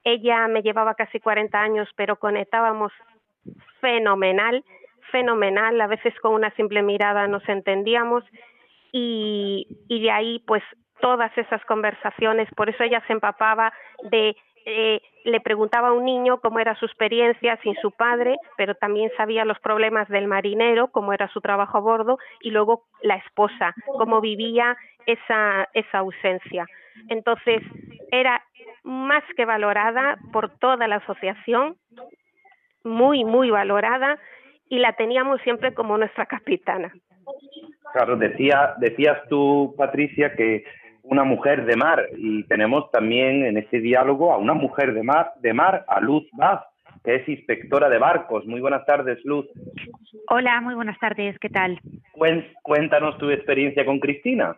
ella 0.06 0.48
me 0.48 0.62
llevaba 0.62 0.94
casi 0.94 1.20
40 1.20 1.60
años, 1.60 1.90
pero 1.96 2.18
conectábamos 2.18 2.94
fenomenal, 3.82 4.64
fenomenal. 5.12 5.82
A 5.82 5.88
veces 5.88 6.14
con 6.22 6.36
una 6.36 6.52
simple 6.52 6.84
mirada 6.84 7.28
nos 7.28 7.48
entendíamos 7.50 8.24
y, 8.92 9.68
y 9.90 10.02
de 10.02 10.12
ahí 10.12 10.44
pues 10.46 10.64
todas 11.02 11.36
esas 11.38 11.66
conversaciones, 11.66 12.48
por 12.56 12.70
eso 12.70 12.84
ella 12.84 13.04
se 13.08 13.14
empapaba 13.14 13.74
de 14.04 14.38
eh, 14.66 15.02
le 15.24 15.42
preguntaba 15.42 15.90
a 15.90 15.94
un 15.94 16.06
niño 16.06 16.40
cómo 16.40 16.60
era 16.60 16.76
su 16.76 16.86
experiencia 16.86 17.58
sin 17.64 17.76
su 17.76 17.92
padre, 17.92 18.36
pero 18.58 18.76
también 18.76 19.12
sabía 19.16 19.46
los 19.46 19.60
problemas 19.60 20.08
del 20.10 20.28
marinero, 20.28 20.88
cómo 20.88 21.14
era 21.14 21.28
su 21.30 21.40
trabajo 21.40 21.78
a 21.78 21.82
bordo, 21.82 22.18
y 22.42 22.50
luego 22.50 22.86
la 23.02 23.16
esposa, 23.16 23.76
cómo 23.86 24.22
vivía 24.22 24.76
esa, 25.06 25.70
esa 25.74 26.00
ausencia. 26.00 26.66
Entonces, 27.10 27.62
era 28.12 28.44
más 28.84 29.24
que 29.36 29.46
valorada 29.46 30.18
por 30.32 30.58
toda 30.58 30.88
la 30.88 30.98
asociación, 30.98 31.76
muy, 32.84 33.24
muy 33.24 33.52
valorada, 33.52 34.18
y 34.70 34.80
la 34.80 34.94
teníamos 34.94 35.42
siempre 35.42 35.74
como 35.74 35.98
nuestra 35.98 36.26
capitana. 36.26 36.92
Claro, 37.94 38.16
decía, 38.16 38.76
decías 38.78 39.18
tú, 39.30 39.74
Patricia, 39.78 40.36
que 40.36 40.66
una 41.06 41.24
mujer 41.24 41.66
de 41.66 41.76
mar, 41.76 42.08
y 42.18 42.44
tenemos 42.44 42.90
también 42.92 43.46
en 43.46 43.58
este 43.58 43.80
diálogo 43.80 44.34
a 44.34 44.38
una 44.38 44.54
mujer 44.54 44.94
de 44.94 45.04
mar, 45.04 45.34
de 45.40 45.54
mar 45.54 45.86
a 45.88 46.00
Luz 46.00 46.28
Vaz, 46.34 46.62
que 47.04 47.16
es 47.16 47.30
inspectora 47.30 47.90
de 47.90 48.00
barcos. 48.00 48.46
Muy 48.46 48.60
buenas 48.60 48.86
tardes, 48.86 49.24
Luz. 49.24 49.46
Hola, 50.30 50.60
muy 50.62 50.74
buenas 50.74 50.98
tardes, 51.00 51.38
¿qué 51.40 51.50
tal? 51.50 51.80
Cuéntanos 52.64 53.18
tu 53.18 53.30
experiencia 53.30 53.86
con 53.86 54.00
Cristina. 54.00 54.58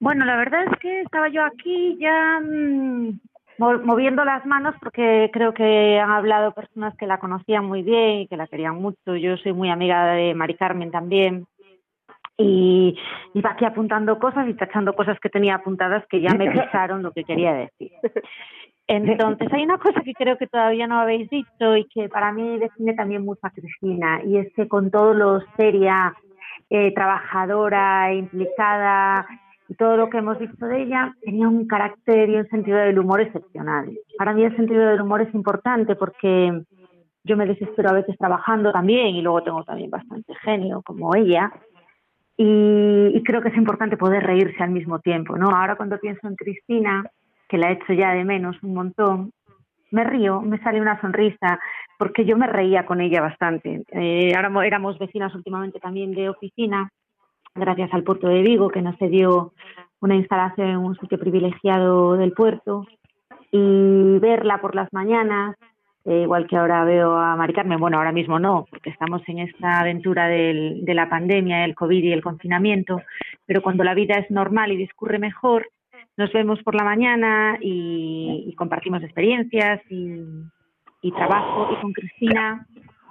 Bueno, 0.00 0.24
la 0.24 0.36
verdad 0.36 0.64
es 0.64 0.78
que 0.78 1.00
estaba 1.00 1.28
yo 1.28 1.44
aquí 1.44 1.96
ya 1.98 2.40
mmm, 2.40 3.18
moviendo 3.58 4.24
las 4.24 4.44
manos 4.46 4.74
porque 4.80 5.30
creo 5.32 5.52
que 5.52 5.98
han 5.98 6.10
hablado 6.10 6.52
personas 6.52 6.96
que 6.96 7.06
la 7.06 7.18
conocían 7.18 7.64
muy 7.64 7.82
bien 7.82 8.20
y 8.20 8.28
que 8.28 8.36
la 8.36 8.46
querían 8.46 8.76
mucho. 8.76 9.16
Yo 9.16 9.36
soy 9.38 9.52
muy 9.52 9.70
amiga 9.70 10.12
de 10.12 10.34
Mari 10.34 10.54
Carmen 10.54 10.90
también 10.90 11.46
y 12.38 12.96
iba 13.34 13.50
aquí 13.50 13.64
apuntando 13.64 14.18
cosas 14.18 14.48
y 14.48 14.54
tachando 14.54 14.94
cosas 14.94 15.18
que 15.20 15.30
tenía 15.30 15.56
apuntadas 15.56 16.04
que 16.08 16.20
ya 16.20 16.34
me 16.34 16.50
pisaron 16.52 17.02
lo 17.02 17.12
que 17.12 17.24
quería 17.24 17.54
decir. 17.54 17.92
Entonces, 18.88 19.52
hay 19.52 19.64
una 19.64 19.78
cosa 19.78 20.00
que 20.02 20.12
creo 20.12 20.38
que 20.38 20.46
todavía 20.46 20.86
no 20.86 21.00
habéis 21.00 21.28
dicho 21.28 21.76
y 21.76 21.86
que 21.88 22.08
para 22.08 22.32
mí 22.32 22.58
define 22.58 22.94
también 22.94 23.24
mucho 23.24 23.40
a 23.42 23.50
Cristina, 23.50 24.20
y 24.24 24.36
es 24.36 24.52
que 24.54 24.68
con 24.68 24.92
todo 24.92 25.12
lo 25.12 25.40
seria, 25.56 26.14
eh, 26.70 26.94
trabajadora, 26.94 28.14
implicada, 28.14 29.26
y 29.68 29.74
todo 29.74 29.96
lo 29.96 30.08
que 30.08 30.18
hemos 30.18 30.38
visto 30.38 30.66
de 30.66 30.82
ella 30.82 31.12
tenía 31.22 31.48
un 31.48 31.66
carácter 31.66 32.28
y 32.28 32.36
un 32.36 32.46
sentido 32.48 32.78
del 32.78 32.98
humor 32.98 33.20
excepcional. 33.20 33.90
Para 34.16 34.32
mí 34.32 34.44
el 34.44 34.54
sentido 34.54 34.86
del 34.86 35.00
humor 35.00 35.22
es 35.22 35.34
importante 35.34 35.96
porque 35.96 36.62
yo 37.24 37.36
me 37.36 37.46
desespero 37.46 37.90
a 37.90 37.94
veces 37.94 38.16
trabajando 38.16 38.70
también 38.70 39.16
y 39.16 39.22
luego 39.22 39.42
tengo 39.42 39.64
también 39.64 39.90
bastante 39.90 40.32
genio 40.36 40.82
como 40.82 41.16
ella 41.16 41.52
y, 42.36 43.12
y 43.14 43.22
creo 43.22 43.42
que 43.42 43.48
es 43.48 43.56
importante 43.56 43.96
poder 43.96 44.24
reírse 44.24 44.62
al 44.62 44.70
mismo 44.70 44.98
tiempo, 45.00 45.36
¿no? 45.36 45.50
Ahora 45.50 45.76
cuando 45.76 45.98
pienso 45.98 46.26
en 46.28 46.36
Cristina, 46.36 47.04
que 47.48 47.58
la 47.58 47.70
he 47.70 47.74
hecho 47.74 47.92
ya 47.92 48.12
de 48.12 48.24
menos 48.24 48.56
un 48.62 48.74
montón, 48.74 49.32
me 49.90 50.04
río, 50.04 50.40
me 50.42 50.58
sale 50.58 50.80
una 50.80 51.00
sonrisa, 51.00 51.58
porque 51.98 52.24
yo 52.24 52.36
me 52.36 52.46
reía 52.46 52.84
con 52.84 53.00
ella 53.00 53.20
bastante. 53.20 53.84
Eh, 53.92 54.34
ahora 54.34 54.66
éramos 54.66 54.98
vecinas 54.98 55.34
últimamente 55.34 55.78
también 55.80 56.12
de 56.12 56.28
oficina 56.28 56.90
gracias 57.54 57.92
al 57.94 58.02
puerto 58.02 58.28
de 58.28 58.42
Vigo, 58.42 58.68
que 58.68 58.82
nos 58.82 58.96
cedió 58.98 59.52
una 60.00 60.14
instalación 60.14 60.68
en 60.68 60.76
un 60.76 60.96
sitio 60.96 61.18
privilegiado 61.18 62.14
del 62.14 62.32
puerto, 62.32 62.86
y 63.50 64.18
verla 64.18 64.60
por 64.60 64.74
las 64.74 64.92
mañanas, 64.92 65.56
eh, 66.06 66.22
igual 66.22 66.46
que 66.46 66.56
ahora 66.56 66.84
veo 66.84 67.16
a 67.16 67.36
Mari 67.36 67.52
Carmen, 67.52 67.80
bueno, 67.80 67.98
ahora 67.98 68.12
mismo 68.12 68.38
no, 68.38 68.66
porque 68.70 68.90
estamos 68.90 69.22
en 69.26 69.40
esta 69.40 69.80
aventura 69.80 70.28
del, 70.28 70.84
de 70.84 70.94
la 70.94 71.08
pandemia, 71.08 71.64
el 71.64 71.74
COVID 71.74 72.02
y 72.02 72.12
el 72.12 72.22
confinamiento, 72.22 73.02
pero 73.44 73.60
cuando 73.60 73.84
la 73.84 73.94
vida 73.94 74.14
es 74.14 74.30
normal 74.30 74.72
y 74.72 74.76
discurre 74.76 75.18
mejor, 75.18 75.68
nos 76.16 76.32
vemos 76.32 76.62
por 76.62 76.74
la 76.74 76.84
mañana 76.84 77.58
y, 77.60 78.54
compartimos 78.56 79.02
experiencias 79.02 79.82
y, 79.90 80.22
y 81.02 81.12
trabajo. 81.12 81.68
Y 81.72 81.80
con 81.82 81.92
Cristina 81.92 82.66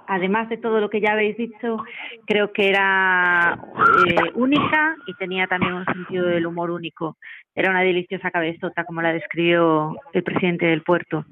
además 0.08 0.48
de 0.48 0.56
todo 0.56 0.80
lo 0.80 0.90
que 0.90 1.00
ya 1.00 1.12
habéis 1.12 1.36
dicho, 1.36 1.78
creo 2.26 2.52
que 2.52 2.68
era 2.68 3.58
eh, 4.06 4.32
única 4.34 4.96
y 5.06 5.14
tenía 5.14 5.46
también 5.46 5.74
un 5.74 5.84
sentido 5.84 6.26
del 6.26 6.46
humor 6.46 6.70
único. 6.70 7.16
Era 7.54 7.70
una 7.70 7.82
deliciosa 7.82 8.30
cabezota, 8.30 8.84
como 8.84 9.02
la 9.02 9.12
describió 9.12 9.96
el 10.12 10.22
presidente 10.22 10.66
del 10.66 10.82
puerto. 10.82 11.24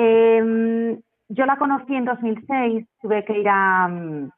Eh, 0.00 0.96
yo 1.28 1.44
la 1.44 1.56
conocí 1.56 1.92
en 1.92 2.04
2006, 2.04 2.86
tuve 3.02 3.24
que 3.24 3.40
ir 3.40 3.48
a... 3.48 3.88
Mm, 3.88 4.30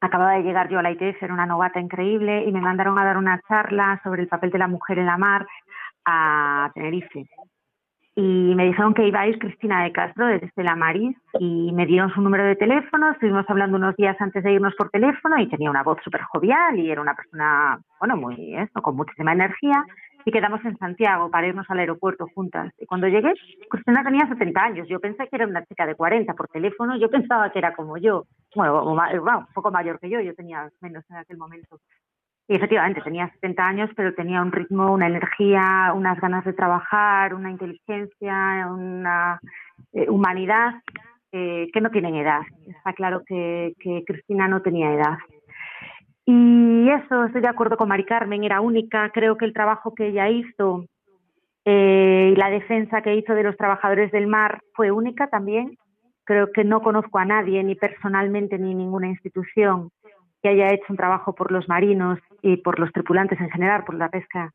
acababa 0.00 0.32
de 0.32 0.42
llegar 0.42 0.68
yo 0.68 0.80
a 0.80 0.82
la 0.82 0.90
ITF, 0.90 1.22
era 1.22 1.32
una 1.32 1.46
novata 1.46 1.78
increíble, 1.78 2.44
y 2.44 2.50
me 2.52 2.60
mandaron 2.60 2.98
a 2.98 3.04
dar 3.04 3.16
una 3.16 3.40
charla 3.48 4.00
sobre 4.02 4.22
el 4.22 4.28
papel 4.28 4.50
de 4.50 4.58
la 4.58 4.66
mujer 4.66 4.98
en 4.98 5.06
la 5.06 5.16
mar 5.16 5.46
a 6.04 6.68
Tenerife. 6.74 7.26
Y 8.16 8.54
me 8.56 8.66
dijeron 8.66 8.92
que 8.92 9.06
iba 9.06 9.20
a 9.20 9.28
ir 9.28 9.38
Cristina 9.38 9.84
de 9.84 9.92
Castro 9.92 10.26
desde 10.26 10.46
Estela 10.46 10.74
Maris 10.74 11.16
y 11.38 11.72
me 11.72 11.86
dieron 11.86 12.12
su 12.12 12.20
número 12.20 12.44
de 12.44 12.56
teléfono, 12.56 13.12
estuvimos 13.12 13.44
hablando 13.48 13.76
unos 13.76 13.96
días 13.96 14.16
antes 14.20 14.42
de 14.42 14.52
irnos 14.52 14.74
por 14.76 14.90
teléfono 14.90 15.38
y 15.38 15.48
tenía 15.48 15.70
una 15.70 15.82
voz 15.82 15.98
súper 16.04 16.22
jovial 16.22 16.78
y 16.78 16.90
era 16.90 17.00
una 17.00 17.14
persona, 17.14 17.78
bueno, 17.98 18.16
muy, 18.16 18.56
esto, 18.56 18.82
con 18.82 18.96
muchísima 18.96 19.32
energía 19.32 19.84
y 20.24 20.30
quedamos 20.30 20.64
en 20.64 20.76
Santiago 20.78 21.30
para 21.30 21.46
irnos 21.46 21.68
al 21.68 21.78
aeropuerto 21.78 22.26
juntas. 22.34 22.72
Y 22.78 22.86
cuando 22.86 23.08
llegué, 23.08 23.32
Cristina 23.68 24.02
tenía 24.02 24.26
70 24.26 24.60
años, 24.60 24.88
yo 24.88 25.00
pensé 25.00 25.28
que 25.28 25.36
era 25.36 25.46
una 25.46 25.64
chica 25.64 25.86
de 25.86 25.94
40 25.94 26.32
por 26.34 26.48
teléfono, 26.48 26.96
yo 26.96 27.10
pensaba 27.10 27.50
que 27.50 27.58
era 27.58 27.74
como 27.74 27.96
yo, 27.98 28.24
bueno, 28.54 28.84
un 28.84 29.46
poco 29.54 29.70
mayor 29.70 29.98
que 30.00 30.10
yo, 30.10 30.20
yo 30.20 30.34
tenía 30.34 30.68
menos 30.80 31.04
en 31.10 31.16
aquel 31.16 31.36
momento. 31.36 31.78
Y 32.46 32.56
efectivamente, 32.56 33.00
tenía 33.00 33.30
70 33.30 33.66
años, 33.66 33.90
pero 33.96 34.14
tenía 34.14 34.42
un 34.42 34.52
ritmo, 34.52 34.92
una 34.92 35.06
energía, 35.06 35.92
unas 35.94 36.20
ganas 36.20 36.44
de 36.44 36.52
trabajar, 36.52 37.34
una 37.34 37.50
inteligencia, 37.50 38.68
una 38.70 39.40
eh, 39.94 40.10
humanidad 40.10 40.74
eh, 41.32 41.68
que 41.72 41.80
no 41.80 41.90
tienen 41.90 42.16
edad. 42.16 42.42
Está 42.66 42.92
claro 42.92 43.22
que, 43.26 43.72
que 43.80 44.04
Cristina 44.06 44.46
no 44.46 44.60
tenía 44.60 44.92
edad. 44.92 45.16
Y 46.26 46.88
eso, 46.88 47.24
estoy 47.24 47.42
de 47.42 47.48
acuerdo 47.48 47.76
con 47.76 47.88
Mari 47.88 48.04
Carmen, 48.04 48.44
era 48.44 48.60
única. 48.60 49.10
Creo 49.10 49.36
que 49.36 49.44
el 49.44 49.52
trabajo 49.52 49.94
que 49.94 50.08
ella 50.08 50.28
hizo 50.30 50.86
eh, 51.64 52.30
y 52.32 52.36
la 52.36 52.50
defensa 52.50 53.02
que 53.02 53.14
hizo 53.14 53.34
de 53.34 53.42
los 53.42 53.56
trabajadores 53.56 54.10
del 54.10 54.26
mar 54.26 54.60
fue 54.74 54.90
única 54.90 55.26
también. 55.28 55.76
Creo 56.24 56.50
que 56.52 56.64
no 56.64 56.80
conozco 56.80 57.18
a 57.18 57.26
nadie, 57.26 57.62
ni 57.62 57.74
personalmente, 57.74 58.58
ni 58.58 58.74
ninguna 58.74 59.08
institución, 59.08 59.90
que 60.42 60.48
haya 60.48 60.72
hecho 60.72 60.86
un 60.88 60.96
trabajo 60.96 61.34
por 61.34 61.52
los 61.52 61.68
marinos 61.68 62.18
y 62.40 62.56
por 62.56 62.78
los 62.78 62.90
tripulantes 62.92 63.38
en 63.40 63.50
general, 63.50 63.84
por 63.84 63.94
la 63.94 64.08
pesca 64.08 64.50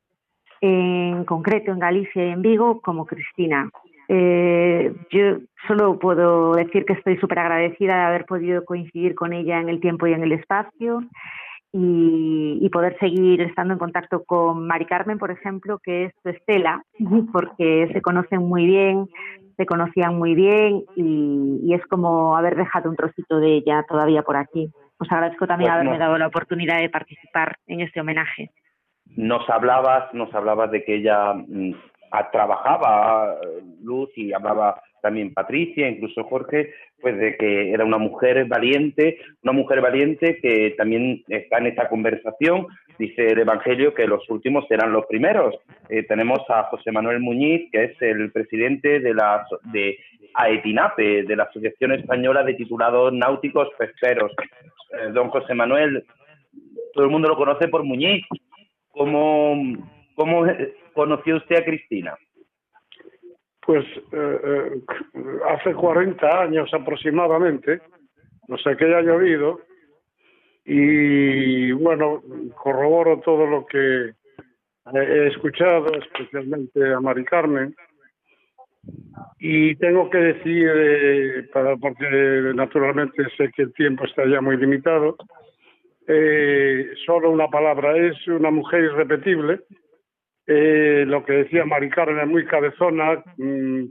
en 0.61 1.23
concreto 1.25 1.71
en 1.71 1.79
Galicia 1.79 2.25
y 2.25 2.29
en 2.29 2.41
Vigo, 2.41 2.81
como 2.81 3.05
Cristina. 3.05 3.69
Eh, 4.07 4.91
yo 5.11 5.37
solo 5.67 5.99
puedo 5.99 6.53
decir 6.53 6.83
que 6.85 6.93
estoy 6.93 7.17
súper 7.17 7.39
agradecida 7.39 7.95
de 7.95 8.03
haber 8.05 8.25
podido 8.25 8.65
coincidir 8.65 9.13
con 9.13 9.33
ella 9.33 9.59
en 9.59 9.69
el 9.69 9.79
tiempo 9.79 10.07
y 10.07 10.13
en 10.13 10.23
el 10.23 10.31
espacio 10.31 11.03
y, 11.71 12.59
y, 12.61 12.69
poder 12.69 12.97
seguir 12.99 13.41
estando 13.41 13.73
en 13.73 13.79
contacto 13.79 14.23
con 14.23 14.65
Mari 14.65 14.85
Carmen, 14.85 15.19
por 15.19 15.31
ejemplo, 15.31 15.79
que 15.83 16.05
es 16.05 16.13
su 16.23 16.29
Estela, 16.29 16.83
porque 17.31 17.89
se 17.93 18.01
conocen 18.01 18.41
muy 18.41 18.65
bien, 18.65 19.07
se 19.55 19.65
conocían 19.65 20.17
muy 20.17 20.33
bien 20.35 20.83
y, 20.95 21.59
y 21.63 21.73
es 21.73 21.85
como 21.87 22.35
haber 22.35 22.55
dejado 22.55 22.89
un 22.89 22.95
trocito 22.95 23.39
de 23.39 23.57
ella 23.57 23.85
todavía 23.87 24.23
por 24.23 24.37
aquí 24.37 24.71
os 24.99 25.11
agradezco 25.11 25.47
también 25.47 25.69
pues 25.69 25.75
haberme 25.75 25.97
no. 25.97 26.05
dado 26.05 26.17
la 26.17 26.27
oportunidad 26.27 26.79
de 26.79 26.89
participar 26.89 27.57
en 27.67 27.81
este 27.81 28.01
homenaje. 28.01 28.51
Nos 29.15 29.49
hablabas, 29.49 30.13
nos 30.13 30.33
hablabas 30.35 30.71
de 30.71 30.83
que 30.83 30.95
ella 30.95 31.33
mmm, 31.33 31.71
trabajaba 32.31 33.37
Luz 33.81 34.09
y 34.15 34.33
hablaba 34.33 34.81
también 35.01 35.33
Patricia, 35.33 35.87
incluso 35.87 36.23
Jorge, 36.23 36.73
pues 37.01 37.17
de 37.17 37.37
que 37.37 37.71
era 37.71 37.85
una 37.85 37.97
mujer 37.97 38.45
valiente, 38.45 39.19
una 39.43 39.53
mujer 39.53 39.81
valiente 39.81 40.39
que 40.41 40.75
también 40.77 41.23
está 41.27 41.57
en 41.57 41.67
esta 41.67 41.89
conversación. 41.89 42.67
Dice 42.97 43.27
el 43.27 43.39
Evangelio 43.39 43.93
que 43.93 44.07
los 44.07 44.29
últimos 44.29 44.67
serán 44.67 44.91
los 44.91 45.05
primeros. 45.05 45.55
Eh, 45.89 46.03
tenemos 46.03 46.39
a 46.49 46.63
José 46.63 46.91
Manuel 46.91 47.19
Muñiz, 47.19 47.69
que 47.71 47.85
es 47.85 48.01
el 48.01 48.31
presidente 48.31 48.99
de 48.99 49.13
la 49.13 49.45
de 49.71 49.97
AETINAPE, 50.33 51.23
de 51.23 51.35
la 51.35 51.43
Asociación 51.43 51.93
Española 51.93 52.43
de 52.43 52.55
Titulados 52.55 53.13
Náuticos 53.13 53.69
Pesqueros. 53.77 54.31
Eh, 54.91 55.11
don 55.13 55.29
José 55.29 55.53
Manuel, 55.53 56.03
todo 56.93 57.05
el 57.05 57.11
mundo 57.11 57.29
lo 57.29 57.37
conoce 57.37 57.67
por 57.67 57.83
Muñiz. 57.83 58.25
¿Cómo, 58.91 59.55
cómo 60.15 60.45
conoció 60.93 61.37
usted 61.37 61.57
a 61.57 61.63
Cristina? 61.63 62.17
Pues 63.69 63.85
eh, 63.85 64.39
eh, 64.43 64.81
hace 65.47 65.75
40 65.75 66.41
años 66.41 66.73
aproximadamente, 66.73 67.79
no 68.47 68.57
sé 68.57 68.75
qué 68.75 68.85
haya 68.85 69.01
llovido, 69.01 69.61
y 70.65 71.71
bueno, 71.73 72.23
corroboro 72.55 73.19
todo 73.19 73.45
lo 73.45 73.67
que 73.67 74.13
he 74.91 75.27
escuchado, 75.27 75.85
especialmente 75.93 76.91
a 76.91 76.99
Mari 76.99 77.23
Carmen, 77.25 77.75
y 79.37 79.75
tengo 79.75 80.09
que 80.09 80.17
decir, 80.17 80.71
eh, 80.73 81.47
porque 81.79 82.51
naturalmente 82.55 83.23
sé 83.37 83.51
que 83.55 83.61
el 83.61 83.73
tiempo 83.73 84.03
está 84.05 84.25
ya 84.25 84.41
muy 84.41 84.57
limitado, 84.57 85.15
solo 87.05 87.29
una 87.29 87.49
palabra, 87.49 87.95
es 87.97 88.27
una 88.27 88.49
mujer 88.49 88.85
irrepetible, 88.85 89.59
eh, 90.51 91.05
lo 91.05 91.23
que 91.23 91.33
decía 91.33 91.63
Mari 91.63 91.91
Carmen, 91.91 92.27
muy 92.27 92.43
cabezona, 92.43 93.23
mm, 93.37 93.83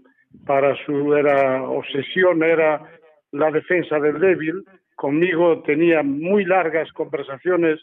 para 0.44 0.74
su 0.84 1.14
era 1.14 1.62
obsesión 1.62 2.42
era 2.42 2.82
la 3.30 3.52
defensa 3.52 4.00
del 4.00 4.18
débil. 4.18 4.64
Conmigo 4.96 5.62
tenía 5.62 6.02
muy 6.02 6.44
largas 6.44 6.90
conversaciones 6.92 7.78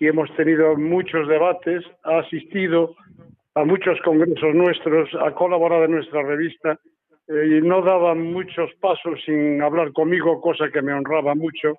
y 0.00 0.08
hemos 0.08 0.34
tenido 0.34 0.76
muchos 0.76 1.28
debates, 1.28 1.84
ha 2.02 2.18
asistido 2.18 2.96
a 3.54 3.64
muchos 3.64 4.00
congresos 4.00 4.52
nuestros, 4.52 5.10
ha 5.20 5.32
colaborado 5.32 5.84
en 5.84 5.92
nuestra 5.92 6.20
revista 6.24 6.76
eh, 7.28 7.58
y 7.58 7.64
no 7.64 7.82
daba 7.82 8.16
muchos 8.16 8.72
pasos 8.80 9.20
sin 9.24 9.62
hablar 9.62 9.92
conmigo, 9.92 10.40
cosa 10.40 10.70
que 10.72 10.82
me 10.82 10.92
honraba 10.92 11.36
mucho. 11.36 11.78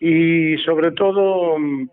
Y 0.00 0.56
sobre 0.64 0.92
todo 0.92 1.58
mm, 1.58 1.90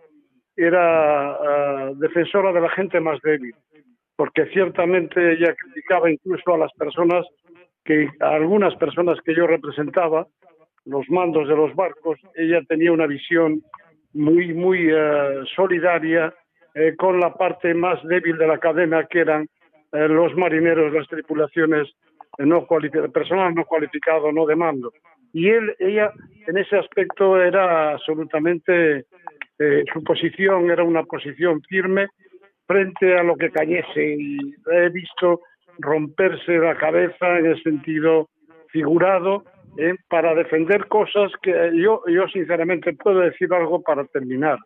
era 0.55 1.31
ah, 1.31 1.91
defensora 1.95 2.51
de 2.51 2.61
la 2.61 2.69
gente 2.69 2.99
más 2.99 3.19
débil 3.21 3.53
porque 4.15 4.45
ciertamente 4.47 5.33
ella 5.33 5.53
criticaba 5.55 6.09
incluso 6.09 6.53
a 6.53 6.57
las 6.57 6.71
personas 6.73 7.25
que 7.83 8.09
a 8.19 8.29
algunas 8.29 8.75
personas 8.75 9.19
que 9.23 9.35
yo 9.35 9.45
representaba, 9.45 10.25
los 10.85 11.07
mandos 11.09 11.47
de 11.47 11.55
los 11.55 11.75
barcos, 11.75 12.19
ella 12.35 12.61
tenía 12.67 12.91
una 12.91 13.07
visión 13.07 13.61
muy 14.13 14.53
muy 14.53 14.89
eh, 14.91 15.43
solidaria 15.55 16.33
eh, 16.73 16.95
con 16.97 17.19
la 17.19 17.33
parte 17.33 17.73
más 17.73 18.01
débil 18.03 18.37
de 18.37 18.47
la 18.47 18.57
cadena 18.57 19.05
que 19.05 19.19
eran 19.19 19.47
eh, 19.91 20.07
los 20.07 20.35
marineros, 20.35 20.93
las 20.93 21.07
tripulaciones 21.07 21.93
no 22.37 22.67
personal 23.13 23.55
no 23.55 23.63
cualificado, 23.63 24.31
no 24.31 24.45
de 24.45 24.55
mando. 24.57 24.91
Y 25.31 25.49
ella, 25.79 26.11
en 26.47 26.57
ese 26.57 26.77
aspecto 26.77 27.41
era 27.41 27.91
absolutamente, 27.91 29.05
su 29.93 30.03
posición 30.03 30.69
era 30.69 30.83
una 30.83 31.03
posición 31.03 31.61
firme 31.63 32.07
frente 32.67 33.17
a 33.17 33.23
lo 33.23 33.35
que 33.35 33.51
cayese 33.51 34.15
y 34.17 34.37
he 34.71 34.89
visto 34.89 35.41
romperse 35.79 36.57
la 36.57 36.75
cabeza 36.75 37.39
en 37.39 37.45
el 37.47 37.63
sentido 37.63 38.29
figurado 38.69 39.43
¿eh? 39.77 39.95
para 40.09 40.33
defender 40.35 40.87
cosas 40.87 41.31
que 41.41 41.71
yo, 41.73 42.01
yo 42.07 42.27
sinceramente 42.27 42.93
puedo 42.93 43.19
decir 43.19 43.53
algo 43.53 43.81
para 43.81 44.05
terminar. 44.05 44.59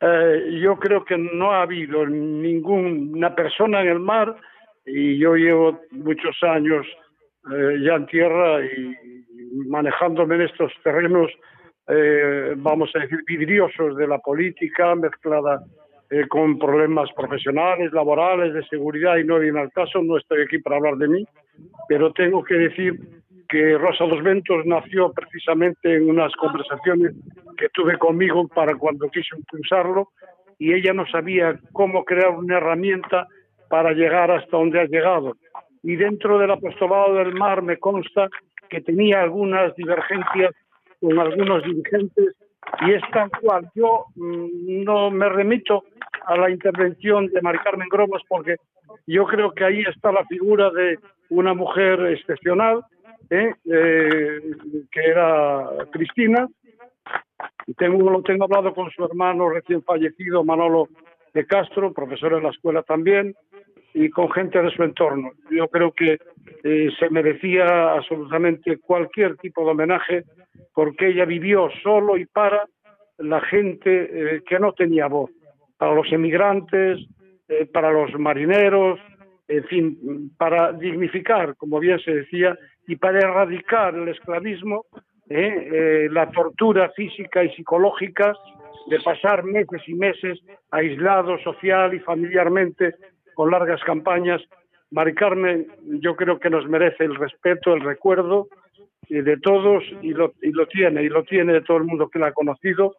Eh, 0.00 0.60
yo 0.62 0.76
creo 0.76 1.04
que 1.04 1.18
no 1.18 1.52
ha 1.52 1.62
habido 1.62 2.06
ninguna 2.06 3.34
persona 3.34 3.82
en 3.82 3.88
el 3.88 4.00
mar 4.00 4.34
y 4.86 5.18
yo 5.18 5.34
llevo 5.34 5.80
muchos 5.90 6.36
años 6.42 6.86
eh, 7.52 7.76
ya 7.84 7.94
en 7.96 8.06
tierra 8.06 8.64
y, 8.64 8.96
manejándome 9.66 10.36
en 10.36 10.42
estos 10.42 10.72
terrenos, 10.84 11.30
vamos 12.56 12.90
a 12.94 13.00
decir, 13.00 13.18
vidriosos 13.26 13.96
de 13.96 14.06
la 14.06 14.18
política 14.18 14.94
mezclada 14.94 15.60
eh, 16.12 16.26
con 16.26 16.58
problemas 16.58 17.08
profesionales, 17.12 17.92
laborales, 17.92 18.52
de 18.52 18.66
seguridad 18.66 19.16
y 19.16 19.24
no 19.24 19.38
viene 19.38 19.60
al 19.60 19.70
caso, 19.70 20.02
no 20.02 20.16
estoy 20.18 20.42
aquí 20.42 20.58
para 20.58 20.76
hablar 20.76 20.96
de 20.96 21.06
mí, 21.06 21.24
pero 21.88 22.12
tengo 22.12 22.42
que 22.42 22.54
decir 22.54 22.98
que 23.48 23.78
Rosa 23.78 24.06
dos 24.06 24.20
Ventos 24.20 24.66
nació 24.66 25.12
precisamente 25.12 25.94
en 25.94 26.10
unas 26.10 26.32
conversaciones 26.34 27.14
que 27.56 27.68
tuve 27.68 27.96
conmigo 27.96 28.48
para 28.48 28.74
cuando 28.74 29.08
quise 29.08 29.36
impulsarlo 29.36 30.08
y 30.58 30.72
ella 30.72 30.92
no 30.92 31.06
sabía 31.06 31.56
cómo 31.72 32.04
crear 32.04 32.30
una 32.30 32.56
herramienta 32.56 33.28
para 33.68 33.92
llegar 33.92 34.32
hasta 34.32 34.56
donde 34.56 34.80
ha 34.80 34.86
llegado. 34.86 35.36
Y 35.84 35.94
dentro 35.94 36.40
del 36.40 36.50
apostolado 36.50 37.14
del 37.14 37.34
mar 37.34 37.62
me 37.62 37.76
consta 37.76 38.28
que 38.68 38.80
tenía 38.80 39.22
algunas 39.22 39.76
divergencias 39.76 40.56
con 41.00 41.18
algunos 41.18 41.62
dirigentes 41.64 42.36
y 42.86 42.92
es 42.92 43.02
tal 43.12 43.30
cual. 43.40 43.68
Yo 43.74 44.06
mm, 44.16 44.84
no 44.84 45.10
me 45.10 45.28
remito 45.28 45.84
a 46.26 46.36
la 46.36 46.50
intervención 46.50 47.26
de 47.28 47.40
Mari 47.40 47.58
Carmen 47.58 47.88
Gromos 47.88 48.22
porque 48.28 48.56
yo 49.06 49.24
creo 49.26 49.52
que 49.52 49.64
ahí 49.64 49.82
está 49.82 50.12
la 50.12 50.24
figura 50.26 50.70
de 50.70 50.98
una 51.30 51.54
mujer 51.54 52.00
excepcional, 52.06 52.84
¿eh? 53.30 53.54
Eh, 53.64 54.40
que 54.90 55.00
era 55.00 55.68
Cristina. 55.92 56.48
Tengo, 57.76 58.10
lo 58.10 58.22
tengo 58.22 58.44
hablado 58.44 58.74
con 58.74 58.90
su 58.90 59.04
hermano 59.04 59.48
recién 59.48 59.82
fallecido, 59.82 60.44
Manolo 60.44 60.88
de 61.32 61.46
Castro, 61.46 61.92
profesor 61.92 62.34
en 62.34 62.42
la 62.42 62.50
escuela 62.50 62.82
también, 62.82 63.34
y 63.94 64.10
con 64.10 64.30
gente 64.32 64.60
de 64.60 64.70
su 64.70 64.82
entorno. 64.82 65.30
Yo 65.50 65.68
creo 65.68 65.92
que 65.92 66.18
eh, 66.64 66.90
se 66.98 67.10
merecía 67.10 67.92
absolutamente 67.92 68.78
cualquier 68.78 69.36
tipo 69.36 69.64
de 69.64 69.70
homenaje 69.70 70.24
porque 70.74 71.08
ella 71.08 71.24
vivió 71.24 71.68
solo 71.82 72.16
y 72.16 72.26
para 72.26 72.64
la 73.18 73.40
gente 73.40 74.42
que 74.46 74.58
no 74.58 74.72
tenía 74.72 75.06
voz 75.06 75.30
para 75.80 75.94
los 75.94 76.12
emigrantes, 76.12 76.98
eh, 77.48 77.66
para 77.72 77.90
los 77.90 78.12
marineros, 78.18 79.00
en 79.48 79.64
fin, 79.64 80.30
para 80.36 80.72
dignificar, 80.72 81.56
como 81.56 81.80
bien 81.80 81.98
se 82.00 82.12
decía, 82.12 82.54
y 82.86 82.96
para 82.96 83.18
erradicar 83.18 83.94
el 83.94 84.08
esclavismo, 84.08 84.84
eh, 85.30 85.70
eh, 85.72 86.08
la 86.12 86.30
tortura 86.30 86.90
física 86.90 87.42
y 87.42 87.50
psicológica 87.54 88.34
de 88.90 89.00
pasar 89.00 89.42
meses 89.42 89.80
y 89.86 89.94
meses 89.94 90.38
aislados 90.70 91.42
social 91.42 91.94
y 91.94 92.00
familiarmente 92.00 92.94
con 93.34 93.50
largas 93.50 93.82
campañas. 93.82 94.42
Mari 94.90 95.14
Carmen, 95.14 95.66
yo 96.00 96.16
creo 96.16 96.40
que 96.40 96.50
nos 96.50 96.68
merece 96.68 97.04
el 97.04 97.14
respeto, 97.14 97.74
el 97.74 97.80
recuerdo 97.80 98.48
de 99.08 99.36
todos 99.38 99.82
y 100.02 100.12
lo, 100.12 100.34
y 100.40 100.50
lo 100.52 100.66
tiene, 100.66 101.02
y 101.02 101.08
lo 101.08 101.24
tiene 101.24 101.52
de 101.54 101.62
todo 101.62 101.78
el 101.78 101.84
mundo 101.84 102.08
que 102.08 102.18
la 102.18 102.28
ha 102.28 102.32
conocido 102.32 102.94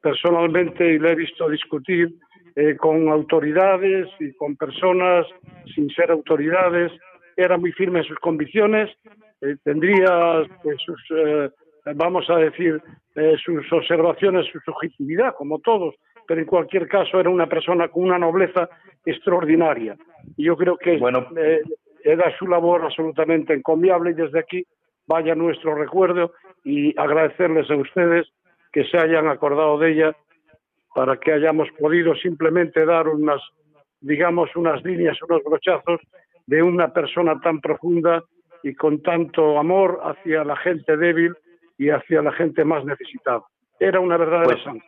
personalmente 0.00 0.94
y 0.94 0.98
le 0.98 1.12
he 1.12 1.14
visto 1.16 1.48
discutir 1.48 2.14
eh, 2.54 2.76
con 2.76 3.08
autoridades 3.08 4.08
y 4.20 4.32
con 4.34 4.56
personas 4.56 5.26
sin 5.74 5.90
ser 5.90 6.10
autoridades, 6.10 6.92
era 7.36 7.58
muy 7.58 7.72
firme 7.72 7.98
en 7.98 8.04
sus 8.04 8.18
convicciones, 8.20 8.88
eh, 9.40 9.56
tendría 9.64 10.44
pues, 10.62 10.76
sus, 10.84 11.02
eh, 11.10 11.50
vamos 11.94 12.30
a 12.30 12.36
decir, 12.36 12.80
sus 13.44 13.72
observaciones, 13.72 14.46
su 14.52 14.60
subjetividad, 14.60 15.34
como 15.34 15.58
todos, 15.58 15.94
pero 16.26 16.40
en 16.40 16.46
cualquier 16.46 16.88
caso 16.88 17.20
era 17.20 17.30
una 17.30 17.46
persona 17.46 17.88
con 17.88 18.04
una 18.04 18.18
nobleza 18.18 18.68
extraordinaria. 19.04 19.96
Y 20.36 20.44
yo 20.44 20.56
creo 20.56 20.76
que 20.76 20.98
bueno, 20.98 21.26
era 22.02 22.36
su 22.38 22.46
labor 22.46 22.84
absolutamente 22.84 23.54
encomiable 23.54 24.10
y 24.10 24.14
desde 24.14 24.38
aquí 24.38 24.64
vaya 25.06 25.34
nuestro 25.34 25.74
recuerdo 25.74 26.32
y 26.64 26.98
agradecerles 26.98 27.70
a 27.70 27.76
ustedes 27.76 28.26
que 28.72 28.84
se 28.84 28.98
hayan 28.98 29.28
acordado 29.28 29.78
de 29.78 29.92
ella 29.92 30.16
para 30.94 31.16
que 31.18 31.32
hayamos 31.32 31.68
podido 31.78 32.14
simplemente 32.16 32.84
dar 32.84 33.08
unas, 33.08 33.40
digamos, 34.00 34.54
unas 34.56 34.82
líneas, 34.84 35.16
unos 35.28 35.42
brochazos 35.44 36.00
de 36.46 36.62
una 36.62 36.92
persona 36.92 37.40
tan 37.40 37.60
profunda 37.60 38.22
y 38.62 38.74
con 38.74 39.02
tanto 39.02 39.58
amor 39.58 40.00
hacia 40.02 40.44
la 40.44 40.56
gente 40.56 40.96
débil 40.96 41.34
y 41.78 41.90
hacia 41.90 42.22
la 42.22 42.32
gente 42.32 42.64
más 42.64 42.84
necesitada. 42.84 43.42
Era 43.78 44.00
una 44.00 44.16
verdadera 44.16 44.54
pues, 44.54 44.64
santa. 44.64 44.86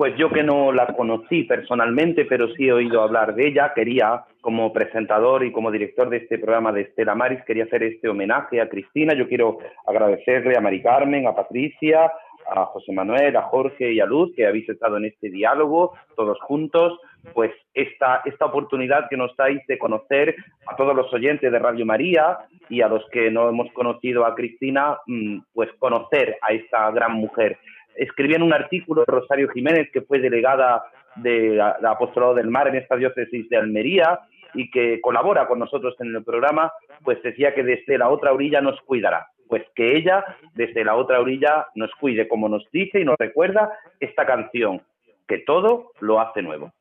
Pues 0.00 0.16
yo 0.16 0.30
que 0.30 0.42
no 0.42 0.72
la 0.72 0.86
conocí 0.86 1.44
personalmente, 1.44 2.24
pero 2.24 2.48
sí 2.54 2.66
he 2.68 2.72
oído 2.72 3.02
hablar 3.02 3.34
de 3.34 3.48
ella, 3.48 3.74
quería, 3.74 4.24
como 4.40 4.72
presentador 4.72 5.44
y 5.44 5.52
como 5.52 5.70
director 5.70 6.08
de 6.08 6.16
este 6.16 6.38
programa 6.38 6.72
de 6.72 6.80
Estela 6.80 7.14
Maris, 7.14 7.44
quería 7.44 7.64
hacer 7.64 7.82
este 7.82 8.08
homenaje 8.08 8.62
a 8.62 8.70
Cristina. 8.70 9.12
Yo 9.12 9.28
quiero 9.28 9.58
agradecerle 9.86 10.56
a 10.56 10.62
Mari 10.62 10.80
Carmen, 10.80 11.26
a 11.26 11.34
Patricia, 11.34 12.10
a 12.50 12.64
José 12.64 12.92
Manuel, 12.92 13.36
a 13.36 13.42
Jorge 13.42 13.92
y 13.92 14.00
a 14.00 14.06
Luz, 14.06 14.32
que 14.34 14.46
habéis 14.46 14.70
estado 14.70 14.96
en 14.96 15.04
este 15.04 15.28
diálogo 15.28 15.92
todos 16.16 16.40
juntos, 16.40 16.98
pues 17.34 17.52
esta, 17.74 18.22
esta 18.24 18.46
oportunidad 18.46 19.06
que 19.10 19.18
nos 19.18 19.36
dais 19.36 19.60
de 19.66 19.76
conocer 19.76 20.34
a 20.66 20.76
todos 20.76 20.96
los 20.96 21.12
oyentes 21.12 21.52
de 21.52 21.58
Radio 21.58 21.84
María 21.84 22.38
y 22.70 22.80
a 22.80 22.88
los 22.88 23.04
que 23.10 23.30
no 23.30 23.50
hemos 23.50 23.70
conocido 23.74 24.24
a 24.24 24.34
Cristina, 24.34 24.96
mm, 25.06 25.40
pues 25.52 25.68
conocer 25.78 26.38
a 26.40 26.54
esta 26.54 26.90
gran 26.90 27.12
mujer. 27.12 27.58
Escribía 28.00 28.36
en 28.36 28.42
un 28.42 28.54
artículo 28.54 29.04
Rosario 29.06 29.50
Jiménez, 29.50 29.90
que 29.92 30.00
fue 30.00 30.20
delegada 30.20 30.82
de, 31.16 31.60
Apostolado 31.60 32.34
del 32.34 32.48
Mar 32.48 32.66
en 32.68 32.76
esta 32.76 32.96
diócesis 32.96 33.46
de 33.50 33.58
Almería 33.58 34.20
y 34.54 34.70
que 34.70 35.02
colabora 35.02 35.46
con 35.46 35.58
nosotros 35.58 35.94
en 36.00 36.16
el 36.16 36.24
programa, 36.24 36.72
pues 37.04 37.22
decía 37.22 37.54
que 37.54 37.62
desde 37.62 37.98
la 37.98 38.08
otra 38.08 38.32
orilla 38.32 38.62
nos 38.62 38.80
cuidará. 38.80 39.26
Pues 39.48 39.64
que 39.74 39.98
ella 39.98 40.24
desde 40.54 40.82
la 40.82 40.94
otra 40.94 41.20
orilla 41.20 41.66
nos 41.74 41.90
cuide, 41.96 42.26
como 42.26 42.48
nos 42.48 42.66
dice 42.72 43.00
y 43.00 43.04
nos 43.04 43.16
recuerda 43.18 43.70
esta 44.00 44.24
canción, 44.24 44.80
que 45.28 45.36
todo 45.38 45.92
lo 46.00 46.20
hace 46.20 46.40
nuevo. 46.40 46.72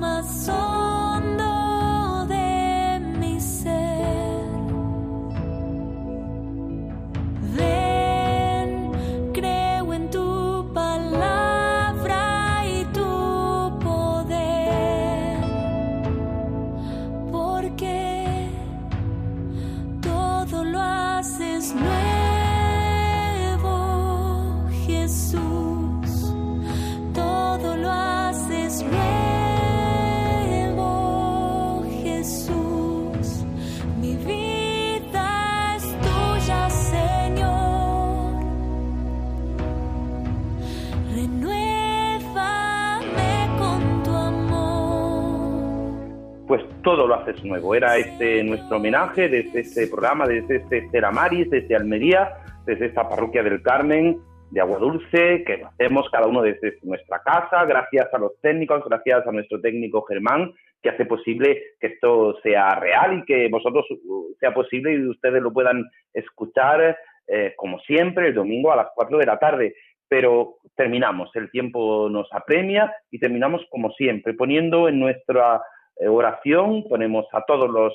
Todo 0.00 0.22
lo 0.46 0.67
haces 47.28 47.44
nuevo. 47.44 47.74
Era 47.74 47.96
este 47.96 48.42
nuestro 48.42 48.76
homenaje 48.76 49.28
desde 49.28 49.60
este 49.60 49.86
programa, 49.86 50.26
desde 50.26 50.56
este 50.56 50.88
Ceramaris, 50.90 51.50
desde 51.50 51.76
Almería, 51.76 52.34
desde 52.66 52.86
esta 52.86 53.08
parroquia 53.08 53.42
del 53.42 53.62
Carmen 53.62 54.18
de 54.50 54.60
Agua 54.60 54.78
Dulce, 54.78 55.44
que 55.44 55.58
lo 55.58 55.66
hacemos 55.68 56.08
cada 56.10 56.26
uno 56.26 56.42
desde 56.42 56.78
nuestra 56.82 57.20
casa, 57.22 57.64
gracias 57.66 58.08
a 58.12 58.18
los 58.18 58.32
técnicos, 58.40 58.82
gracias 58.88 59.26
a 59.26 59.32
nuestro 59.32 59.60
técnico 59.60 60.02
Germán, 60.04 60.54
que 60.82 60.88
hace 60.88 61.04
posible 61.04 61.62
que 61.78 61.88
esto 61.88 62.38
sea 62.42 62.76
real 62.76 63.18
y 63.18 63.24
que 63.24 63.48
vosotros 63.50 63.84
uh, 63.90 64.34
sea 64.40 64.54
posible 64.54 64.94
y 64.94 65.06
ustedes 65.06 65.42
lo 65.42 65.52
puedan 65.52 65.84
escuchar 66.14 66.96
eh, 67.26 67.52
como 67.56 67.78
siempre 67.80 68.28
el 68.28 68.34
domingo 68.34 68.72
a 68.72 68.76
las 68.76 68.88
4 68.94 69.18
de 69.18 69.26
la 69.26 69.38
tarde. 69.38 69.74
Pero 70.08 70.56
terminamos, 70.74 71.30
el 71.34 71.50
tiempo 71.50 72.08
nos 72.08 72.32
apremia 72.32 72.90
y 73.10 73.18
terminamos 73.18 73.60
como 73.68 73.90
siempre, 73.90 74.32
poniendo 74.32 74.88
en 74.88 74.98
nuestra 74.98 75.60
oración, 76.06 76.84
ponemos 76.88 77.26
a 77.32 77.44
todos 77.44 77.68
los 77.70 77.94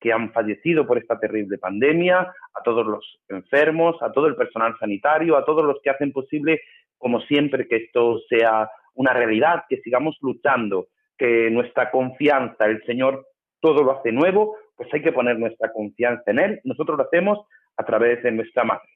que 0.00 0.12
han 0.12 0.32
fallecido 0.32 0.86
por 0.86 0.98
esta 0.98 1.18
terrible 1.18 1.58
pandemia, 1.58 2.20
a 2.20 2.62
todos 2.64 2.86
los 2.86 3.20
enfermos, 3.28 3.96
a 4.02 4.10
todo 4.12 4.26
el 4.26 4.36
personal 4.36 4.76
sanitario, 4.78 5.36
a 5.36 5.44
todos 5.44 5.64
los 5.64 5.76
que 5.82 5.90
hacen 5.90 6.12
posible, 6.12 6.60
como 6.96 7.20
siempre, 7.22 7.68
que 7.68 7.76
esto 7.76 8.18
sea 8.28 8.68
una 8.94 9.12
realidad, 9.12 9.64
que 9.68 9.80
sigamos 9.80 10.16
luchando, 10.20 10.88
que 11.18 11.50
nuestra 11.50 11.90
confianza, 11.90 12.66
el 12.66 12.82
Señor 12.84 13.26
todo 13.60 13.82
lo 13.82 13.98
hace 13.98 14.10
nuevo, 14.10 14.56
pues 14.74 14.88
hay 14.94 15.02
que 15.02 15.12
poner 15.12 15.38
nuestra 15.38 15.70
confianza 15.72 16.30
en 16.30 16.38
Él. 16.38 16.60
Nosotros 16.64 16.96
lo 16.96 17.04
hacemos 17.04 17.38
a 17.76 17.84
través 17.84 18.22
de 18.22 18.32
nuestra 18.32 18.64
madre. 18.64 18.88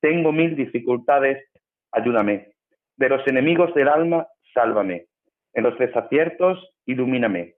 Tengo 0.00 0.32
mil 0.32 0.56
dificultades, 0.56 1.44
ayúdame. 1.92 2.52
De 2.96 3.08
los 3.10 3.26
enemigos 3.26 3.74
del 3.74 3.88
alma, 3.88 4.26
sálvame. 4.54 5.06
En 5.52 5.64
los 5.64 5.78
desaciertos, 5.78 6.58
ilumíname. 6.86 7.57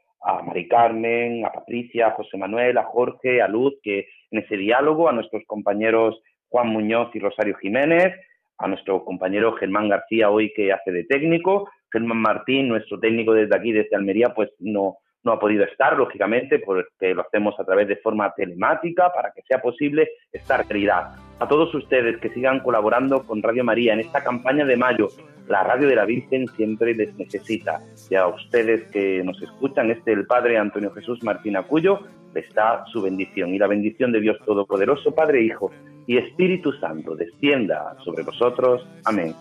a 0.21 0.41
Mari 0.43 0.67
Carmen, 0.67 1.45
a 1.45 1.51
Patricia, 1.51 2.07
a 2.07 2.11
José 2.11 2.37
Manuel, 2.37 2.77
a 2.77 2.83
Jorge, 2.83 3.41
a 3.41 3.47
Luz, 3.47 3.73
que 3.81 4.07
en 4.31 4.39
ese 4.39 4.57
diálogo, 4.57 5.09
a 5.09 5.13
nuestros 5.13 5.43
compañeros 5.45 6.21
Juan 6.49 6.67
Muñoz 6.67 7.09
y 7.13 7.19
Rosario 7.19 7.55
Jiménez, 7.55 8.13
a 8.57 8.67
nuestro 8.67 9.03
compañero 9.03 9.53
Germán 9.53 9.89
García 9.89 10.29
hoy 10.29 10.53
que 10.55 10.71
hace 10.71 10.91
de 10.91 11.05
técnico, 11.05 11.69
Germán 11.91 12.19
Martín, 12.19 12.67
nuestro 12.67 12.99
técnico 12.99 13.33
desde 13.33 13.55
aquí, 13.55 13.71
desde 13.71 13.95
Almería, 13.95 14.33
pues 14.35 14.49
no, 14.59 14.97
no 15.23 15.31
ha 15.33 15.39
podido 15.39 15.63
estar, 15.63 15.97
lógicamente, 15.97 16.59
porque 16.59 17.13
lo 17.13 17.21
hacemos 17.21 17.59
a 17.59 17.63
través 17.63 17.87
de 17.87 17.97
forma 17.97 18.33
telemática 18.33 19.11
para 19.13 19.31
que 19.31 19.41
sea 19.43 19.61
posible 19.61 20.09
estar 20.31 20.67
calidad. 20.67 21.15
A 21.39 21.47
todos 21.47 21.73
ustedes 21.73 22.17
que 22.19 22.29
sigan 22.29 22.59
colaborando 22.59 23.25
con 23.25 23.41
Radio 23.41 23.63
María 23.63 23.93
en 23.93 23.99
esta 23.99 24.23
campaña 24.23 24.65
de 24.65 24.77
mayo, 24.77 25.09
la 25.47 25.63
radio 25.63 25.87
de 25.87 25.95
la 25.95 26.05
Virgen 26.05 26.47
siempre 26.55 26.93
les 26.93 27.15
necesita. 27.15 27.79
Y 28.09 28.15
a 28.15 28.27
ustedes 28.27 28.83
que 28.91 29.23
nos 29.23 29.41
escuchan, 29.41 29.91
este 29.91 30.13
el 30.13 30.25
Padre 30.25 30.57
Antonio 30.57 30.91
Jesús 30.91 31.23
Martín 31.23 31.57
Acuyo, 31.57 31.99
les 32.33 32.51
da 32.53 32.85
su 32.85 33.01
bendición. 33.01 33.53
Y 33.53 33.59
la 33.59 33.67
bendición 33.67 34.11
de 34.11 34.21
Dios 34.21 34.37
Todopoderoso, 34.45 35.13
Padre, 35.13 35.43
Hijo 35.43 35.71
y 36.07 36.17
Espíritu 36.17 36.71
Santo, 36.73 37.15
descienda 37.15 37.95
sobre 38.03 38.23
vosotros. 38.23 38.87
Amén. 39.05 39.33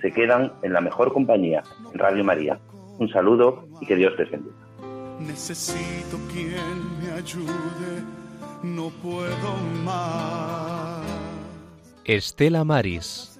Se 0.00 0.12
quedan 0.12 0.52
en 0.62 0.72
la 0.72 0.80
mejor 0.80 1.12
compañía, 1.12 1.62
en 1.92 1.98
Radio 1.98 2.24
María. 2.24 2.58
Un 2.98 3.08
saludo 3.08 3.64
y 3.80 3.86
que 3.86 3.96
Dios 3.96 4.12
les 4.18 4.30
bendiga. 4.30 4.63
Necesito 5.20 6.18
quien 6.32 6.98
me 7.00 7.12
ayude, 7.12 8.02
no 8.62 8.90
puedo 8.90 9.56
más. 9.84 11.02
Estela 12.04 12.64
Maris 12.64 13.34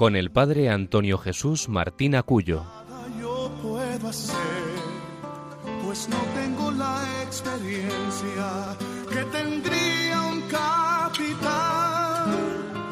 con 0.00 0.16
el 0.16 0.30
padre 0.30 0.70
Antonio 0.70 1.18
Jesús 1.18 1.68
Martín 1.68 2.14
Acuyo. 2.14 2.64
Yo 3.20 3.50
puedo 3.62 4.08
hacer, 4.08 4.34
pues 5.84 6.08
no 6.08 6.16
tengo 6.34 6.70
la 6.70 7.04
experiencia 7.22 8.76
que 9.10 9.22
tendría 9.24 10.22
un 10.22 10.40
capitán 10.48 12.30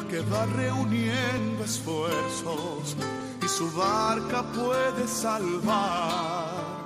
que 0.07 0.21
reuniendo 0.55 1.63
esfuerzos 1.63 2.95
y 3.43 3.47
su 3.47 3.71
barca 3.71 4.43
puede 4.53 5.07
salvar. 5.07 6.78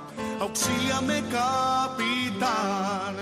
Auxíliame, 0.43 1.23
capitán 1.31 3.15